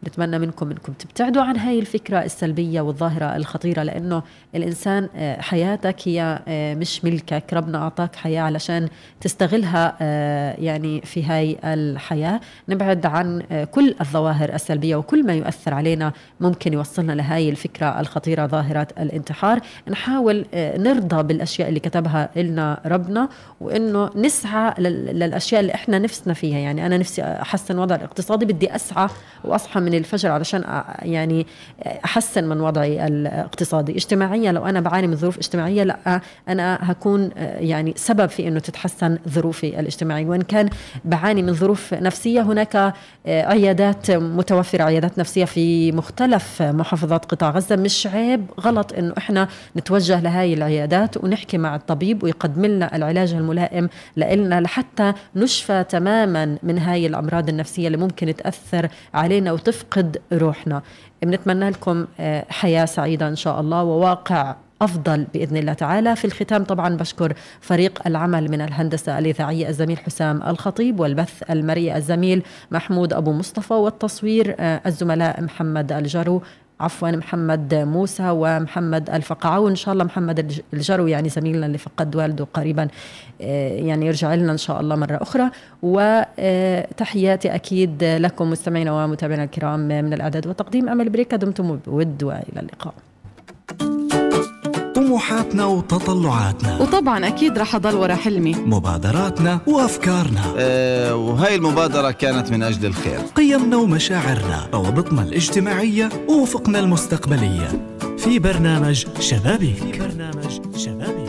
نتمنى 0.06 0.38
منكم 0.38 0.70
أنكم 0.70 0.92
تبتعدوا 0.92 1.42
عن 1.42 1.56
هاي 1.56 1.78
الفكرة 1.78 2.22
السلبية 2.24 2.80
والظاهرة 2.80 3.36
الخطيرة 3.36 3.82
لأنه 3.82 4.22
الإنسان 4.54 5.08
آه، 5.16 5.40
حياتك 5.40 6.08
هي 6.08 6.42
آه، 6.48 6.74
مش 6.74 7.04
ملكك. 7.04 7.44
ربنا 7.52 7.78
أعطاك 7.78 8.16
حياة 8.16 8.42
علشان 8.42 8.88
تستغلها 9.20 9.96
آه، 10.00 10.54
يعني 10.58 11.00
في 11.00 11.24
هاي 11.24 11.58
الحياة. 11.64 12.40
نبعد 12.68 13.06
عن 13.06 13.42
كل 13.70 13.94
الظواهر 14.00 14.54
السلبية 14.54 14.96
وكل 14.96 15.26
ما 15.26 15.34
يؤثر 15.34 15.74
علينا 15.74 16.12
ممكن 16.40 16.72
يوصلنا 16.72 17.12
لهاي 17.12 17.48
الفكرة 17.48 18.00
الخطيرة 18.00 18.46
ظاهرة 18.46 18.88
الانتحار. 18.98 19.60
نحاول 19.88 20.46
نرضى 20.54 21.22
بالأشياء 21.22 21.68
اللي 21.68 21.80
كتبها 21.80 22.28
لنا 22.36 22.80
ربنا 22.86 23.28
وإنه 23.60 24.10
نسعى 24.16 24.74
للأشياء 24.78 25.60
اللي 25.60 25.74
إحنا 25.74 25.98
نفسنا 25.98 26.34
فيها. 26.34 26.58
يعني 26.58 26.86
أنا 26.86 26.98
نفسي 26.98 27.22
أحسن 27.22 27.78
وضع 27.78 27.94
الاقتصادي 27.94 28.44
بدي 28.44 28.74
أسعى 28.74 29.08
وأصحى 29.44 29.80
من 29.88 29.94
الفجر 29.94 30.30
علشان 30.30 30.64
يعني 31.02 31.46
أحسن 32.04 32.44
من 32.44 32.60
وضعي 32.60 33.06
الاقتصادي. 33.06 33.92
اجتماعيا 33.96 34.52
لو 34.52 34.66
أنا 34.66 34.80
بعاني 34.80 35.06
من 35.06 35.16
ظروف 35.16 35.38
اجتماعية 35.38 35.82
لا 35.82 36.20
أنا 36.48 36.78
هكون 36.82 37.30
يعني 37.36 37.92
سبب 37.96 38.26
في 38.26 38.48
إنه 38.48 38.58
تتحسن 38.60 39.18
ظروفي 39.28 39.80
الاجتماعيه 39.80 40.26
وإن 40.26 40.42
كان 40.42 40.68
بعاني 41.04 41.42
من 41.42 41.52
ظروف 41.54 41.94
نفسية 41.94 42.40
هناك 42.40 42.94
عيادات 43.26 44.10
متوفرة 44.10 44.82
عيادات 44.84 45.18
نفسية 45.18 45.44
في 45.44 45.92
مختلف 45.92 46.62
محافظات 46.62 47.24
قطاع 47.24 47.50
غزة. 47.50 47.76
مش 47.76 48.06
عيب 48.06 48.46
غلط 48.60 48.92
إنه 48.92 49.14
إحنا 49.18 49.48
نتوجه 49.76 50.20
لهاي 50.20 50.54
العيادات 50.54 51.24
ونحكي 51.24 51.58
مع 51.58 51.76
الطبيب 51.76 52.22
ويقدم 52.22 52.66
لنا 52.66 52.96
العلاج 52.96 53.32
الملائم 53.32 53.88
لنا 54.16 54.60
لحتى 54.60 55.12
نشفى 55.36 55.84
تماما 55.88 56.58
من 56.62 56.78
هاي 56.78 57.06
الأمراض 57.06 57.48
النفسية 57.48 57.86
اللي 57.86 57.98
ممكن 57.98 58.34
تأثر 58.36 58.88
علينا 59.14 59.52
وتفقد 59.52 59.77
نفقد 59.78 60.18
روحنا. 60.32 60.82
بنتمنى 61.22 61.70
لكم 61.70 62.06
آه، 62.20 62.44
حياة 62.48 62.84
سعيدة 62.84 63.28
إن 63.28 63.36
شاء 63.36 63.60
الله 63.60 63.82
وواقع 63.84 64.56
أفضل 64.82 65.26
بإذن 65.34 65.56
الله 65.56 65.72
تعالى. 65.72 66.16
في 66.16 66.24
الختام 66.24 66.64
طبعا 66.64 66.96
بشكر 66.96 67.32
فريق 67.60 68.02
العمل 68.06 68.50
من 68.50 68.60
الهندسة 68.60 69.18
الإذاعية 69.18 69.68
الزميل 69.68 69.98
حسام 69.98 70.42
الخطيب 70.42 71.00
والبث 71.00 71.50
المرئي 71.50 71.96
الزميل 71.96 72.42
محمود 72.70 73.12
أبو 73.12 73.32
مصطفى 73.32 73.74
والتصوير 73.74 74.54
آه، 74.58 74.80
الزملاء 74.86 75.42
محمد 75.42 75.92
الجرو 75.92 76.42
عفوا 76.80 77.10
محمد 77.10 77.74
موسى 77.74 78.30
ومحمد 78.30 79.10
الفقعة 79.10 79.60
وإن 79.60 79.76
شاء 79.76 79.92
الله 79.92 80.04
محمد 80.04 80.62
الجرو 80.74 81.06
يعني 81.06 81.28
زميلنا 81.28 81.66
اللي 81.66 81.78
فقد 81.78 82.16
والده 82.16 82.46
قريبا 82.54 82.88
آه، 83.40 83.68
يعني 83.68 84.06
يرجع 84.06 84.34
لنا 84.34 84.52
إن 84.52 84.58
شاء 84.58 84.80
الله 84.80 84.96
مرة 84.96 85.18
أخرى. 85.22 85.50
وتحياتي 85.82 87.54
أكيد 87.54 88.04
لكم 88.04 88.50
مستمعينا 88.50 88.92
ومتابعينا 89.04 89.44
الكرام 89.44 89.80
من 89.80 90.12
الإعداد 90.12 90.46
والتقديم. 90.46 90.88
أمل 90.88 91.08
بريكا 91.08 91.36
دمتم 91.36 91.76
بود 91.76 92.22
وإلى 92.22 92.60
اللقاء. 92.60 92.94
طموحاتنا 95.18 95.64
وتطلعاتنا. 95.64 96.78
وطبعا 96.80 97.26
أكيد 97.26 97.58
رح 97.58 97.74
أضل 97.74 97.94
ورا 97.94 98.14
حلمي. 98.14 98.54
مبادراتنا 98.54 99.60
وأفكارنا. 99.66 100.54
أه 100.58 101.14
وهي 101.16 101.54
المبادرة 101.54 102.10
كانت 102.10 102.50
من 102.50 102.62
أجل 102.62 102.86
الخير. 102.86 103.18
قيمنا 103.34 103.76
ومشاعرنا 103.76 104.68
روابطنا 104.74 105.22
الاجتماعية 105.22 106.08
ووفقنا 106.28 106.78
المستقبلية. 106.78 107.68
في 108.18 108.38
برنامج 108.38 109.06
شبابيك. 109.20 109.76
في 109.76 109.98
برنامج 109.98 110.76
شبابيك. 110.76 111.27